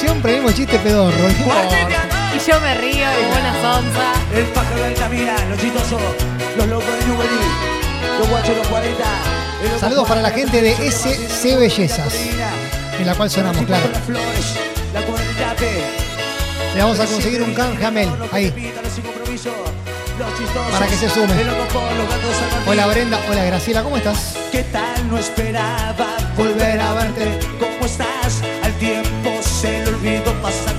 Siempre 0.00 0.36
el 0.36 0.42
mismo 0.42 0.56
chiste 0.56 0.78
pedorro. 0.78 1.28
Y 1.28 2.50
yo 2.50 2.58
me 2.60 2.74
río 2.76 2.90
y 2.94 3.26
buena 3.30 3.52
sonza. 3.60 4.12
El 4.34 4.44
pájaro 4.46 4.82
del 4.82 4.94
camino, 4.94 5.32
los 5.50 5.58
chistosos, 5.60 6.00
los 6.56 6.66
locos 6.68 6.98
de 6.98 7.06
Nubelí, 7.06 7.30
los 8.18 8.28
guachos, 8.30 8.56
los 8.56 8.66
40. 8.66 8.94
el 9.62 9.68
loco 9.68 9.78
Saludos 9.78 10.08
para 10.08 10.22
la 10.22 10.30
gente 10.30 10.62
de 10.62 10.72
SC 10.88 11.56
Bellezas, 11.58 12.14
en 12.98 13.06
la 13.06 13.14
cual 13.14 13.30
sonamos, 13.30 13.66
claro. 13.66 13.84
Le 16.74 16.82
vamos 16.82 17.00
a 17.00 17.06
conseguir 17.06 17.42
un 17.42 17.54
canje 17.54 17.84
a 17.84 17.90
Mel, 17.90 18.10
ahí, 18.30 18.52
para 20.70 20.86
que 20.86 20.96
se 20.96 21.08
sume. 21.08 21.34
Hola 22.66 22.86
Brenda, 22.88 23.18
hola 23.30 23.44
Graciela, 23.44 23.82
¿cómo 23.82 23.96
estás? 23.96 24.36
¿Qué 24.50 24.62
tal? 24.64 25.08
No 25.08 25.16
esperaba 25.18 26.08
volver 26.36 26.78
a 26.78 26.92
verte. 26.92 27.38
¿Cómo 27.58 27.86
estás? 27.86 28.42
Al 28.62 28.72
tiempo 28.74 29.30
se 29.40 29.82
le 29.82 29.88
olvidó 29.88 30.32
pasar 30.42 30.74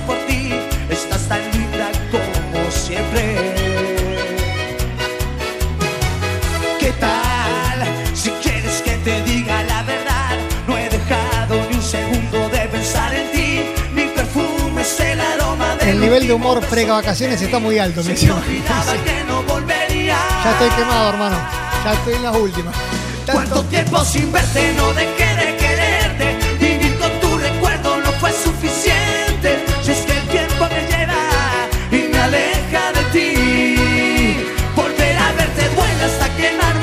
El 15.86 16.00
nivel 16.00 16.26
de 16.26 16.32
humor 16.32 16.60
pre-vacaciones 16.60 17.40
está 17.42 17.58
muy 17.58 17.78
alto, 17.78 18.02
me 18.02 18.14
dice. 18.14 18.26
que. 18.26 18.32
Ya 18.32 18.38
estoy 20.52 20.70
quemado, 20.70 21.10
hermano. 21.10 21.36
Ya 21.84 21.92
estoy 21.92 22.14
en 22.14 22.22
las 22.22 22.34
últimas. 22.36 22.74
Cuánto 23.30 23.62
tiempo 23.64 24.02
sin 24.04 24.32
verte 24.32 24.72
no 24.76 24.92
dejé 24.94 25.34
de 25.36 25.56
quererte. 25.56 26.38
Vivir 26.58 26.96
con 26.98 27.10
tu 27.20 27.36
recuerdo 27.38 27.98
no 27.98 28.12
fue 28.12 28.32
suficiente. 28.32 29.62
Si 29.82 29.90
es 29.92 29.98
que 29.98 30.12
el 30.12 30.28
tiempo 30.28 30.66
me 30.70 30.86
lleva 30.90 31.14
y 31.90 32.08
me 32.10 32.18
aleja 32.18 32.92
de 32.92 33.02
ti. 33.12 33.34
Volver 34.76 35.16
a 35.16 35.32
verte 35.32 35.68
duele 35.74 36.04
hasta 36.04 36.28
quemarme 36.36 36.73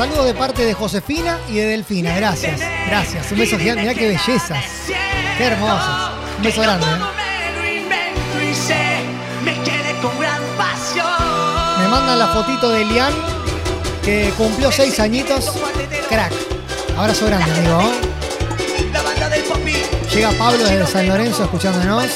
saludos 0.00 0.24
de 0.24 0.32
parte 0.32 0.64
de 0.64 0.72
Josefina 0.72 1.38
y 1.46 1.56
de 1.56 1.66
Delfina. 1.66 2.16
Gracias, 2.16 2.58
gracias. 2.86 3.30
Un 3.32 3.38
beso 3.38 3.58
gigante. 3.58 3.82
Mirá 3.82 3.92
qué 3.92 4.08
bellezas. 4.08 4.64
Qué 5.36 5.44
hermosas. 5.44 6.12
Un 6.38 6.42
beso 6.42 6.62
grande. 6.62 6.86
¿eh? 6.86 7.84
Me 11.80 11.88
mandan 11.88 12.18
la 12.18 12.28
fotito 12.28 12.70
de 12.70 12.86
Lian, 12.86 13.12
que 14.02 14.32
cumplió 14.38 14.72
seis 14.72 14.98
añitos. 15.00 15.52
Crack. 16.08 16.32
Abrazo 16.96 17.26
grande, 17.26 17.50
amigo. 17.50 17.92
Popi. 19.48 19.74
Llega 20.14 20.30
Pablo 20.32 20.64
desde 20.64 20.86
San 20.86 21.08
Lorenzo 21.08 21.44
escuchándonos. 21.44 22.06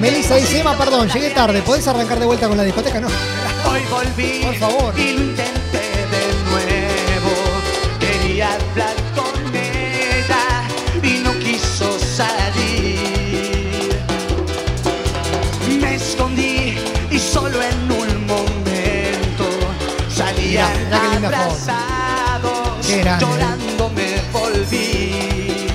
Melissa 0.00 0.36
dice, 0.36 0.60
Emma, 0.60 0.78
perdón, 0.78 1.10
llegué 1.10 1.28
tarde. 1.28 1.60
¿Podés 1.60 1.86
arrancar 1.88 2.20
de 2.20 2.24
vuelta 2.24 2.48
con 2.48 2.56
la 2.56 2.62
discoteca? 2.62 3.00
No. 3.00 3.08
Hoy 3.08 3.82
volví 3.90 4.40
Por 4.42 4.54
favor. 4.54 4.94
Grande. 23.00 23.24
Llorando 23.26 23.90
me 23.90 24.20
volví. 24.32 25.66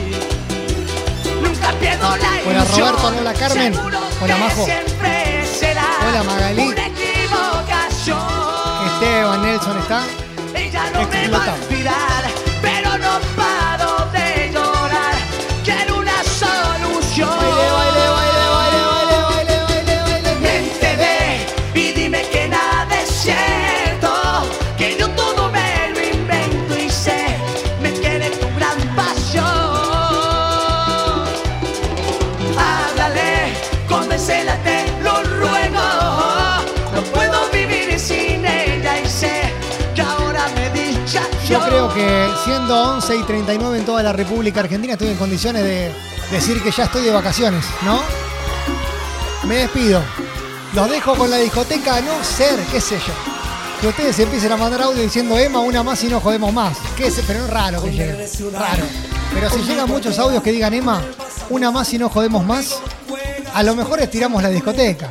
Nunca 1.42 1.72
pierdo 1.80 2.04
la 2.18 2.30
Hola. 2.46 2.66
Roberto, 2.66 3.08
hola, 3.20 3.34
Carmen. 3.34 3.74
Hola, 4.22 4.38
Majo. 4.38 4.64
Hola, 6.08 6.24
Magalí. 6.24 6.74
Esteban, 8.86 9.42
Nelson 9.42 9.78
está. 9.80 10.02
Ella 10.56 10.84
no 10.94 11.00
me 11.00 11.28
va 11.30 11.44
a 11.44 11.48
Explota. 11.48 11.54
olvidar, 11.54 12.24
pero 12.62 12.90
no 12.98 13.20
paro 13.36 13.53
Yo 41.54 41.60
creo 41.60 41.94
que 41.94 42.30
siendo 42.44 42.94
11 42.96 43.16
y 43.16 43.22
39 43.22 43.78
en 43.78 43.86
toda 43.86 44.02
la 44.02 44.12
República 44.12 44.62
Argentina 44.62 44.94
estoy 44.94 45.10
en 45.10 45.18
condiciones 45.18 45.64
de 45.64 45.92
decir 46.32 46.60
que 46.64 46.72
ya 46.72 46.86
estoy 46.86 47.04
de 47.04 47.12
vacaciones, 47.12 47.64
¿no? 47.84 48.02
Me 49.48 49.58
despido. 49.58 50.02
Los 50.74 50.90
dejo 50.90 51.14
con 51.16 51.30
la 51.30 51.38
discoteca, 51.38 51.98
a 51.98 52.02
no 52.02 52.24
ser, 52.24 52.60
qué 52.72 52.82
sé 52.82 52.98
yo. 52.98 53.14
Que 53.80 53.88
ustedes 53.90 54.18
empiecen 54.18 54.52
a 54.52 54.58
mandar 54.58 54.82
audio 54.82 55.04
diciendo 55.04 55.38
Emma, 55.38 55.60
una 55.60 55.84
más 55.84 56.04
y 56.04 56.08
no 56.08 56.20
jodemos 56.20 56.52
más. 56.52 56.76
¿Qué 56.98 57.06
es? 57.06 57.22
Pero 57.28 57.46
es 57.46 57.50
raro 57.52 57.84
que 57.84 57.92
llegue. 57.92 58.28
Raro. 58.52 58.84
Pero 59.32 59.50
si 59.52 59.62
llegan 59.62 59.88
muchos 59.88 60.18
audios 60.18 60.42
que 60.42 60.52
digan 60.52 60.74
Emma, 60.74 61.04
una 61.52 61.70
más 61.70 61.94
y 61.94 62.00
no 62.00 62.10
jodemos 62.10 62.44
más, 62.44 62.80
a 63.54 63.62
lo 63.62 63.76
mejor 63.76 64.02
estiramos 64.02 64.42
la 64.42 64.50
discoteca. 64.50 65.08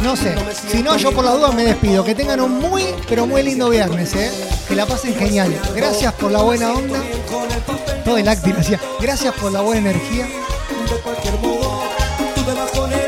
No 0.00 0.16
sé. 0.16 0.34
Si 0.70 0.82
no, 0.82 0.96
yo 0.96 1.12
por 1.12 1.24
las 1.24 1.34
dudas 1.34 1.54
me 1.54 1.64
despido. 1.64 2.04
Que 2.04 2.14
tengan 2.14 2.40
un 2.40 2.58
muy, 2.58 2.84
pero 3.08 3.26
muy 3.26 3.42
lindo 3.42 3.68
viernes, 3.68 4.14
¿eh? 4.14 4.30
Que 4.68 4.74
la 4.74 4.86
pasen 4.86 5.14
genial. 5.14 5.54
Gracias 5.74 6.12
por 6.14 6.30
la 6.30 6.42
buena 6.42 6.72
onda. 6.72 7.00
Todo 8.04 8.16
el 8.16 8.28
acting 8.28 8.54
hacía. 8.56 8.80
Gracias 9.00 9.34
por 9.34 9.52
la 9.52 9.60
buena 9.60 9.90
energía. 9.90 10.26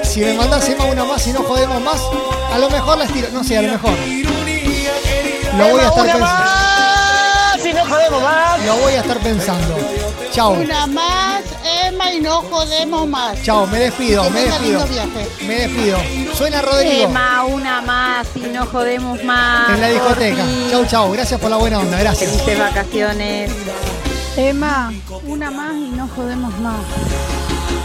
Si 0.02 0.20
me 0.20 0.34
mandás 0.34 0.68
Emma 0.68 0.84
una 0.84 1.04
más 1.04 1.26
y 1.26 1.32
no 1.32 1.42
jodemos 1.42 1.82
más, 1.82 2.00
a 2.52 2.58
lo 2.58 2.70
mejor 2.70 2.98
la 2.98 3.04
estiro. 3.04 3.28
No 3.32 3.42
sé, 3.42 3.58
a 3.58 3.62
lo 3.62 3.72
mejor. 3.72 3.94
Lo 5.58 5.68
voy 5.68 5.80
a 5.80 5.88
estar 5.88 6.06
pensando. 6.06 7.74
no 7.74 7.86
jodemos 7.86 8.22
más. 8.22 8.64
Lo 8.64 8.76
voy 8.76 8.92
a 8.92 9.00
estar 9.00 9.18
pensando. 9.18 9.76
Chao. 10.30 10.52
Una 10.52 10.86
más, 10.86 11.33
Y 12.12 12.20
no 12.20 12.42
jodemos 12.42 13.08
más. 13.08 13.42
Chao, 13.42 13.66
me 13.66 13.78
despido, 13.78 14.22
Que 14.24 14.30
me 14.30 14.40
tenga 14.42 14.58
despido. 14.58 14.80
lindo 14.86 14.94
viaje. 14.94 15.28
Me 15.46 15.54
despido. 15.54 15.98
Suena 16.34 16.62
Rodrigo 16.62 17.04
Emma, 17.04 17.44
una 17.44 17.80
más 17.82 18.26
y 18.36 18.40
no 18.40 18.66
jodemos 18.66 19.22
más. 19.24 19.70
en 19.70 19.80
la 19.80 19.88
discoteca. 19.88 20.44
Chau, 20.70 20.86
chau. 20.86 21.12
Gracias 21.12 21.40
por 21.40 21.50
la 21.50 21.56
buena 21.56 21.80
onda. 21.80 21.98
Gracias. 21.98 22.30
Felices 22.30 22.58
vacaciones. 22.58 23.50
Emma, 24.36 24.92
una 25.26 25.50
más 25.50 25.74
y 25.74 25.90
no 25.90 26.08
jodemos 26.14 26.52
más. 26.60 26.76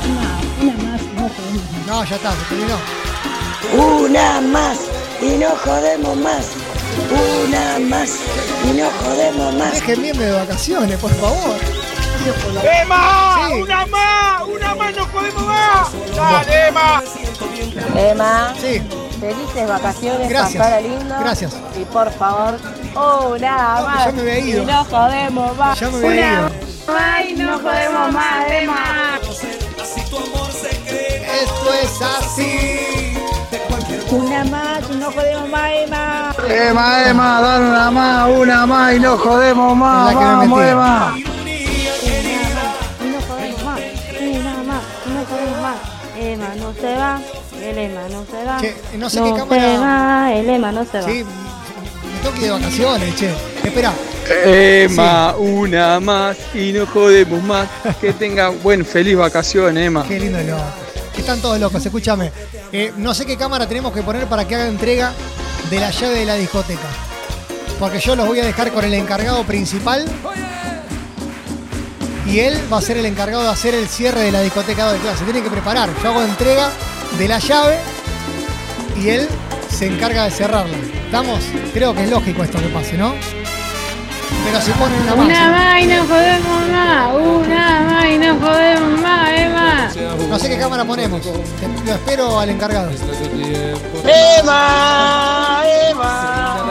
Emma, 0.05 0.39
una 0.61 0.73
más 0.91 1.01
y 1.01 1.15
no 1.15 1.29
jodemos 1.29 1.71
más. 1.71 1.87
No, 1.87 2.03
ya 2.05 2.15
está, 2.15 2.31
se 2.31 2.55
terminó. 2.55 3.97
Una 4.05 4.41
más 4.41 4.77
y 5.21 5.37
no 5.37 5.49
jodemos 5.63 6.17
más. 6.17 6.45
Una 7.47 7.79
más 7.87 8.09
y 8.65 8.77
no 8.77 8.89
jodemos 9.03 9.53
más. 9.55 9.73
Dejen 9.73 10.01
bien 10.01 10.17
de 10.17 10.31
vacaciones, 10.31 10.97
por 10.99 11.11
favor. 11.15 11.55
¡Emma! 12.81 13.47
Sí. 13.47 13.61
¡Una 13.61 13.85
más! 13.87 14.41
¡Una 14.47 14.75
más! 14.75 14.95
¡No 14.95 15.05
jodemos 15.07 15.43
más! 15.43 15.87
¡Dale, 16.15 16.67
Emma! 16.67 17.03
Emma, 17.95 18.53
Sí, 18.59 18.81
felices 19.19 19.67
vacaciones, 19.67 20.29
Gracias. 20.29 20.57
pasala 20.63 20.81
lindo. 20.81 21.15
gracias. 21.19 21.55
Y 21.79 21.85
por 21.85 22.11
favor, 22.11 22.57
una 23.31 23.81
más. 23.81 24.05
Ya 24.05 24.11
me 24.11 24.21
había 24.21 24.39
ido. 24.39 24.63
Y 24.63 24.65
no 24.65 24.83
jodemos 24.85 25.57
más. 25.57 25.79
Ya 25.79 25.89
me 25.89 25.97
había 26.07 26.31
ido. 26.39 26.49
Ay, 26.99 27.33
no 27.37 27.59
jodemos 27.59 28.11
más, 28.13 28.45
Emma. 28.51 29.19
Esto 31.41 31.73
es 31.81 32.01
así. 32.01 33.13
Una 34.11 34.43
más 34.45 34.79
y 34.91 34.95
no 34.95 35.11
jodemos 35.11 35.49
más, 35.49 35.71
Emma. 35.71 36.35
Emma, 36.47 37.03
Emma, 37.09 37.41
dale 37.41 37.65
una 37.69 37.91
más, 37.91 38.29
una 38.29 38.65
más 38.65 38.93
y 38.95 38.99
no 38.99 39.17
jodemos 39.17 39.75
más. 39.77 40.15
Vamos. 40.15 40.61
Emma. 40.63 41.15
Va, 46.99 47.19
el 47.61 47.77
Emma 47.77 48.01
no 48.11 48.25
se 48.29 48.43
va. 48.45 48.59
Che, 48.61 48.75
no 48.97 49.09
sé 49.09 49.21
qué 49.23 49.33
cámara- 49.33 49.71
se 49.73 49.77
va, 49.79 50.33
el 50.33 50.49
Emma 50.49 50.71
no 50.71 50.85
se 50.85 50.99
va. 50.99 51.05
Sí, 51.07 51.23
me 51.23 52.19
tengo 52.21 52.33
que 52.35 52.39
ir 52.41 52.45
de 52.45 52.51
vacaciones, 52.51 53.15
che. 53.15 53.29
Espera. 53.63 53.93
Emma, 54.45 55.35
una 55.37 55.99
más 55.99 56.37
y 56.53 56.71
no 56.71 56.85
jodemos 56.85 57.41
más. 57.43 57.67
Que 57.99 58.13
tengan 58.13 58.61
buen, 58.61 58.85
feliz 58.85 59.17
vacaciones, 59.17 59.87
Emma. 59.87 60.05
Qué 60.07 60.19
lindo 60.19 60.39
loco. 60.41 60.63
Están 61.17 61.41
todos 61.41 61.59
locos, 61.59 61.83
escúchame. 61.85 62.31
Eh, 62.71 62.93
no 62.97 63.13
sé 63.13 63.25
qué 63.25 63.35
cámara 63.35 63.67
tenemos 63.67 63.91
que 63.91 64.01
poner 64.03 64.25
para 64.27 64.47
que 64.47 64.55
haga 64.55 64.67
entrega 64.67 65.11
de 65.69 65.79
la 65.79 65.89
llave 65.91 66.19
de 66.19 66.25
la 66.25 66.35
discoteca. 66.35 66.87
Porque 67.79 67.99
yo 67.99 68.15
los 68.15 68.27
voy 68.27 68.39
a 68.39 68.45
dejar 68.45 68.71
con 68.71 68.85
el 68.85 68.93
encargado 68.93 69.43
principal. 69.43 70.05
Y 72.29 72.39
él 72.41 72.59
va 72.71 72.77
a 72.77 72.81
ser 72.81 72.97
el 72.97 73.05
encargado 73.05 73.43
de 73.43 73.49
hacer 73.49 73.73
el 73.73 73.87
cierre 73.87 74.21
de 74.21 74.31
la 74.31 74.41
discoteca 74.41 74.91
de 74.91 74.99
clase. 74.99 75.19
Se 75.19 75.23
tienen 75.25 75.43
que 75.43 75.49
preparar. 75.49 75.89
Yo 76.03 76.09
hago 76.09 76.21
entrega 76.21 76.69
de 77.17 77.27
la 77.27 77.39
llave 77.39 77.77
y 78.95 79.09
él 79.09 79.27
se 79.75 79.87
encarga 79.87 80.25
de 80.25 80.31
cerrarla. 80.31 80.77
¿Estamos? 81.05 81.39
Creo 81.73 81.95
que 81.95 82.03
es 82.03 82.09
lógico 82.09 82.43
esto 82.43 82.59
que 82.59 82.67
pase, 82.67 82.97
¿no? 82.97 83.13
Pero 84.45 84.61
si 84.61 84.71
ponen 84.71 85.01
una 85.01 85.15
más. 85.15 85.25
Una 85.25 85.49
más 85.51 85.81
y 85.81 85.87
no 85.87 86.05
jodemos 86.05 86.67
más. 86.71 87.13
Una 87.15 87.79
más 87.81 88.05
y 88.05 88.17
no 88.19 88.39
jodemos 88.39 89.01
más, 89.01 89.31
Emma. 89.31 89.89
No 90.29 90.39
sé 90.39 90.49
qué 90.49 90.57
cámara 90.59 90.85
ponemos. 90.85 91.21
Te- 91.21 91.31
Lo 91.85 91.93
espero 91.93 92.39
al 92.39 92.49
encargado. 92.49 92.91
Emma, 94.05 95.63
Emma. 95.89 96.65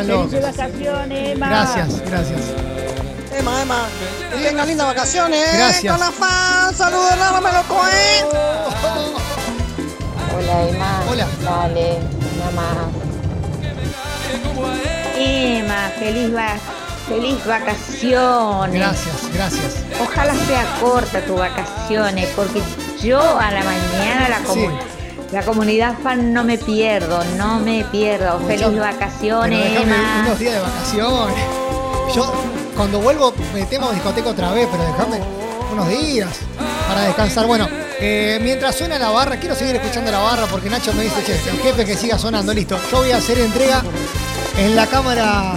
Están 0.00 0.08
locos. 0.08 0.30
Felices 0.30 0.56
vacaciones, 0.56 1.28
Emma. 1.30 1.48
Gracias, 1.48 2.00
gracias. 2.02 2.40
Emma, 3.38 3.62
Emma, 3.62 3.88
que 4.32 4.48
tengan 4.48 4.66
lindas 4.66 4.86
vacaciones. 4.86 5.52
Gracias. 5.54 5.92
Con 5.96 6.00
la 6.06 6.10
fan, 6.12 6.74
saludos, 6.74 7.12
no 7.18 7.40
me 7.40 7.52
lo 7.52 7.62
cohen. 7.64 8.26
Hola 10.36 10.68
Emma. 10.68 11.02
Hola. 11.10 11.26
Dale, 11.44 11.98
una 12.36 12.50
más. 12.50 12.76
Emma, 15.18 15.90
feliz, 15.98 16.34
va- 16.34 16.58
feliz 17.08 17.46
vacaciones. 17.46 18.74
Gracias, 18.74 19.16
gracias. 19.32 19.74
Ojalá 20.02 20.34
sea 20.46 20.64
corta 20.80 21.20
tu 21.22 21.36
vacaciones, 21.36 22.28
porque 22.36 22.62
yo 23.02 23.20
a 23.20 23.50
la 23.50 23.62
mañana 23.64 24.28
la, 24.28 24.40
comu- 24.44 24.78
la 25.32 25.42
comunidad 25.42 25.98
fan 26.02 26.32
no 26.32 26.44
me 26.44 26.58
pierdo, 26.58 27.22
no 27.36 27.58
me 27.58 27.84
pierdo. 27.84 28.38
Feliz 28.40 28.66
Pero 28.66 28.80
vacaciones, 28.80 29.80
Emma. 29.80 30.24
unos 30.26 30.38
días 30.38 30.54
de 30.54 30.60
vacaciones. 30.60 31.36
Yo 32.14 32.32
cuando 32.76 33.00
vuelvo 33.00 33.34
metemos 33.52 33.92
discoteca 33.92 34.30
otra 34.30 34.52
vez, 34.52 34.68
pero 34.70 34.84
déjame 34.84 35.20
unos 35.72 35.88
días 35.88 36.28
para 36.88 37.02
descansar. 37.02 37.46
Bueno, 37.46 37.68
eh, 37.98 38.38
mientras 38.42 38.76
suena 38.76 38.98
la 38.98 39.10
barra, 39.10 39.36
quiero 39.36 39.54
seguir 39.54 39.76
escuchando 39.76 40.10
la 40.10 40.20
barra 40.20 40.46
porque 40.46 40.70
Nacho 40.70 40.92
me 40.92 41.02
dice, 41.02 41.22
che, 41.24 41.32
el 41.50 41.58
jefe 41.60 41.84
que 41.84 41.96
siga 41.96 42.18
sonando, 42.18 42.54
listo. 42.54 42.78
Yo 42.90 42.98
voy 42.98 43.10
a 43.10 43.16
hacer 43.16 43.38
entrega 43.38 43.82
en 44.56 44.76
la 44.76 44.86
cámara 44.86 45.54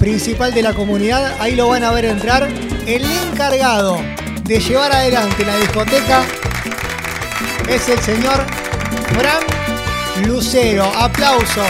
principal 0.00 0.52
de 0.52 0.62
la 0.62 0.74
comunidad, 0.74 1.34
ahí 1.38 1.54
lo 1.54 1.68
van 1.68 1.84
a 1.84 1.92
ver 1.92 2.06
entrar. 2.06 2.48
El 2.86 3.04
encargado 3.04 3.98
de 4.44 4.60
llevar 4.60 4.92
adelante 4.92 5.44
la 5.44 5.56
discoteca 5.56 6.22
es 7.68 7.88
el 7.88 7.98
señor 8.00 8.65
Fran 9.14 10.26
Lucero. 10.26 10.84
Aplausos. 10.96 11.66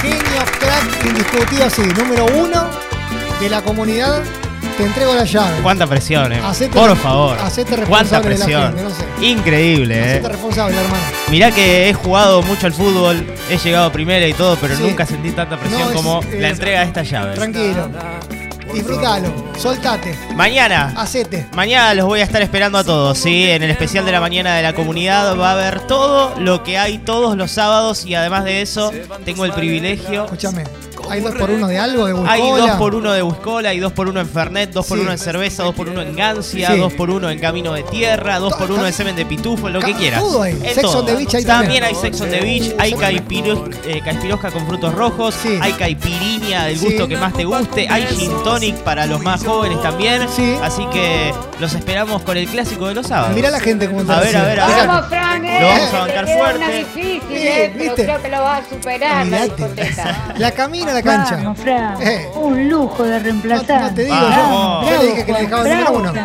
Genio, 0.00 0.20
crack, 0.58 1.04
indiscutido, 1.06 1.70
sí. 1.70 1.82
Número 1.96 2.26
uno 2.26 2.68
de 3.40 3.48
la 3.48 3.62
comunidad. 3.62 4.22
Te 4.76 4.84
entrego 4.84 5.14
la 5.14 5.24
llave. 5.24 5.60
Cuánta 5.62 5.86
presión, 5.86 6.32
eh. 6.32 6.40
Hacete- 6.42 6.70
Por 6.72 6.96
favor. 6.96 7.36
hacete 7.38 7.76
Cuánta 7.84 8.20
responsable 8.20 8.28
de 8.30 8.38
la 8.38 8.44
presión. 8.46 8.66
gente, 8.68 8.82
no 8.82 8.90
sé. 8.90 9.26
Increíble, 9.26 9.98
eh. 9.98 10.10
Hacete 10.12 10.28
responsable, 10.30 10.76
hermano. 10.80 11.02
Mirá 11.30 11.50
que 11.52 11.88
he 11.90 11.94
jugado 11.94 12.42
mucho 12.42 12.66
al 12.66 12.72
fútbol, 12.72 13.26
he 13.50 13.58
llegado 13.58 13.86
a 13.86 13.92
primera 13.92 14.26
y 14.26 14.32
todo, 14.32 14.56
pero 14.56 14.74
Sí. 14.74 14.82
nunca 14.82 15.04
sentí 15.04 15.30
tanta 15.32 15.58
presión 15.58 15.82
No, 15.82 15.88
es- 15.90 15.94
como 15.94 16.20
eh, 16.22 16.38
la 16.40 16.48
entrega 16.48 16.80
de 16.80 16.86
esta 16.86 17.02
llave. 17.02 17.34
Tranquilo. 17.34 17.90
Disfrútalo. 18.72 19.32
Soltate. 19.58 20.18
Mañana. 20.34 20.94
Hacete. 20.96 21.46
Mañana 21.54 21.94
los 21.94 22.06
voy 22.06 22.20
a 22.20 22.24
estar 22.24 22.42
esperando 22.42 22.78
a 22.78 22.84
todos, 22.84 23.18
¿sí? 23.18 23.50
En 23.50 23.62
el 23.62 23.70
especial 23.70 24.04
de 24.04 24.12
la 24.12 24.20
mañana 24.20 24.56
de 24.56 24.62
la 24.62 24.74
comunidad 24.74 25.38
va 25.38 25.50
a 25.50 25.52
haber 25.52 25.86
todo 25.86 26.38
lo 26.40 26.62
que 26.62 26.78
hay 26.78 26.98
todos 26.98 27.36
los 27.36 27.50
sábados 27.50 28.04
y 28.06 28.14
además 28.14 28.44
de 28.44 28.62
eso 28.62 28.92
tengo 29.24 29.44
el 29.44 29.52
privilegio. 29.52 30.24
Escúchame. 30.24 30.64
¿Hay 31.12 31.20
dos 31.20 31.34
por 31.34 31.50
uno 31.50 31.68
de 31.68 31.78
algo? 31.78 32.06
¿De 32.06 32.12
Hay 32.28 32.40
Buscola? 32.40 32.66
dos 32.66 32.76
por 32.78 32.94
uno 32.94 33.12
de 33.12 33.22
Buscola, 33.22 33.68
hay 33.68 33.78
dos 33.80 33.92
por 33.92 34.08
uno 34.08 34.20
en 34.20 34.28
Fernet, 34.28 34.70
dos 34.72 34.86
por 34.86 34.96
Sí. 34.98 35.02
uno 35.02 35.12
en 35.12 35.18
cerveza, 35.18 35.62
dos 35.62 35.74
por 35.74 35.88
uno 35.88 36.00
en 36.02 36.16
Gancia, 36.16 36.70
Sí. 36.72 36.78
dos 36.78 36.92
por 36.94 37.10
uno 37.10 37.28
en 37.30 37.38
Camino 37.38 37.72
de 37.74 37.82
Tierra, 37.82 38.38
dos 38.38 38.54
por 38.54 38.70
uno 38.70 38.86
en 38.86 38.92
Semen 38.92 39.14
de 39.16 39.26
Pitufo, 39.26 39.68
lo 39.68 39.80
que 39.80 39.92
Ca- 39.92 39.98
quieras. 39.98 40.20
todo 40.20 40.42
hay. 40.42 40.58
Es 40.64 40.74
Sex 40.74 40.86
on 40.94 41.06
the 41.06 41.14
beach 41.14 41.34
hay 41.34 41.44
también. 41.44 41.82
también. 41.82 41.84
hay 41.84 41.94
Sex 41.94 42.20
on 42.20 42.30
the 42.30 42.40
Beach, 42.40 42.74
hay 42.78 42.92
caipiro- 42.94 43.68
eh, 43.84 44.00
caipirosca 44.04 44.50
con 44.50 44.66
frutos 44.66 44.94
rojos, 44.94 45.34
hay 45.60 45.72
caipirinha 45.74 46.64
del 46.66 46.78
Sí. 46.78 46.86
gusto 46.86 47.08
que 47.08 47.16
más 47.16 47.32
te 47.34 47.44
guste, 47.44 47.86
hay 47.90 48.06
gin 48.06 48.32
tonic 48.44 48.76
para 48.76 49.06
los 49.06 49.22
más 49.22 49.44
jóvenes 49.44 49.80
también. 49.82 50.22
Así 50.62 50.86
que 50.92 51.32
los 51.60 51.74
esperamos 51.74 52.22
con 52.22 52.36
el 52.36 52.46
clásico 52.48 52.86
de 52.88 52.94
los 52.94 53.06
sábados. 53.06 53.34
Mirá 53.34 53.50
la 53.50 53.60
gente 53.60 53.86
como 53.88 54.00
A 54.12 54.20
ver, 54.20 54.36
a 54.36 54.44
ver, 54.44 54.60
a 54.60 54.66
ver. 54.66 54.86
Vamos, 54.86 55.06
Fran, 55.08 55.44
eh. 55.44 55.60
Lo 55.60 55.66
vamos 55.68 55.82
a 55.86 55.90
Te 55.90 55.96
bancar 55.98 56.24
queda 56.24 56.36
fuerte. 56.38 56.58
Una 56.58 56.68
difícil, 56.70 57.20
Sí, 57.28 57.34
eh, 57.36 57.70
pero 57.72 57.84
¿viste? 57.84 58.04
creo 58.04 58.22
que 58.22 58.28
lo 58.28 58.42
vas 58.42 58.64
a 58.66 58.68
superar 58.68 59.26
la 59.26 59.42
discoteca. 59.44 60.18
La 60.38 60.50
camina 60.52 60.96
a 60.96 61.01
la 61.04 61.16
cancha. 61.16 61.36
Vamos, 61.36 61.58
Fran. 61.58 62.02
Eh. 62.02 62.30
Un 62.34 62.68
lujo 62.68 63.02
de 63.04 63.18
reemplazar. 63.18 63.82
No 63.82 63.94
te 63.94 64.02
digo 64.04 64.14
Vamos. 64.16 64.84
yo. 64.86 64.90
Yo 64.96 65.02
le 65.02 65.08
dije 65.10 65.24
que 65.26 65.32
le 65.32 65.40
dejaba 65.42 65.62
el 65.62 65.68
número 65.68 65.90
Bravo, 65.92 66.10
uno. 66.10 66.20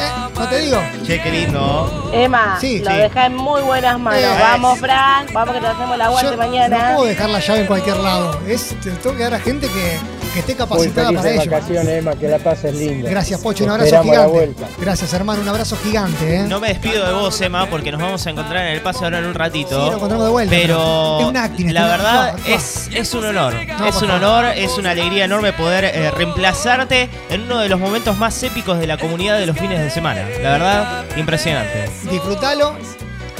Eh, 0.00 0.10
no 0.38 0.48
te 0.48 0.58
digo. 0.60 0.80
Che, 1.04 1.22
qué 1.22 1.30
lindo. 1.32 2.10
Emma, 2.12 2.56
Sí, 2.60 2.78
lo 2.80 2.90
sí. 2.90 2.96
deja 2.96 3.26
en 3.26 3.36
muy 3.36 3.60
buenas 3.62 3.98
manos. 3.98 4.20
Eh. 4.22 4.36
Vamos, 4.40 4.78
Fran. 4.78 5.26
Vamos 5.32 5.54
que 5.54 5.60
te 5.60 5.66
hacemos 5.66 5.94
el 5.94 6.00
aguante 6.02 6.30
Yo 6.32 6.36
mañana. 6.36 6.90
No 6.90 6.96
puedo 6.96 7.08
dejar 7.08 7.30
la 7.30 7.40
llave 7.40 7.60
en 7.60 7.66
cualquier 7.66 7.96
lado. 7.96 8.38
Es, 8.46 8.68
te 8.80 8.90
tengo 8.92 9.16
que 9.16 9.22
dar 9.24 9.34
a 9.34 9.40
gente 9.40 9.66
que, 9.68 9.98
que 10.38 10.52
esté 10.52 10.54
capacitada 10.54 11.12
para 11.12 11.30
ello. 11.30 11.50
vacaciones, 11.50 11.98
Emma, 11.98 12.14
que 12.14 12.28
la 12.28 12.38
pases 12.38 12.74
linda. 12.74 13.10
Gracias, 13.10 13.40
Pocho. 13.40 13.64
Un 13.64 13.70
abrazo 13.70 14.02
gigante. 14.02 14.54
Gracias, 14.80 15.12
hermano. 15.12 15.42
Un 15.42 15.48
abrazo 15.48 15.76
gigante, 15.82 16.36
¿eh? 16.36 16.42
No 16.46 16.60
me 16.60 16.68
despido 16.68 17.06
de 17.06 17.12
vos, 17.12 17.40
Emma, 17.40 17.68
porque 17.68 17.90
nos 17.90 18.00
vamos 18.00 18.24
a 18.26 18.30
encontrar 18.30 18.66
en 18.66 18.74
el 18.74 18.80
paso 18.80 19.04
ahora 19.04 19.18
en 19.18 19.26
un 19.26 19.34
ratito. 19.34 19.70
Sí, 19.70 19.86
nos 19.86 19.96
encontramos 19.96 20.26
de 20.26 20.30
vuelta, 20.32 20.50
Pero 20.54 20.68
pero 20.68 21.20
es 21.20 21.26
un 21.26 21.36
acting, 21.36 21.72
la 21.72 21.86
verdad 21.86 22.36
es, 22.46 22.88
es 22.92 23.14
un 23.14 23.24
honor. 23.24 23.54
No, 23.78 23.86
es 23.86 24.02
un 24.02 24.10
honor, 24.10 24.44
es 24.46 24.76
una 24.78 24.90
alegría 24.90 25.24
enorme 25.24 25.52
poder 25.52 25.84
eh, 25.84 26.10
reemplazarte 26.10 27.08
en 27.30 27.42
uno 27.42 27.58
de 27.58 27.68
los 27.68 27.80
momentos 27.80 28.16
más 28.18 28.40
épicos 28.42 28.78
de 28.78 28.86
la 28.86 28.98
comunidad 28.98 29.38
de 29.38 29.46
los 29.46 29.58
fines 29.58 29.80
de 29.80 29.90
semana. 29.90 30.22
La 30.42 30.50
verdad, 30.50 31.04
impresionante. 31.16 31.88
Disfrutalo. 32.10 32.76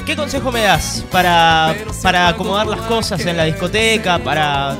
¿Qué 0.06 0.16
consejo 0.16 0.50
me 0.50 0.62
das 0.62 1.04
para, 1.12 1.74
para 2.02 2.28
acomodar 2.28 2.66
las 2.66 2.80
cosas 2.80 3.20
en 3.26 3.36
la 3.36 3.44
discoteca? 3.44 4.18
Para. 4.18 4.74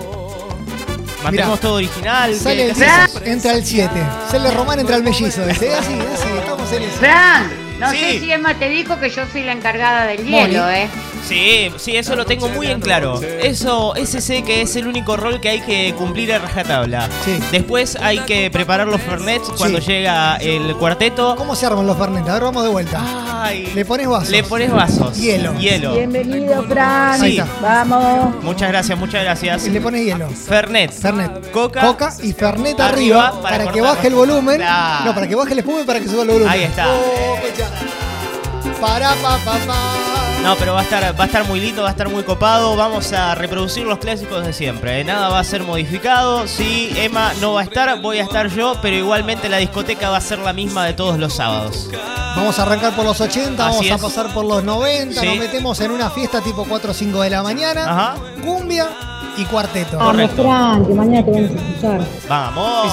Mantenemos 1.23 1.61
todo 1.61 1.75
original. 1.75 2.31
¿Qué- 2.31 2.39
Sale 2.39 2.65
el 2.67 2.71
hacemos? 2.73 3.13
10, 3.23 3.27
entra 3.35 3.53
el 3.53 3.65
7. 3.65 4.03
Sale 4.31 4.51
Román, 4.53 4.79
entra 4.81 4.97
el 4.97 5.03
mellizo. 5.03 5.45
Dice, 5.47 5.75
así, 5.75 5.93
así, 5.95 6.29
estamos 6.39 6.73
en 6.73 6.83
eso. 6.83 6.99
Fran, 6.99 7.51
no 7.81 7.91
Sí. 7.91 7.97
sé 7.99 8.21
si 8.21 8.33
Emma 8.33 8.55
te 8.55 8.69
dijo 8.69 8.99
que 9.01 9.11
yo 9.11 9.25
soy 9.33 9.43
la 9.45 9.53
encargada 9.53 10.07
del 10.07 10.25
Moni. 10.25 10.53
hielo, 10.53 10.71
¿eh? 10.71 10.89
Sí, 11.27 11.71
sí, 11.77 11.97
eso 11.97 12.17
lo 12.17 12.25
tengo 12.25 12.49
muy 12.49 12.67
en 12.69 12.81
claro. 12.81 13.21
Eso, 13.23 13.95
ese 13.97 14.21
sé 14.21 14.43
que 14.43 14.63
es 14.63 14.77
el 14.77 14.87
único 14.87 15.17
rol 15.17 15.41
que 15.41 15.49
hay 15.49 15.61
que 15.61 15.95
cumplir 15.95 16.33
a 16.33 16.39
rajatabla. 16.39 17.09
Sí. 17.25 17.39
Después 17.53 17.97
hay 18.01 18.21
que 18.21 18.51
preparar 18.51 18.87
los 18.87 19.01
fernets 19.01 19.51
cuando 19.57 19.79
llega 19.79 20.37
el 20.37 20.75
cuarteto. 20.77 21.37
¿Cómo 21.37 21.55
se 21.55 21.67
arman 21.67 21.87
los 21.87 21.99
Fernet? 21.99 22.29
A 22.29 22.35
ver, 22.35 22.43
vamos 22.43 22.63
de 22.63 22.69
vuelta. 22.71 23.03
Ay, 23.43 23.71
Le 23.75 23.85
pones 23.85 24.09
vasos. 24.09 24.31
le 24.31 24.43
pones 24.43 24.71
vasos. 24.73 25.17
Hielo. 25.17 25.55
Hielo. 25.59 25.95
Bienvenido, 25.95 26.63
Fran. 26.65 27.21
Sí. 27.21 27.41
Vamos. 27.61 28.43
Muchas 28.43 28.69
gracias, 28.69 28.99
muchas 28.99 29.23
gracias. 29.23 29.67
Y 29.67 29.71
le 29.71 29.81
pones 29.81 30.05
hielo. 30.05 30.29
Fernet. 30.29 30.93
Fernet. 30.93 31.51
Coca. 31.51 31.81
Coca 31.83 32.15
y 32.23 32.33
Fernet 32.33 32.79
Arriba 32.81 33.29
arriba, 33.29 33.43
para 33.43 33.59
para, 33.59 33.73
que 33.73 33.81
baje 33.81 34.09
el 34.09 34.15
volumen. 34.15 34.61
No, 35.05 35.15
para 35.15 35.27
que 35.27 35.35
baje 35.35 35.53
el 35.53 35.59
espuma 35.61 35.81
y 35.81 35.85
para 35.85 36.01
que 36.01 36.09
suba 36.09 36.23
el 36.23 36.29
volumen. 36.29 36.49
Ahí 36.49 36.63
está. 36.63 36.87
Oh. 36.89 37.39
Para, 38.81 39.15
pa, 39.15 39.39
pa, 39.45 39.59
pa. 39.67 40.18
No, 40.43 40.55
pero 40.57 40.73
va 40.73 40.81
a 40.81 40.83
estar, 40.85 41.03
va 41.19 41.25
a 41.25 41.27
estar 41.27 41.47
muy 41.47 41.61
lindo, 41.61 41.83
va 41.83 41.89
a 41.89 41.91
estar 41.91 42.09
muy 42.09 42.23
copado. 42.23 42.75
Vamos 42.75 43.13
a 43.13 43.35
reproducir 43.35 43.85
los 43.85 43.99
clásicos 43.99 44.47
de 44.47 44.53
siempre. 44.55 45.01
¿eh? 45.01 45.05
Nada 45.05 45.29
va 45.29 45.41
a 45.41 45.45
ser 45.45 45.63
modificado. 45.63 46.47
Si 46.49 46.91
Emma 46.97 47.33
no 47.41 47.55
va 47.55 47.61
a 47.61 47.65
estar, 47.65 48.01
voy 48.01 48.19
a 48.19 48.23
estar 48.23 48.49
yo, 48.49 48.75
pero 48.81 48.97
igualmente 48.97 49.49
la 49.51 49.59
discoteca 49.59 50.09
va 50.09 50.17
a 50.17 50.21
ser 50.23 50.39
la 50.39 50.53
misma 50.55 50.87
de 50.87 50.95
todos 50.95 51.19
los 51.19 51.35
sábados. 51.35 51.91
Vamos 52.37 52.59
a 52.59 52.63
arrancar 52.63 52.95
por 52.97 53.05
los 53.05 53.21
80, 53.21 53.67
Así 53.67 53.91
vamos 53.91 54.05
a 54.05 54.07
pasar 54.09 54.33
por 54.33 54.45
los 54.47 54.65
90, 54.65 55.21
Sí. 55.21 55.27
nos 55.27 55.39
metemos 55.39 55.81
en 55.81 55.91
una 55.91 56.09
fiesta 56.09 56.41
tipo 56.41 56.65
4 56.67 56.93
o 56.93 56.95
5 56.95 57.21
de 57.23 57.31
la 57.31 57.43
mañana. 57.43 57.85
Ajá. 57.91 58.15
Cumbia 58.43 58.89
y 59.37 59.45
cuarteto. 59.45 59.99
Correcto. 59.99 60.43
Fran, 60.45 60.87
que 60.87 60.95
mañana 60.95 61.25
te 61.27 61.31
vamos 61.33 61.51
a 61.51 61.55
escuchar. 61.55 62.01
Vamos. 62.29 62.93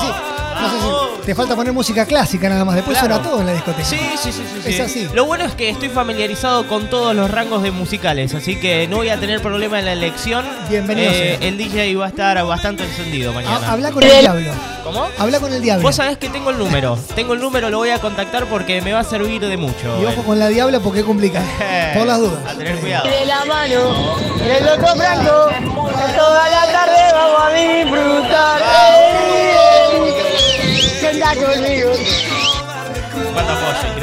Y 0.56 0.70
sí, 0.70 0.76
no 0.82 0.99
sé 1.10 1.16
si 1.22 1.22
te 1.26 1.36
falta 1.36 1.56
poner 1.56 1.74
música 1.74 2.06
clásica 2.06 2.47
nada 2.49 2.64
más, 2.66 2.76
después 2.76 2.97
Claro. 2.97 3.16
suena 3.16 3.30
todo 3.30 3.41
en 3.41 3.47
la 3.47 3.53
discoteca. 3.53 3.84
Sí, 3.88 3.97
sí, 4.22 4.32
sí, 4.32 4.43
sí, 4.64 4.70
Es 4.70 4.76
sí. 4.76 4.82
así. 4.82 5.10
Lo 5.14 5.26
bueno 5.26 5.43
es 5.45 5.53
que 5.53 5.70
estoy 5.70 5.89
familiarizado 5.89 6.68
con 6.68 6.89
todos 6.89 7.16
los 7.16 7.30
rangos 7.32 7.64
de 7.64 7.72
musicales, 7.72 8.34
así 8.34 8.60
que 8.60 8.88
no 8.88 8.97
voy 8.97 9.10
a 9.10 9.20
tener 9.20 9.41
problema 9.41 9.80
en 9.80 9.86
la 9.86 9.93
elección. 9.93 10.45
Bienvenido 10.70 11.12
Eh, 11.12 11.39
el 11.41 11.58
DJ 11.58 11.95
va 11.97 12.06
a 12.06 12.10
estar 12.10 12.45
bastante 12.45 12.84
encendido 12.84 13.34
mañana. 13.34 13.58
Ha- 13.68 13.72
habla 13.74 13.91
con 13.91 14.03
el 14.03 14.20
diablo. 14.22 14.51
¿Cómo? 14.84 15.08
Habla 15.18 15.39
con 15.39 15.51
el 15.51 15.62
diablo. 15.64 15.82
Vos 15.84 15.95
sabés 15.95 16.18
que 16.18 16.30
tengo 16.30 16.51
el 16.51 16.60
número. 16.60 16.97
Tengo 17.16 17.34
el 17.34 17.39
número, 17.41 17.70
lo 17.72 17.80
voy 17.80 17.89
a 17.89 17.97
contactar 17.99 18.45
porque 18.45 18.82
me 18.82 18.93
va 18.93 18.99
a 18.99 19.03
servir 19.03 19.41
de 19.41 19.58
mucho. 19.58 19.99
Y 20.01 20.06
ojo 20.06 20.22
con 20.24 20.38
la 20.38 20.47
diabla 20.49 20.80
porque 20.80 20.99
es 20.99 21.06
complicado. 21.06 21.45
Por 21.95 22.06
las 22.06 22.20
dudas. 22.20 22.39
A 22.47 22.53
tener 22.56 22.76
cuidado. 22.78 23.10
De 23.10 23.26
la 23.26 23.45
mano 23.45 24.16
del 24.38 24.64
loco 24.66 24.95
Franco, 24.95 25.47
que 25.49 26.14
toda 26.16 26.49
la 26.49 26.72
tarde 26.72 27.01
vamos 27.14 27.41
a 27.41 27.49
disfrutar. 27.53 28.62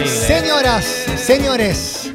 Señoras, 0.06 0.84
señores, 1.16 2.10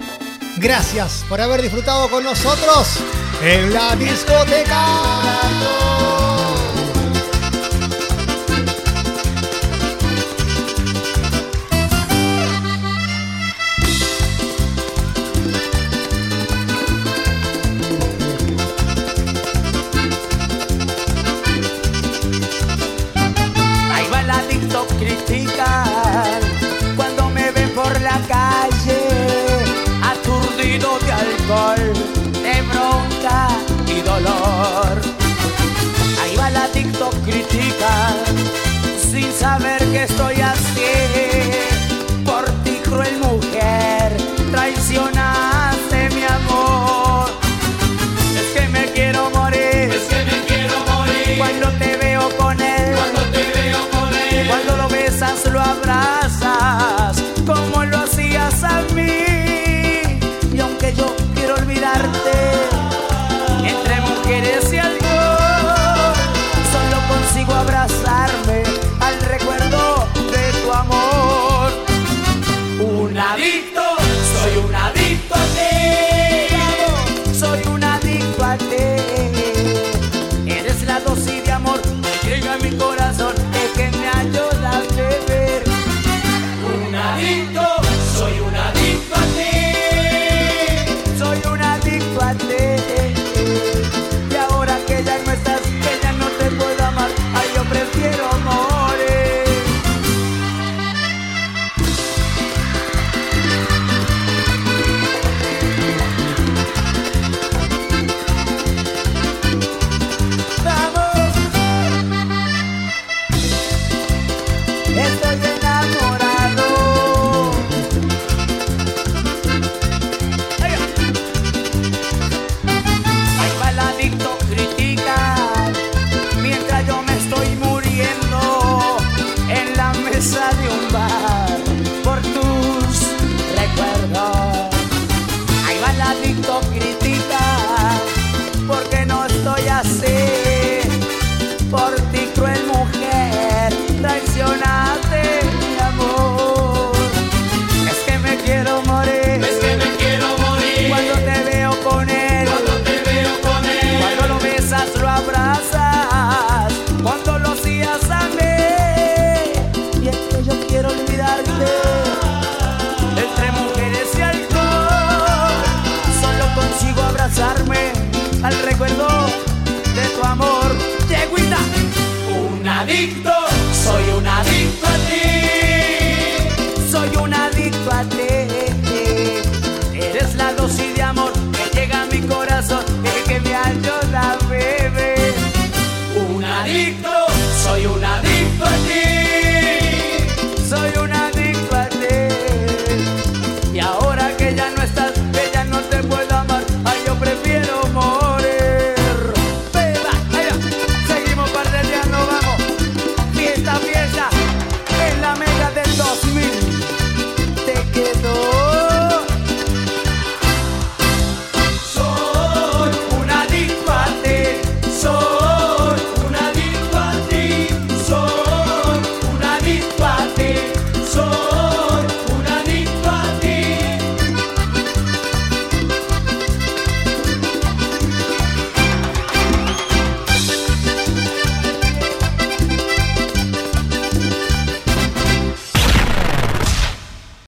gracias 0.57 1.25
por 1.27 1.41
haber 1.41 1.61
disfrutado 1.61 2.09
con 2.09 2.23
nosotros 2.23 2.99
en 3.43 3.73
la 3.73 3.95
discoteca. 3.95 6.26